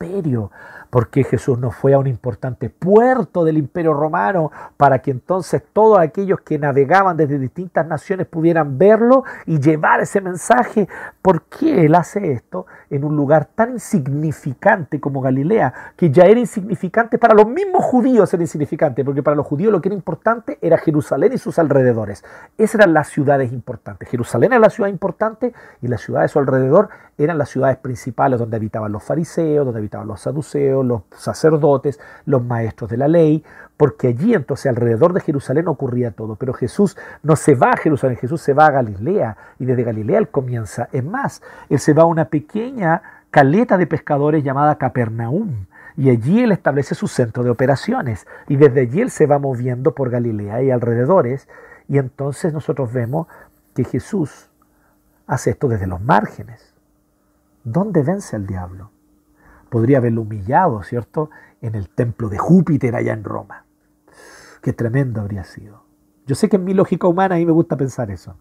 ¿Por 0.89 1.09
qué 1.09 1.23
Jesús 1.23 1.57
no 1.57 1.71
fue 1.71 1.93
a 1.93 1.97
un 1.97 2.05
importante 2.05 2.69
puerto 2.69 3.43
del 3.43 3.57
imperio 3.57 3.93
romano 3.93 4.51
para 4.77 4.99
que 4.99 5.09
entonces 5.09 5.63
todos 5.73 5.97
aquellos 5.97 6.41
que 6.41 6.59
navegaban 6.59 7.17
desde 7.17 7.39
distintas 7.39 7.87
naciones 7.87 8.27
pudieran 8.27 8.77
verlo 8.77 9.23
y 9.47 9.59
llevar 9.59 10.01
ese 10.01 10.21
mensaje? 10.21 10.87
¿Por 11.21 11.45
qué 11.45 11.85
Él 11.85 11.95
hace 11.95 12.31
esto 12.31 12.67
en 12.91 13.03
un 13.03 13.15
lugar 13.15 13.45
tan 13.55 13.71
insignificante 13.71 14.99
como 14.99 15.19
Galilea, 15.21 15.73
que 15.95 16.11
ya 16.11 16.25
era 16.25 16.39
insignificante 16.39 17.17
para 17.17 17.33
los 17.33 17.47
mismos 17.47 17.83
judíos, 17.83 18.31
era 18.31 18.43
insignificante, 18.43 19.03
porque 19.03 19.23
para 19.23 19.35
los 19.35 19.47
judíos 19.47 19.71
lo 19.71 19.81
que 19.81 19.89
era 19.89 19.95
importante 19.95 20.59
era 20.61 20.77
Jerusalén 20.77 21.33
y 21.33 21.39
sus 21.39 21.57
alrededores. 21.57 22.23
Esas 22.57 22.75
eran 22.75 22.93
las 22.93 23.07
ciudades 23.07 23.51
importantes. 23.51 24.09
Jerusalén 24.09 24.53
era 24.53 24.59
la 24.59 24.69
ciudad 24.69 24.89
importante 24.89 25.53
y 25.81 25.87
las 25.87 26.01
ciudades 26.01 26.29
a 26.29 26.33
su 26.33 26.39
alrededor 26.39 26.89
eran 27.17 27.37
las 27.37 27.49
ciudades 27.49 27.77
principales 27.77 28.39
donde 28.39 28.57
habitaban 28.57 28.91
los 28.91 29.03
fariseos, 29.03 29.65
donde 29.65 29.79
habitaban 29.79 29.92
los 30.03 30.21
saduceos, 30.21 30.85
los 30.85 31.03
sacerdotes, 31.11 31.99
los 32.25 32.43
maestros 32.43 32.89
de 32.89 32.97
la 32.97 33.07
ley, 33.07 33.43
porque 33.77 34.09
allí 34.09 34.33
entonces 34.33 34.67
alrededor 34.67 35.13
de 35.13 35.21
Jerusalén 35.21 35.67
ocurría 35.67 36.11
todo. 36.11 36.35
Pero 36.35 36.53
Jesús 36.53 36.97
no 37.21 37.35
se 37.35 37.55
va 37.55 37.71
a 37.71 37.77
Jerusalén, 37.77 38.17
Jesús 38.17 38.41
se 38.41 38.53
va 38.53 38.67
a 38.67 38.71
Galilea 38.71 39.37
y 39.59 39.65
desde 39.65 39.83
Galilea 39.83 40.19
él 40.19 40.29
comienza. 40.29 40.89
Es 40.91 41.03
más, 41.03 41.41
él 41.69 41.79
se 41.79 41.93
va 41.93 42.03
a 42.03 42.07
una 42.07 42.25
pequeña 42.25 43.01
caleta 43.31 43.77
de 43.77 43.87
pescadores 43.87 44.43
llamada 44.43 44.77
Capernaum. 44.77 45.65
Y 45.95 46.09
allí 46.09 46.41
él 46.41 46.51
establece 46.51 46.95
su 46.95 47.07
centro 47.07 47.43
de 47.43 47.51
operaciones. 47.51 48.25
Y 48.47 48.55
desde 48.55 48.81
allí 48.81 49.01
él 49.01 49.11
se 49.11 49.27
va 49.27 49.37
moviendo 49.37 49.93
por 49.93 50.09
Galilea 50.09 50.63
y 50.63 50.71
alrededores. 50.71 51.47
Y 51.87 51.97
entonces 51.97 52.53
nosotros 52.53 52.91
vemos 52.91 53.27
que 53.75 53.83
Jesús 53.83 54.49
hace 55.27 55.51
esto 55.51 55.67
desde 55.67 55.87
los 55.87 56.01
márgenes. 56.01 56.73
¿Dónde 57.63 58.03
vence 58.03 58.35
al 58.35 58.45
diablo? 58.45 58.92
Podría 59.73 59.97
haberlo 59.97 60.21
humillado, 60.21 60.83
¿cierto? 60.83 61.31
En 61.59 61.73
el 61.73 61.89
templo 61.89 62.29
de 62.29 62.37
Júpiter 62.37 62.95
allá 62.95 63.11
en 63.11 63.23
Roma. 63.23 63.65
Qué 64.61 64.71
tremendo 64.71 65.19
habría 65.19 65.43
sido. 65.45 65.83
Yo 66.27 66.35
sé 66.35 66.47
que 66.47 66.57
en 66.57 66.63
mi 66.63 66.75
lógica 66.75 67.07
humana 67.07 67.33
a 67.33 67.37
mí 67.39 67.45
me 67.47 67.53
gusta 67.53 67.75
pensar 67.75 68.11
eso, 68.11 68.37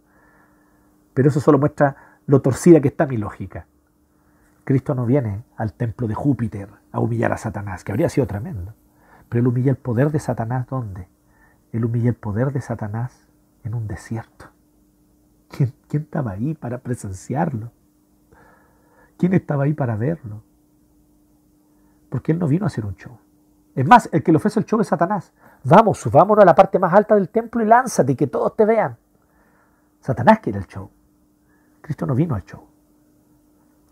pero 1.14 1.30
eso 1.30 1.40
solo 1.40 1.58
muestra 1.58 2.18
lo 2.26 2.42
torcida 2.42 2.82
que 2.82 2.88
está 2.88 3.06
mi 3.06 3.16
lógica. 3.16 3.66
Cristo 4.64 4.94
no 4.94 5.06
viene 5.06 5.42
al 5.56 5.72
templo 5.72 6.06
de 6.06 6.14
Júpiter 6.14 6.68
a 6.92 7.00
humillar 7.00 7.32
a 7.32 7.38
Satanás, 7.38 7.82
que 7.82 7.92
habría 7.92 8.10
sido 8.10 8.26
tremendo. 8.26 8.74
Pero 9.30 9.40
él 9.40 9.46
humilla 9.46 9.70
el 9.70 9.78
poder 9.78 10.10
de 10.10 10.18
Satanás 10.18 10.66
¿dónde? 10.66 11.08
Él 11.72 11.86
humilla 11.86 12.10
el 12.10 12.16
poder 12.16 12.52
de 12.52 12.60
Satanás 12.60 13.26
en 13.64 13.72
un 13.72 13.88
desierto. 13.88 14.50
¿Quién, 15.48 15.72
¿Quién, 15.88 16.02
estaba 16.02 16.32
ahí 16.32 16.52
para 16.52 16.80
presenciarlo? 16.80 17.72
¿Quién 19.16 19.32
estaba 19.32 19.64
ahí 19.64 19.72
para 19.72 19.96
verlo? 19.96 20.42
Porque 22.12 22.32
Él 22.32 22.38
no 22.38 22.46
vino 22.46 22.64
a 22.64 22.66
hacer 22.66 22.84
un 22.84 22.94
show. 22.94 23.18
Es 23.74 23.86
más, 23.86 24.06
el 24.12 24.22
que 24.22 24.32
le 24.32 24.36
ofrece 24.36 24.60
el 24.60 24.66
show 24.66 24.78
es 24.82 24.88
Satanás. 24.88 25.32
Vamos, 25.64 25.98
subámonos 25.98 26.42
a 26.42 26.44
la 26.44 26.54
parte 26.54 26.78
más 26.78 26.92
alta 26.92 27.14
del 27.14 27.30
templo 27.30 27.62
y 27.62 27.66
lánzate 27.66 28.14
que 28.14 28.26
todos 28.26 28.54
te 28.54 28.66
vean. 28.66 28.98
Satanás 29.98 30.40
quiere 30.40 30.58
el 30.58 30.66
show. 30.66 30.90
Cristo 31.80 32.04
no 32.04 32.14
vino 32.14 32.34
al 32.34 32.44
show. 32.44 32.66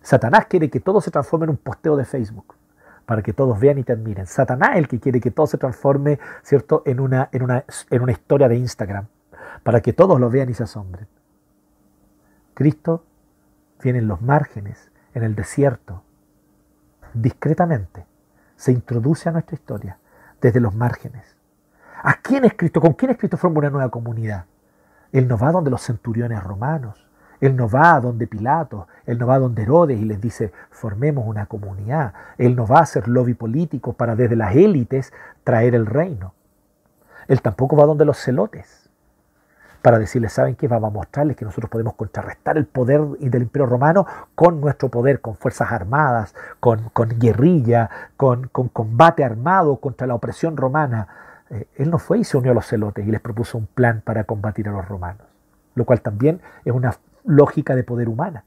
Satanás 0.03 0.45
quiere 0.51 0.69
que 0.69 0.81
todo 0.81 1.01
se 1.01 1.11
transforme 1.11 1.45
en 1.45 1.51
un 1.51 1.57
posteo 1.57 1.97
de 1.97 2.05
Facebook 2.05 2.57
para 3.07 3.23
que 3.23 3.33
todos 3.33 3.59
vean 3.59 3.79
y 3.79 3.85
te 3.85 3.95
admiren. 3.95 4.27
Satanás 4.27 4.73
es 4.73 4.81
el 4.81 4.89
que 4.89 5.01
quiere 5.01 5.19
que 5.19 5.31
todo 5.31 5.47
se 5.47 5.57
transforme, 5.57 6.19
¿cierto?, 6.43 6.83
en 6.85 7.01
una, 7.01 7.31
en 7.33 7.43
una, 7.43 7.65
en 7.89 8.03
una 8.03 8.13
historia 8.13 8.49
de 8.49 8.57
Instagram, 8.57 9.07
para 9.63 9.81
que 9.81 9.95
todos 9.95 10.21
lo 10.21 10.29
vean 10.29 10.51
y 10.51 10.55
se 10.55 10.65
asombren. 10.65 11.09
Cristo 12.53 13.03
viene 13.83 14.01
en 14.01 14.09
los 14.09 14.21
márgenes, 14.21 14.93
en 15.15 15.23
el 15.23 15.35
desierto, 15.35 16.03
discretamente, 17.15 18.10
se 18.61 18.73
introduce 18.73 19.27
a 19.27 19.33
nuestra 19.33 19.55
historia 19.55 19.97
desde 20.39 20.61
los 20.61 20.75
márgenes. 20.75 21.25
¿A 22.03 22.21
quién 22.21 22.45
es 22.45 22.53
Cristo? 22.53 22.79
¿Con 22.83 22.93
quién 22.93 23.11
es 23.11 23.17
Cristo 23.17 23.39
forma 23.39 23.61
una 23.61 23.71
nueva 23.71 23.89
comunidad? 23.89 24.45
Él 25.13 25.27
no 25.29 25.39
va 25.39 25.51
donde 25.51 25.71
los 25.71 25.81
centuriones 25.81 26.43
romanos, 26.45 27.09
Él 27.41 27.57
no 27.57 27.71
va 27.71 27.95
a 27.95 28.01
donde 28.03 28.27
Pilato, 28.27 28.87
Él 29.07 29.19
no 29.19 29.27
va 29.27 29.37
a 29.37 29.39
donde 29.39 29.63
Herodes 29.63 29.99
y 29.99 30.05
les 30.05 30.21
dice, 30.21 30.53
formemos 30.69 31.27
una 31.27 31.47
comunidad. 31.47 32.13
Él 32.37 32.55
no 32.55 32.67
va 32.67 32.81
a 32.81 32.83
hacer 32.83 33.09
lobby 33.09 33.33
político 33.33 33.95
para 33.95 34.15
desde 34.15 34.37
las 34.37 34.55
élites 34.55 35.11
traer 35.43 35.75
el 35.75 35.87
reino. 35.87 36.35
Él 37.29 37.41
tampoco 37.41 37.77
va 37.77 37.87
donde 37.87 38.05
los 38.05 38.19
celotes 38.19 38.80
para 39.83 39.99
decirles, 39.99 40.33
¿saben 40.33 40.57
qué? 40.57 40.69
Vamos 40.69 40.91
a 40.91 40.93
mostrarles 40.93 41.37
que 41.37 41.45
nosotros 41.45 41.71
podemos 41.71 41.95
contrarrestar 41.95 42.57
el 42.59 42.67
poder 42.67 43.01
del 43.01 43.43
imperio 43.43 43.67
romano 43.67 44.07
con 44.35 44.61
nuestro 44.61 44.89
poder, 44.89 45.21
con 45.21 45.37
fuerzas 45.37 45.73
armadas, 45.73 46.35
con, 46.61 46.91
guerrilla, 47.19 47.89
con, 48.17 48.49
combate 48.49 49.25
armado 49.25 49.77
contra 49.77 50.07
la 50.07 50.15
opresión 50.15 50.57
romana. 50.57 51.09
Eh, 51.51 51.67
él 51.77 51.91
no 51.91 51.99
fue 51.99 52.19
y 52.19 52.25
se 52.25 52.37
unió 52.37 52.53
a 52.53 52.55
los 52.55 52.67
celotes 52.67 53.07
y 53.07 53.11
les 53.11 53.21
propuso 53.21 53.57
un 53.59 53.67
plan 53.67 54.03
para 54.05 54.25
combatir 54.25 54.69
a 54.69 54.73
los 54.73 54.87
romanos, 54.87 55.27
lo 55.75 55.85
cual 55.85 56.01
también 56.03 56.41
es 56.65 56.73
una 56.73 56.95
lógica 57.25 57.75
de 57.75 57.85
poder 57.85 58.09
humana. 58.09 58.45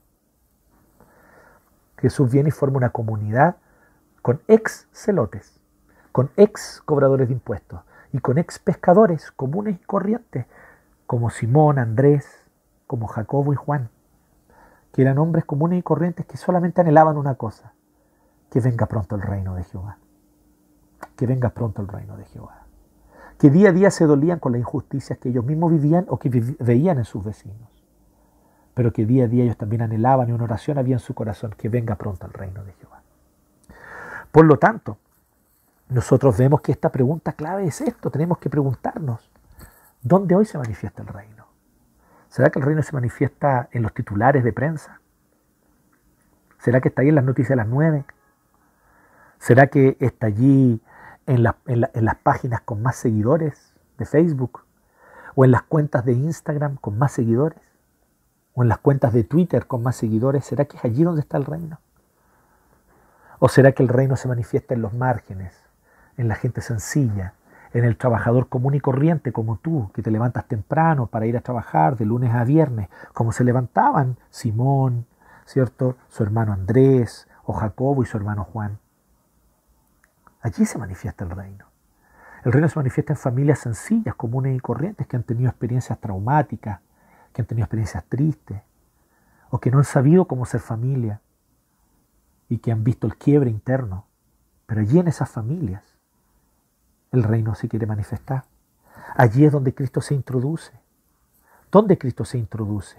Jesús 1.97 2.31
viene 2.31 2.49
y 2.49 2.51
forma 2.51 2.77
una 2.77 2.89
comunidad 2.89 3.55
con 4.21 4.41
ex 4.47 4.87
celotes, 4.91 5.59
con 6.11 6.29
ex 6.37 6.81
cobradores 6.85 7.27
de 7.27 7.33
impuestos 7.33 7.81
y 8.11 8.19
con 8.19 8.37
ex 8.37 8.59
pescadores 8.59 9.31
comunes 9.31 9.75
y 9.81 9.85
corrientes 9.85 10.45
como 11.05 11.29
Simón, 11.29 11.79
Andrés, 11.79 12.43
como 12.87 13.07
Jacobo 13.07 13.53
y 13.53 13.55
Juan, 13.55 13.89
que 14.91 15.01
eran 15.01 15.17
hombres 15.17 15.45
comunes 15.45 15.79
y 15.79 15.83
corrientes 15.83 16.25
que 16.25 16.37
solamente 16.37 16.81
anhelaban 16.81 17.17
una 17.17 17.35
cosa, 17.35 17.73
que 18.49 18.59
venga 18.59 18.85
pronto 18.85 19.15
el 19.15 19.21
reino 19.21 19.55
de 19.55 19.63
Jehová, 19.63 19.97
que 21.15 21.25
venga 21.25 21.49
pronto 21.49 21.81
el 21.81 21.87
reino 21.87 22.15
de 22.17 22.25
Jehová, 22.25 22.67
que 23.39 23.49
día 23.49 23.69
a 23.69 23.71
día 23.71 23.89
se 23.89 24.05
dolían 24.05 24.39
con 24.39 24.51
las 24.51 24.59
injusticias 24.59 25.17
que 25.17 25.29
ellos 25.29 25.43
mismos 25.43 25.71
vivían 25.71 26.05
o 26.09 26.19
que 26.19 26.29
veían 26.59 26.99
en 26.99 27.05
sus 27.05 27.23
vecinos, 27.23 27.69
pero 28.75 28.93
que 28.93 29.05
día 29.05 29.25
a 29.25 29.27
día 29.27 29.43
ellos 29.43 29.57
también 29.57 29.81
anhelaban 29.81 30.29
y 30.29 30.31
una 30.31 30.43
oración 30.43 30.77
había 30.77 30.95
en 30.95 30.99
su 30.99 31.15
corazón, 31.15 31.55
que 31.57 31.69
venga 31.69 31.95
pronto 31.95 32.27
el 32.27 32.33
reino 32.33 32.63
de 32.63 32.73
Jehová. 32.73 33.01
Por 34.31 34.45
lo 34.45 34.57
tanto, 34.57 34.97
nosotros 35.89 36.37
vemos 36.37 36.61
que 36.61 36.71
esta 36.71 36.91
pregunta 36.91 37.33
clave 37.33 37.65
es 37.65 37.81
esto, 37.81 38.11
tenemos 38.11 38.37
que 38.37 38.49
preguntarnos, 38.49 39.32
¿dónde 40.03 40.35
hoy 40.35 40.45
se 40.45 40.57
manifiesta 40.57 41.01
el 41.01 41.07
reino? 41.07 41.47
¿Será 42.29 42.49
que 42.49 42.59
el 42.59 42.65
reino 42.65 42.83
se 42.83 42.93
manifiesta 42.93 43.69
en 43.71 43.83
los 43.83 43.93
titulares 43.93 44.43
de 44.43 44.53
prensa? 44.53 45.01
¿Será 46.59 46.81
que 46.81 46.89
está 46.89 47.01
ahí 47.01 47.09
en 47.09 47.15
las 47.15 47.23
noticias 47.23 47.49
de 47.49 47.55
las 47.55 47.67
nueve? 47.67 48.05
¿Será 49.39 49.67
que 49.67 49.97
está 49.99 50.27
allí 50.27 50.81
en, 51.25 51.45
en 51.65 52.05
las 52.05 52.15
páginas 52.15 52.61
con 52.61 52.81
más 52.81 52.95
seguidores 52.95 53.73
de 53.97 54.05
Facebook? 54.05 54.63
¿O 55.35 55.45
en 55.45 55.51
las 55.51 55.63
cuentas 55.63 56.05
de 56.05 56.13
Instagram 56.13 56.77
con 56.77 56.97
más 56.97 57.11
seguidores? 57.11 57.59
¿O 58.53 58.63
en 58.63 58.69
las 58.69 58.77
cuentas 58.77 59.13
de 59.13 59.23
Twitter 59.23 59.67
con 59.67 59.83
más 59.83 59.95
seguidores? 59.95 60.45
¿Será 60.45 60.65
que 60.65 60.77
es 60.77 60.85
allí 60.85 61.03
donde 61.03 61.21
está 61.21 61.37
el 61.37 61.45
reino? 61.45 61.79
¿O 63.39 63.49
será 63.49 63.73
que 63.73 63.83
el 63.83 63.89
reino 63.89 64.15
se 64.15 64.27
manifiesta 64.27 64.73
en 64.73 64.81
los 64.81 64.93
márgenes, 64.93 65.53
en 66.17 66.27
la 66.27 66.35
gente 66.35 66.61
sencilla, 66.61 67.33
en 67.73 67.85
el 67.85 67.97
trabajador 67.97 68.49
común 68.49 68.75
y 68.75 68.79
corriente 68.79 69.31
como 69.31 69.57
tú, 69.57 69.91
que 69.93 70.03
te 70.03 70.11
levantas 70.11 70.47
temprano 70.47 71.07
para 71.07 71.25
ir 71.25 71.35
a 71.35 71.41
trabajar 71.41 71.97
de 71.97 72.05
lunes 72.05 72.33
a 72.33 72.43
viernes, 72.43 72.89
como 73.13 73.31
se 73.31 73.43
levantaban 73.43 74.17
Simón, 74.29 75.07
¿cierto? 75.45 75.97
Su 76.07 76.23
hermano 76.23 76.53
Andrés, 76.53 77.27
o 77.45 77.53
Jacobo 77.53 78.03
y 78.03 78.05
su 78.05 78.15
hermano 78.15 78.43
Juan. 78.45 78.79
Allí 80.41 80.65
se 80.65 80.77
manifiesta 80.77 81.23
el 81.23 81.31
reino. 81.31 81.65
El 82.45 82.51
reino 82.51 82.69
se 82.69 82.77
manifiesta 82.77 83.13
en 83.13 83.17
familias 83.17 83.59
sencillas, 83.59 84.15
comunes 84.15 84.55
y 84.55 84.59
corrientes 84.59 85.07
que 85.07 85.15
han 85.15 85.23
tenido 85.23 85.49
experiencias 85.49 85.99
traumáticas, 85.99 86.79
que 87.31 87.41
han 87.41 87.47
tenido 87.47 87.65
experiencias 87.65 88.03
tristes, 88.07 88.61
o 89.49 89.59
que 89.59 89.71
no 89.71 89.79
han 89.79 89.83
sabido 89.83 90.25
cómo 90.25 90.45
ser 90.45 90.59
familia, 90.59 91.21
y 92.49 92.59
que 92.59 92.71
han 92.71 92.83
visto 92.83 93.07
el 93.07 93.17
quiebre 93.17 93.49
interno. 93.49 94.05
Pero 94.67 94.81
allí 94.81 94.99
en 94.99 95.07
esas 95.07 95.29
familias 95.29 95.92
el 97.13 97.23
reino 97.23 97.55
se 97.55 97.69
quiere 97.69 97.85
manifestar. 97.85 98.43
Allí 99.15 99.45
es 99.45 99.51
donde 99.51 99.73
Cristo 99.73 100.01
se 100.01 100.15
introduce. 100.15 100.73
¿Dónde 101.71 101.97
Cristo 101.97 102.25
se 102.25 102.37
introduce? 102.39 102.97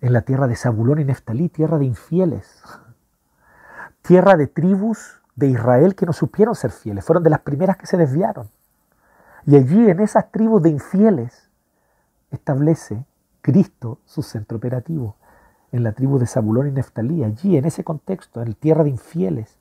En 0.00 0.12
la 0.12 0.22
tierra 0.22 0.48
de 0.48 0.56
Zabulón 0.56 0.98
y 1.00 1.04
Neftalí, 1.04 1.50
tierra 1.50 1.78
de 1.78 1.84
infieles. 1.84 2.62
Tierra 4.02 4.36
de 4.36 4.46
tribus 4.46 5.22
de 5.36 5.48
Israel 5.48 5.94
que 5.94 6.06
no 6.06 6.12
supieron 6.12 6.54
ser 6.54 6.70
fieles. 6.70 7.04
Fueron 7.04 7.22
de 7.22 7.30
las 7.30 7.40
primeras 7.40 7.76
que 7.76 7.86
se 7.86 7.98
desviaron. 7.98 8.48
Y 9.46 9.56
allí 9.56 9.90
en 9.90 10.00
esas 10.00 10.32
tribus 10.32 10.62
de 10.62 10.70
infieles 10.70 11.50
establece 12.30 13.04
Cristo 13.42 13.98
su 14.06 14.22
centro 14.22 14.56
operativo 14.56 15.16
en 15.70 15.82
la 15.82 15.92
tribu 15.92 16.18
de 16.18 16.26
Zabulón 16.26 16.68
y 16.68 16.70
Neftalí, 16.70 17.24
allí 17.24 17.58
en 17.58 17.66
ese 17.66 17.84
contexto, 17.84 18.40
en 18.40 18.54
tierra 18.54 18.84
de 18.84 18.90
infieles, 18.90 19.58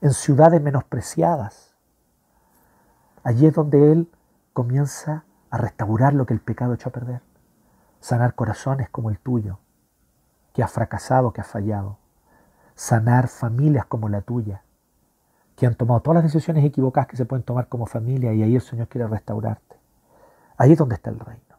en 0.00 0.12
ciudades 0.12 0.62
menospreciadas. 0.62 1.73
Allí 3.24 3.46
es 3.46 3.54
donde 3.54 3.90
Él 3.90 4.08
comienza 4.52 5.24
a 5.50 5.56
restaurar 5.56 6.12
lo 6.12 6.26
que 6.26 6.34
el 6.34 6.40
pecado 6.40 6.74
echó 6.74 6.90
a 6.90 6.92
perder, 6.92 7.22
sanar 8.00 8.34
corazones 8.34 8.90
como 8.90 9.08
el 9.10 9.18
tuyo, 9.18 9.58
que 10.52 10.62
ha 10.62 10.68
fracasado, 10.68 11.32
que 11.32 11.40
ha 11.40 11.44
fallado, 11.44 11.98
sanar 12.74 13.28
familias 13.28 13.86
como 13.86 14.10
la 14.10 14.20
tuya, 14.20 14.62
que 15.56 15.66
han 15.66 15.74
tomado 15.74 16.00
todas 16.00 16.16
las 16.22 16.32
decisiones 16.32 16.64
equivocadas 16.64 17.08
que 17.08 17.16
se 17.16 17.24
pueden 17.24 17.44
tomar 17.44 17.68
como 17.68 17.86
familia 17.86 18.34
y 18.34 18.42
ahí 18.42 18.54
el 18.54 18.60
Señor 18.60 18.88
quiere 18.88 19.06
restaurarte. 19.06 19.76
Ahí 20.58 20.72
es 20.72 20.78
donde 20.78 20.96
está 20.96 21.10
el 21.10 21.18
reino. 21.18 21.56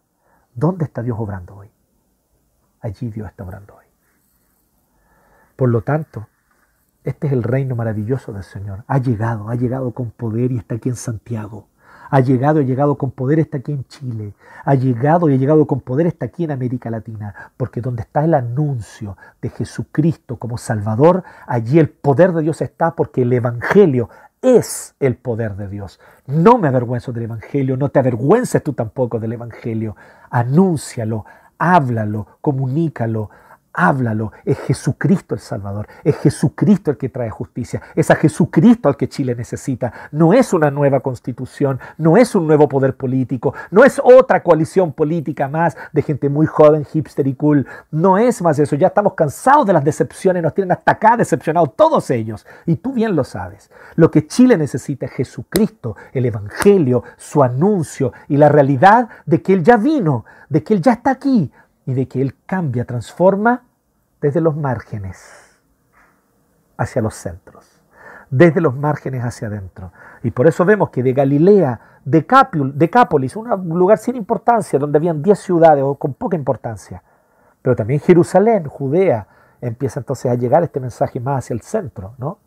¿Dónde 0.54 0.86
está 0.86 1.02
Dios 1.02 1.18
obrando 1.20 1.56
hoy? 1.56 1.72
Allí 2.82 3.10
Dios 3.10 3.28
está 3.28 3.44
obrando 3.44 3.76
hoy. 3.76 3.86
Por 5.56 5.70
lo 5.70 5.82
tanto, 5.82 6.28
este 7.06 7.28
es 7.28 7.34
el 7.34 7.44
reino 7.44 7.76
maravilloso 7.76 8.34
del 8.34 8.44
Señor. 8.44 8.84
Ha 8.88 8.98
llegado, 8.98 9.50
ha 9.50 9.56
llegado 9.56 9.92
con 9.92 10.12
poder 10.12 10.52
y 10.52 10.58
está 10.58 10.76
aquí 10.76 10.90
en 10.90 10.96
Santiago. 10.96 11.68
Ha 12.10 12.20
llegado, 12.20 12.60
ha 12.60 12.64
llegado 12.64 12.96
con 12.96 13.12
poder, 13.12 13.40
está 13.40 13.58
aquí 13.58 13.72
en 13.72 13.86
Chile. 13.86 14.34
Ha 14.64 14.76
llegado 14.76 15.30
y 15.30 15.34
ha 15.34 15.38
llegado 15.38 15.66
con 15.66 15.82
poder, 15.82 16.08
está 16.08 16.26
aquí 16.26 16.44
en 16.44 16.52
América 16.52 16.90
Latina. 16.90 17.34
Porque 17.58 17.82
donde 17.82 18.02
está 18.02 18.26
el 18.26 18.34
anuncio 18.34 19.18
de 19.42 19.50
Jesucristo 19.50 20.38
como 20.38 20.58
Salvador, 20.58 21.24
allí 21.48 21.80
el 21.80 21.90
poder 21.90 22.32
de 22.34 22.42
Dios 22.42 22.62
está 22.62 22.96
porque 22.96 23.22
el 23.24 23.34
Evangelio 23.34 24.10
es 24.42 24.96
el 25.00 25.16
poder 25.16 25.56
de 25.56 25.68
Dios. 25.68 26.00
No 26.28 26.58
me 26.58 26.68
avergüenzo 26.68 27.12
del 27.12 27.24
Evangelio, 27.24 27.78
no 27.78 27.90
te 27.90 28.00
avergüences 28.00 28.64
tú 28.64 28.74
tampoco 28.74 29.20
del 29.20 29.34
Evangelio. 29.34 29.96
Anúncialo, 30.30 31.26
háblalo, 31.58 32.28
comunícalo, 32.42 33.30
háblalo. 33.76 34.32
Es 34.44 34.58
Jesucristo 34.60 35.36
el 35.36 35.42
Salvador. 35.42 35.88
Es 36.04 36.18
Jesucristo 36.18 36.92
el 36.92 36.98
que 36.98 37.10
trae 37.10 37.30
justicia. 37.30 37.82
Es 37.96 38.10
a 38.10 38.16
Jesucristo 38.16 38.90
al 38.90 38.98
que 38.98 39.10
Chile 39.10 39.36
necesita. 39.36 39.92
No 40.12 40.34
es 40.34 40.54
una 40.54 40.72
nueva 40.72 41.02
constitución, 41.02 41.80
no 41.98 42.18
es 42.18 42.36
un 42.36 42.48
nuevo 42.48 42.68
poder 42.68 42.96
político, 42.96 43.54
no 43.72 43.84
es 43.84 44.02
otra 44.04 44.42
coalición 44.44 44.94
política 44.94 45.48
más 45.48 45.78
de 45.92 46.02
gente 46.02 46.30
muy 46.30 46.46
joven, 46.46 46.86
hipster 46.86 47.28
y 47.28 47.36
cool. 47.36 47.68
No 47.92 48.18
es 48.18 48.42
más 48.42 48.58
eso. 48.60 48.76
Ya 48.76 48.88
estamos 48.88 49.14
cansados 49.14 49.66
de 49.66 49.74
las 49.74 49.84
decepciones, 49.84 50.42
nos 50.42 50.54
tienen 50.54 50.72
hasta 50.72 50.94
acá 50.94 51.18
decepcionados 51.18 51.76
todos 51.76 52.10
ellos. 52.10 52.46
Y 52.66 52.78
tú 52.78 52.94
bien 52.94 53.16
lo 53.16 53.24
sabes. 53.24 53.70
Lo 53.96 54.12
que 54.12 54.28
Chile 54.28 54.58
necesita 54.58 55.06
es 55.06 55.12
Jesucristo, 55.12 55.96
el 56.14 56.26
Evangelio, 56.26 57.04
su 57.18 57.44
anuncio 57.44 58.14
y 58.28 58.38
la 58.38 58.50
realidad 58.50 59.10
de 59.26 59.42
que 59.42 59.54
Él 59.54 59.64
ya 59.64 59.78
vino, 59.78 60.26
de 60.50 60.64
que 60.64 60.74
Él 60.74 60.82
ya 60.82 60.94
está 60.94 61.12
aquí 61.12 61.52
y 61.86 61.94
de 61.94 62.08
que 62.08 62.22
Él 62.22 62.36
cambia, 62.46 62.86
transforma 62.86 63.64
desde 64.22 64.42
los 64.42 64.56
márgenes 64.56 65.60
hacia 66.78 67.02
los 67.02 67.16
centros, 67.16 67.82
desde 68.30 68.62
los 68.62 68.76
márgenes 68.76 69.24
hacia 69.24 69.48
adentro. 69.48 69.92
Y 70.24 70.32
por 70.32 70.48
eso 70.48 70.66
vemos 70.66 70.90
que 70.90 71.04
de 71.04 71.14
Galilea, 71.14 71.80
de 72.04 72.26
Decápolis, 72.74 73.36
un 73.36 73.80
lugar 73.80 73.98
sin 73.98 74.16
importancia, 74.16 74.80
donde 74.80 74.98
habían 74.98 75.22
10 75.22 75.40
ciudades 75.40 75.84
o 75.84 75.96
con 75.96 76.14
poca 76.14 76.36
importancia, 76.36 77.04
pero 77.62 77.76
también 77.76 78.00
Jerusalén, 78.00 78.66
Judea, 78.66 79.28
empieza 79.62 80.00
entonces 80.00 80.32
a 80.32 80.36
llegar 80.36 80.64
este 80.64 80.80
mensaje 80.80 81.20
más 81.20 81.46
hacia 81.46 81.54
el 81.54 81.62
centro, 81.62 82.14
¿no? 82.18 82.40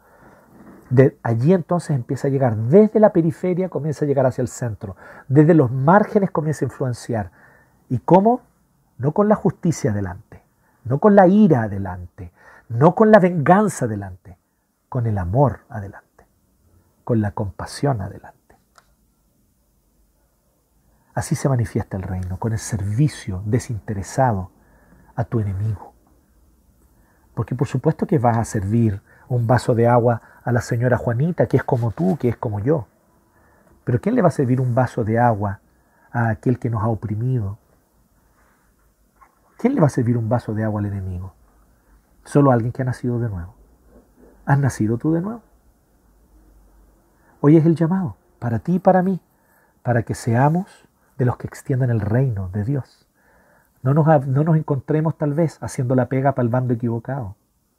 De 0.90 1.18
allí 1.22 1.52
entonces 1.52 1.90
empieza 1.90 2.28
a 2.28 2.30
llegar, 2.30 2.56
desde 2.56 2.98
la 2.98 3.12
periferia 3.12 3.68
comienza 3.68 4.04
a 4.04 4.08
llegar 4.08 4.26
hacia 4.26 4.42
el 4.42 4.48
centro, 4.48 4.96
desde 5.26 5.54
los 5.54 5.70
márgenes 5.70 6.30
comienza 6.30 6.64
a 6.64 6.68
influenciar. 6.68 7.30
¿Y 7.90 7.98
cómo? 7.98 8.42
No 8.98 9.12
con 9.12 9.28
la 9.28 9.36
justicia 9.36 9.92
adelante, 9.92 10.42
no 10.84 10.98
con 10.98 11.14
la 11.14 11.26
ira 11.26 11.62
adelante, 11.62 12.32
no 12.68 12.94
con 12.94 13.10
la 13.10 13.18
venganza 13.18 13.86
adelante, 13.86 14.36
con 14.88 15.06
el 15.06 15.18
amor 15.18 15.60
adelante, 15.68 16.26
con 17.04 17.20
la 17.20 17.30
compasión 17.30 18.02
adelante. 18.02 18.38
Así 21.14 21.34
se 21.34 21.48
manifiesta 21.48 21.96
el 21.96 22.02
reino, 22.02 22.38
con 22.38 22.52
el 22.52 22.58
servicio 22.58 23.42
desinteresado 23.44 24.50
a 25.16 25.24
tu 25.24 25.40
enemigo. 25.40 25.94
Porque 27.34 27.54
por 27.54 27.66
supuesto 27.66 28.06
que 28.06 28.18
vas 28.18 28.36
a 28.36 28.44
servir 28.44 29.00
un 29.28 29.46
vaso 29.46 29.74
de 29.74 29.88
agua 29.88 30.22
a 30.44 30.52
la 30.52 30.60
señora 30.60 30.96
Juanita, 30.96 31.46
que 31.46 31.56
es 31.56 31.64
como 31.64 31.90
tú, 31.90 32.16
que 32.18 32.28
es 32.28 32.36
como 32.36 32.60
yo. 32.60 32.86
Pero 33.84 34.00
¿quién 34.00 34.14
le 34.14 34.22
va 34.22 34.28
a 34.28 34.32
servir 34.32 34.60
un 34.60 34.74
vaso 34.74 35.04
de 35.04 35.18
agua 35.18 35.60
a 36.10 36.28
aquel 36.28 36.58
que 36.58 36.70
nos 36.70 36.82
ha 36.82 36.88
oprimido, 36.88 37.58
¿Quién 39.58 39.74
le 39.74 39.80
va 39.80 39.88
a 39.88 39.90
servir 39.90 40.16
un 40.16 40.28
vaso 40.28 40.54
de 40.54 40.62
agua 40.62 40.80
al 40.80 40.86
enemigo? 40.86 41.34
Solo 42.24 42.52
alguien 42.52 42.70
que 42.70 42.82
ha 42.82 42.84
nacido 42.84 43.18
de 43.18 43.28
nuevo. 43.28 43.56
¿Has 44.46 44.56
nacido 44.56 44.98
tú 44.98 45.12
de 45.12 45.20
nuevo? 45.20 45.42
Hoy 47.40 47.56
es 47.56 47.66
el 47.66 47.74
llamado, 47.74 48.16
para 48.38 48.60
ti 48.60 48.76
y 48.76 48.78
para 48.78 49.02
mí, 49.02 49.20
para 49.82 50.04
que 50.04 50.14
seamos 50.14 50.88
de 51.16 51.24
los 51.24 51.38
que 51.38 51.48
extiendan 51.48 51.90
el 51.90 52.00
reino 52.00 52.50
de 52.50 52.62
Dios. 52.62 53.08
No 53.82 53.94
nos, 53.94 54.28
no 54.28 54.44
nos 54.44 54.56
encontremos 54.56 55.18
tal 55.18 55.34
vez 55.34 55.60
haciendo 55.60 55.96
la 55.96 56.06
pega 56.06 56.36
para 56.36 56.44
el 56.44 56.50
bando 56.50 56.74
equivocado. 56.74 57.34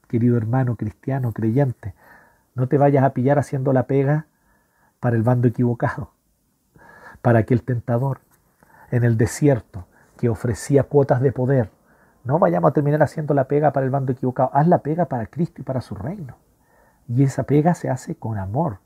Querido 0.09 0.35
hermano 0.35 0.75
cristiano, 0.75 1.31
creyente, 1.31 1.93
no 2.55 2.67
te 2.67 2.77
vayas 2.77 3.05
a 3.05 3.13
pillar 3.13 3.39
haciendo 3.39 3.71
la 3.71 3.83
pega 3.83 4.25
para 4.99 5.15
el 5.15 5.23
bando 5.23 5.47
equivocado, 5.47 6.11
para 7.21 7.39
aquel 7.39 7.63
tentador 7.63 8.19
en 8.91 9.05
el 9.05 9.15
desierto 9.15 9.85
que 10.19 10.27
ofrecía 10.27 10.83
cuotas 10.83 11.21
de 11.21 11.31
poder. 11.31 11.71
No 12.25 12.39
vayamos 12.39 12.71
a 12.71 12.73
terminar 12.73 13.01
haciendo 13.01 13.33
la 13.33 13.45
pega 13.45 13.71
para 13.71 13.85
el 13.85 13.89
bando 13.89 14.11
equivocado. 14.11 14.49
Haz 14.53 14.67
la 14.67 14.79
pega 14.79 15.05
para 15.05 15.27
Cristo 15.27 15.61
y 15.61 15.63
para 15.63 15.79
su 15.79 15.95
reino. 15.95 16.35
Y 17.07 17.23
esa 17.23 17.43
pega 17.43 17.73
se 17.73 17.89
hace 17.89 18.15
con 18.15 18.37
amor, 18.37 18.79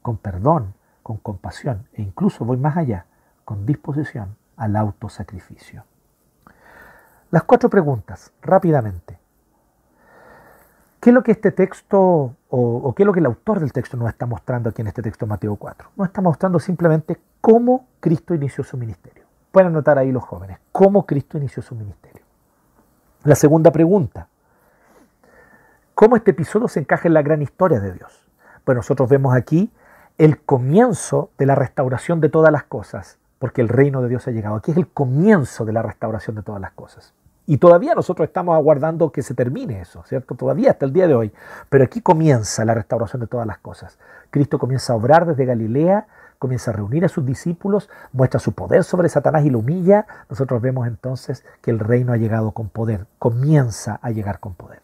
con 0.00 0.16
perdón, 0.16 0.72
con 1.02 1.18
compasión 1.18 1.86
e 1.92 2.00
incluso 2.00 2.46
voy 2.46 2.56
más 2.56 2.78
allá, 2.78 3.04
con 3.44 3.66
disposición 3.66 4.36
al 4.56 4.74
autosacrificio. 4.74 5.84
Las 7.30 7.42
cuatro 7.42 7.68
preguntas, 7.68 8.32
rápidamente. 8.40 9.18
¿Qué 10.98 11.10
es 11.10 11.14
lo 11.14 11.22
que 11.22 11.32
este 11.32 11.52
texto 11.52 12.36
o, 12.48 12.94
qué 12.96 13.02
es 13.02 13.06
lo 13.06 13.12
que 13.12 13.20
el 13.20 13.26
autor 13.26 13.60
del 13.60 13.74
texto 13.74 13.98
nos 13.98 14.08
está 14.08 14.24
mostrando 14.24 14.70
aquí 14.70 14.80
en 14.80 14.88
este 14.88 15.02
texto 15.02 15.26
Mateo 15.26 15.56
4? 15.56 15.90
Nos 15.96 16.06
está 16.06 16.22
mostrando 16.22 16.58
simplemente 16.58 17.20
cómo 17.42 17.86
Cristo 18.00 18.34
inició 18.34 18.64
su 18.64 18.78
ministerio. 18.78 19.19
Pueden 19.50 19.68
anotar 19.68 19.98
ahí 19.98 20.12
los 20.12 20.22
jóvenes, 20.22 20.58
cómo 20.72 21.06
Cristo 21.06 21.38
inició 21.38 21.62
su 21.62 21.74
ministerio. 21.74 22.22
La 23.24 23.34
segunda 23.34 23.70
pregunta, 23.70 24.28
¿cómo 25.94 26.16
este 26.16 26.30
episodio 26.30 26.68
se 26.68 26.80
encaja 26.80 27.08
en 27.08 27.14
la 27.14 27.22
gran 27.22 27.42
historia 27.42 27.80
de 27.80 27.92
Dios? 27.92 28.26
Pues 28.64 28.76
nosotros 28.76 29.08
vemos 29.08 29.34
aquí 29.34 29.70
el 30.18 30.40
comienzo 30.40 31.30
de 31.38 31.46
la 31.46 31.54
restauración 31.54 32.20
de 32.20 32.28
todas 32.28 32.52
las 32.52 32.64
cosas, 32.64 33.18
porque 33.38 33.60
el 33.60 33.68
reino 33.68 34.02
de 34.02 34.08
Dios 34.08 34.28
ha 34.28 34.30
llegado. 34.30 34.56
Aquí 34.56 34.70
es 34.70 34.76
el 34.76 34.86
comienzo 34.86 35.64
de 35.64 35.72
la 35.72 35.82
restauración 35.82 36.36
de 36.36 36.42
todas 36.42 36.60
las 36.60 36.72
cosas. 36.72 37.14
Y 37.46 37.56
todavía 37.56 37.94
nosotros 37.94 38.28
estamos 38.28 38.54
aguardando 38.54 39.10
que 39.10 39.22
se 39.22 39.34
termine 39.34 39.80
eso, 39.80 40.04
¿cierto? 40.04 40.34
Todavía 40.36 40.70
hasta 40.70 40.86
el 40.86 40.92
día 40.92 41.08
de 41.08 41.14
hoy. 41.14 41.32
Pero 41.68 41.82
aquí 41.84 42.00
comienza 42.00 42.64
la 42.64 42.74
restauración 42.74 43.20
de 43.20 43.26
todas 43.26 43.46
las 43.46 43.58
cosas. 43.58 43.98
Cristo 44.30 44.58
comienza 44.58 44.92
a 44.92 44.96
obrar 44.96 45.26
desde 45.26 45.46
Galilea, 45.46 46.06
comienza 46.40 46.70
a 46.70 46.74
reunir 46.74 47.04
a 47.04 47.08
sus 47.08 47.24
discípulos, 47.24 47.90
muestra 48.12 48.40
su 48.40 48.52
poder 48.52 48.82
sobre 48.82 49.10
Satanás 49.10 49.44
y 49.44 49.50
lo 49.50 49.58
humilla. 49.58 50.06
Nosotros 50.30 50.60
vemos 50.62 50.88
entonces 50.88 51.44
que 51.60 51.70
el 51.70 51.78
reino 51.78 52.12
ha 52.12 52.16
llegado 52.16 52.52
con 52.52 52.70
poder, 52.70 53.06
comienza 53.18 54.00
a 54.02 54.10
llegar 54.10 54.40
con 54.40 54.54
poder. 54.54 54.80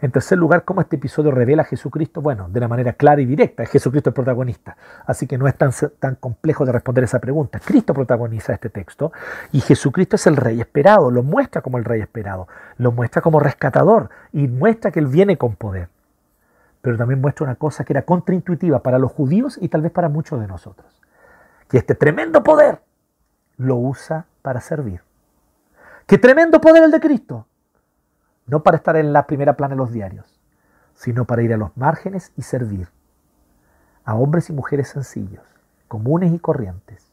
En 0.00 0.12
tercer 0.12 0.38
lugar, 0.38 0.64
¿cómo 0.64 0.82
este 0.82 0.96
episodio 0.96 1.32
revela 1.32 1.62
a 1.62 1.64
Jesucristo? 1.64 2.20
Bueno, 2.20 2.48
de 2.48 2.58
una 2.58 2.68
manera 2.68 2.92
clara 2.92 3.20
y 3.22 3.26
directa. 3.26 3.62
Es 3.62 3.70
Jesucristo 3.70 4.10
el 4.10 4.14
protagonista. 4.14 4.76
Así 5.06 5.26
que 5.26 5.36
no 5.36 5.48
es 5.48 5.56
tan, 5.56 5.72
tan 5.98 6.14
complejo 6.16 6.64
de 6.64 6.72
responder 6.72 7.04
esa 7.04 7.18
pregunta. 7.18 7.58
Cristo 7.58 7.92
protagoniza 7.92 8.52
este 8.52 8.68
texto 8.68 9.12
y 9.50 9.60
Jesucristo 9.60 10.16
es 10.16 10.26
el 10.26 10.36
rey 10.36 10.60
esperado. 10.60 11.10
Lo 11.10 11.22
muestra 11.22 11.62
como 11.62 11.78
el 11.78 11.84
rey 11.84 12.02
esperado. 12.02 12.46
Lo 12.76 12.92
muestra 12.92 13.22
como 13.22 13.40
rescatador 13.40 14.10
y 14.32 14.46
muestra 14.46 14.90
que 14.90 15.00
él 15.00 15.06
viene 15.06 15.38
con 15.38 15.56
poder. 15.56 15.88
Pero 16.84 16.98
también 16.98 17.22
muestra 17.22 17.46
una 17.46 17.54
cosa 17.54 17.82
que 17.82 17.94
era 17.94 18.02
contraintuitiva 18.02 18.82
para 18.82 18.98
los 18.98 19.10
judíos 19.10 19.58
y 19.58 19.70
tal 19.70 19.80
vez 19.80 19.90
para 19.90 20.10
muchos 20.10 20.38
de 20.38 20.46
nosotros. 20.46 21.00
Que 21.66 21.78
este 21.78 21.94
tremendo 21.94 22.42
poder 22.42 22.82
lo 23.56 23.76
usa 23.76 24.26
para 24.42 24.60
servir. 24.60 25.00
¡Qué 26.06 26.18
tremendo 26.18 26.60
poder 26.60 26.84
el 26.84 26.90
de 26.90 27.00
Cristo! 27.00 27.46
no 28.46 28.62
para 28.62 28.76
estar 28.76 28.96
en 28.96 29.14
la 29.14 29.26
primera 29.26 29.56
plana 29.56 29.74
de 29.74 29.78
los 29.78 29.90
diarios, 29.90 30.38
sino 30.94 31.24
para 31.24 31.42
ir 31.42 31.54
a 31.54 31.56
los 31.56 31.74
márgenes 31.76 32.32
y 32.36 32.42
servir 32.42 32.88
a 34.04 34.14
hombres 34.16 34.50
y 34.50 34.52
mujeres 34.52 34.88
sencillos, 34.88 35.42
comunes 35.88 36.30
y 36.34 36.38
corrientes, 36.38 37.10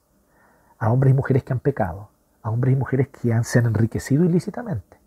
a 0.77 0.91
hombres 0.91 1.13
y 1.13 1.15
mujeres 1.15 1.45
que 1.45 1.53
han 1.53 1.61
pecado, 1.61 2.09
a 2.43 2.49
hombres 2.49 2.73
y 2.73 2.77
mujeres 2.77 3.07
que 3.07 3.31
han, 3.31 3.45
se 3.45 3.59
han 3.59 3.67
enriquecido 3.67 4.25
ilícitamente. 4.25 4.99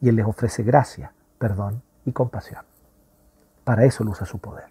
Y 0.00 0.08
Él 0.08 0.14
les 0.14 0.26
ofrece 0.26 0.62
gracia, 0.62 1.12
perdón 1.38 1.82
y 2.04 2.12
compasión. 2.12 2.64
Para 3.66 3.84
eso 3.84 4.04
Él 4.04 4.10
usa 4.10 4.24
su 4.24 4.38
poder. 4.38 4.66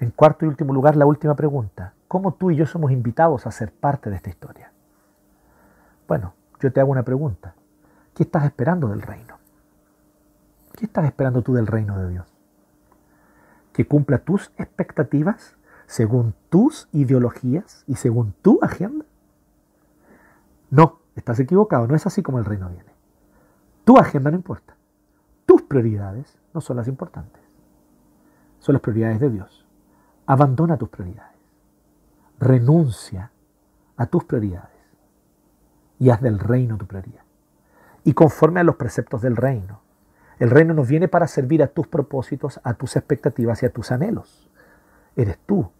En 0.00 0.10
cuarto 0.10 0.46
y 0.46 0.48
último 0.48 0.72
lugar, 0.72 0.96
la 0.96 1.04
última 1.04 1.36
pregunta. 1.36 1.92
¿Cómo 2.08 2.32
tú 2.32 2.50
y 2.50 2.56
yo 2.56 2.64
somos 2.64 2.92
invitados 2.92 3.46
a 3.46 3.50
ser 3.50 3.74
parte 3.74 4.08
de 4.08 4.16
esta 4.16 4.30
historia? 4.30 4.72
Bueno, 6.08 6.32
yo 6.60 6.72
te 6.72 6.80
hago 6.80 6.92
una 6.92 7.02
pregunta. 7.02 7.54
¿Qué 8.14 8.22
estás 8.22 8.44
esperando 8.44 8.88
del 8.88 9.02
reino? 9.02 9.36
¿Qué 10.72 10.86
estás 10.86 11.04
esperando 11.04 11.42
tú 11.42 11.52
del 11.52 11.66
reino 11.66 11.98
de 11.98 12.08
Dios? 12.08 12.26
¿Que 13.74 13.86
cumpla 13.86 14.16
tus 14.16 14.50
expectativas 14.56 15.56
según 15.86 16.34
tus 16.48 16.88
ideologías 16.92 17.84
y 17.86 17.96
según 17.96 18.32
tu 18.40 18.60
agenda? 18.62 19.04
No, 20.70 21.00
estás 21.16 21.38
equivocado, 21.38 21.86
no 21.86 21.94
es 21.94 22.06
así 22.06 22.22
como 22.22 22.38
el 22.38 22.46
reino 22.46 22.70
viene. 22.70 22.94
Tu 23.84 23.98
agenda 23.98 24.30
no 24.30 24.38
importa. 24.38 24.74
Tus 25.44 25.60
prioridades 25.60 26.38
no 26.54 26.62
son 26.62 26.78
las 26.78 26.88
importantes. 26.88 27.39
Son 28.60 28.74
las 28.74 28.82
prioridades 28.82 29.20
de 29.20 29.30
Dios. 29.30 29.66
Abandona 30.26 30.76
tus 30.76 30.88
prioridades. 30.88 31.36
Renuncia 32.38 33.32
a 33.96 34.06
tus 34.06 34.24
prioridades. 34.24 34.70
Y 35.98 36.10
haz 36.10 36.20
del 36.20 36.38
reino 36.38 36.78
tu 36.78 36.86
prioridad. 36.86 37.22
Y 38.04 38.14
conforme 38.14 38.60
a 38.60 38.64
los 38.64 38.76
preceptos 38.76 39.20
del 39.20 39.36
reino, 39.36 39.80
el 40.38 40.48
reino 40.48 40.72
no 40.72 40.84
viene 40.84 41.08
para 41.08 41.26
servir 41.26 41.62
a 41.62 41.66
tus 41.66 41.86
propósitos, 41.86 42.60
a 42.64 42.74
tus 42.74 42.96
expectativas 42.96 43.62
y 43.62 43.66
a 43.66 43.72
tus 43.72 43.92
anhelos. 43.92 44.48
Eres 45.16 45.38
tú 45.44 45.70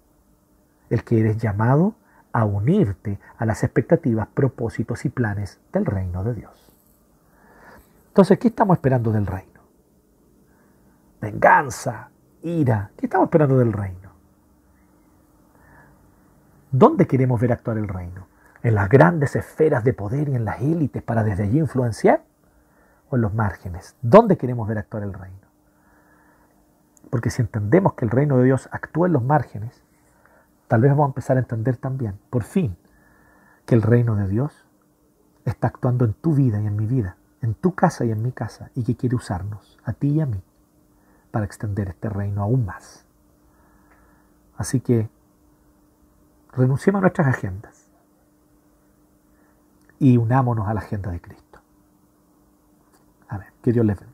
el 0.91 1.05
que 1.05 1.21
eres 1.21 1.39
llamado 1.39 1.95
a 2.33 2.45
unirte 2.45 3.19
a 3.39 3.47
las 3.47 3.65
expectativas, 3.65 4.29
propósitos 4.29 5.05
y 5.05 5.09
planes 5.09 5.61
del 5.73 5.87
reino 5.87 6.25
de 6.25 6.35
Dios. 6.35 6.73
Entonces, 8.09 8.39
¿qué 8.39 8.49
estamos 8.49 8.77
esperando 8.77 9.13
del 9.13 9.27
reino? 9.27 9.61
Venganza, 11.21 12.10
ira. 12.43 12.91
¿Qué 12.97 13.07
estamos 13.07 13.27
esperando 13.27 13.59
del 13.59 13.73
reino? 13.73 14.11
¿Dónde 16.73 17.07
queremos 17.07 17.41
ver 17.41 17.53
actuar 17.53 17.79
el 17.79 17.89
reino? 17.89 18.27
¿En 18.63 18.75
las 18.75 18.89
grandes 18.89 19.37
esferas 19.37 19.85
de 19.85 19.95
poder 19.95 20.29
y 20.29 20.35
en 20.35 20.45
las 20.45 20.61
élites 20.61 21.03
para 21.03 21.25
desde 21.25 21.45
allí 21.45 21.59
influenciar? 21.59 22.23
o 23.11 23.17
en 23.17 23.23
los 23.23 23.35
márgenes? 23.35 23.97
¿Dónde 24.01 24.39
queremos 24.39 24.67
ver 24.67 24.79
actuar 24.79 25.03
el 25.03 25.13
reino? 25.13 25.37
Porque 27.11 27.31
si 27.31 27.43
entendemos 27.43 27.95
que 27.95 28.05
el 28.05 28.11
reino 28.11 28.39
de 28.39 28.45
Dios 28.45 28.69
actúa 28.73 29.09
en 29.09 29.13
los 29.13 29.23
márgenes, 29.23 29.85
tal 30.69 30.81
vez 30.81 30.91
vamos 30.93 31.07
a 31.07 31.11
empezar 31.11 31.37
a 31.37 31.41
entender 31.41 31.77
también, 31.77 32.19
por 32.31 32.45
fin, 32.45 32.77
que 33.67 33.75
el 33.75 33.83
reino 33.83 34.15
de 34.15 34.29
Dios 34.29 34.65
está 35.45 35.67
actuando 35.67 36.05
en 36.05 36.15
tu 36.15 36.35
vida 36.35 36.61
y 36.61 36.67
en 36.67 36.77
mi 36.77 36.87
vida, 36.87 37.17
en 37.43 37.55
tu 37.55 37.75
casa 37.75 38.05
y 38.05 38.13
en 38.13 38.23
mi 38.23 38.33
casa, 38.33 38.71
y 38.75 38.85
que 38.85 38.97
quiere 38.97 39.17
usarnos, 39.17 39.79
a 39.85 39.93
ti 39.93 40.09
y 40.09 40.21
a 40.21 40.27
mí, 40.27 40.41
para 41.31 41.45
extender 41.45 41.89
este 41.89 42.09
reino 42.09 42.43
aún 42.43 42.65
más. 42.65 43.05
Así 44.57 44.81
que 44.81 45.09
renunciemos 46.53 46.99
a 46.99 47.03
nuestras 47.03 47.29
agendas 47.29 47.87
y 49.99 50.17
unámonos 50.17 50.69
a 50.69 50.75
la 50.75 50.81
agenda 50.81 51.11
de 51.11 51.21
Cristo. 51.21 51.61
Que 53.63 53.73
Dios 53.73 53.85
les 53.85 53.99
bendiga. 53.99 54.10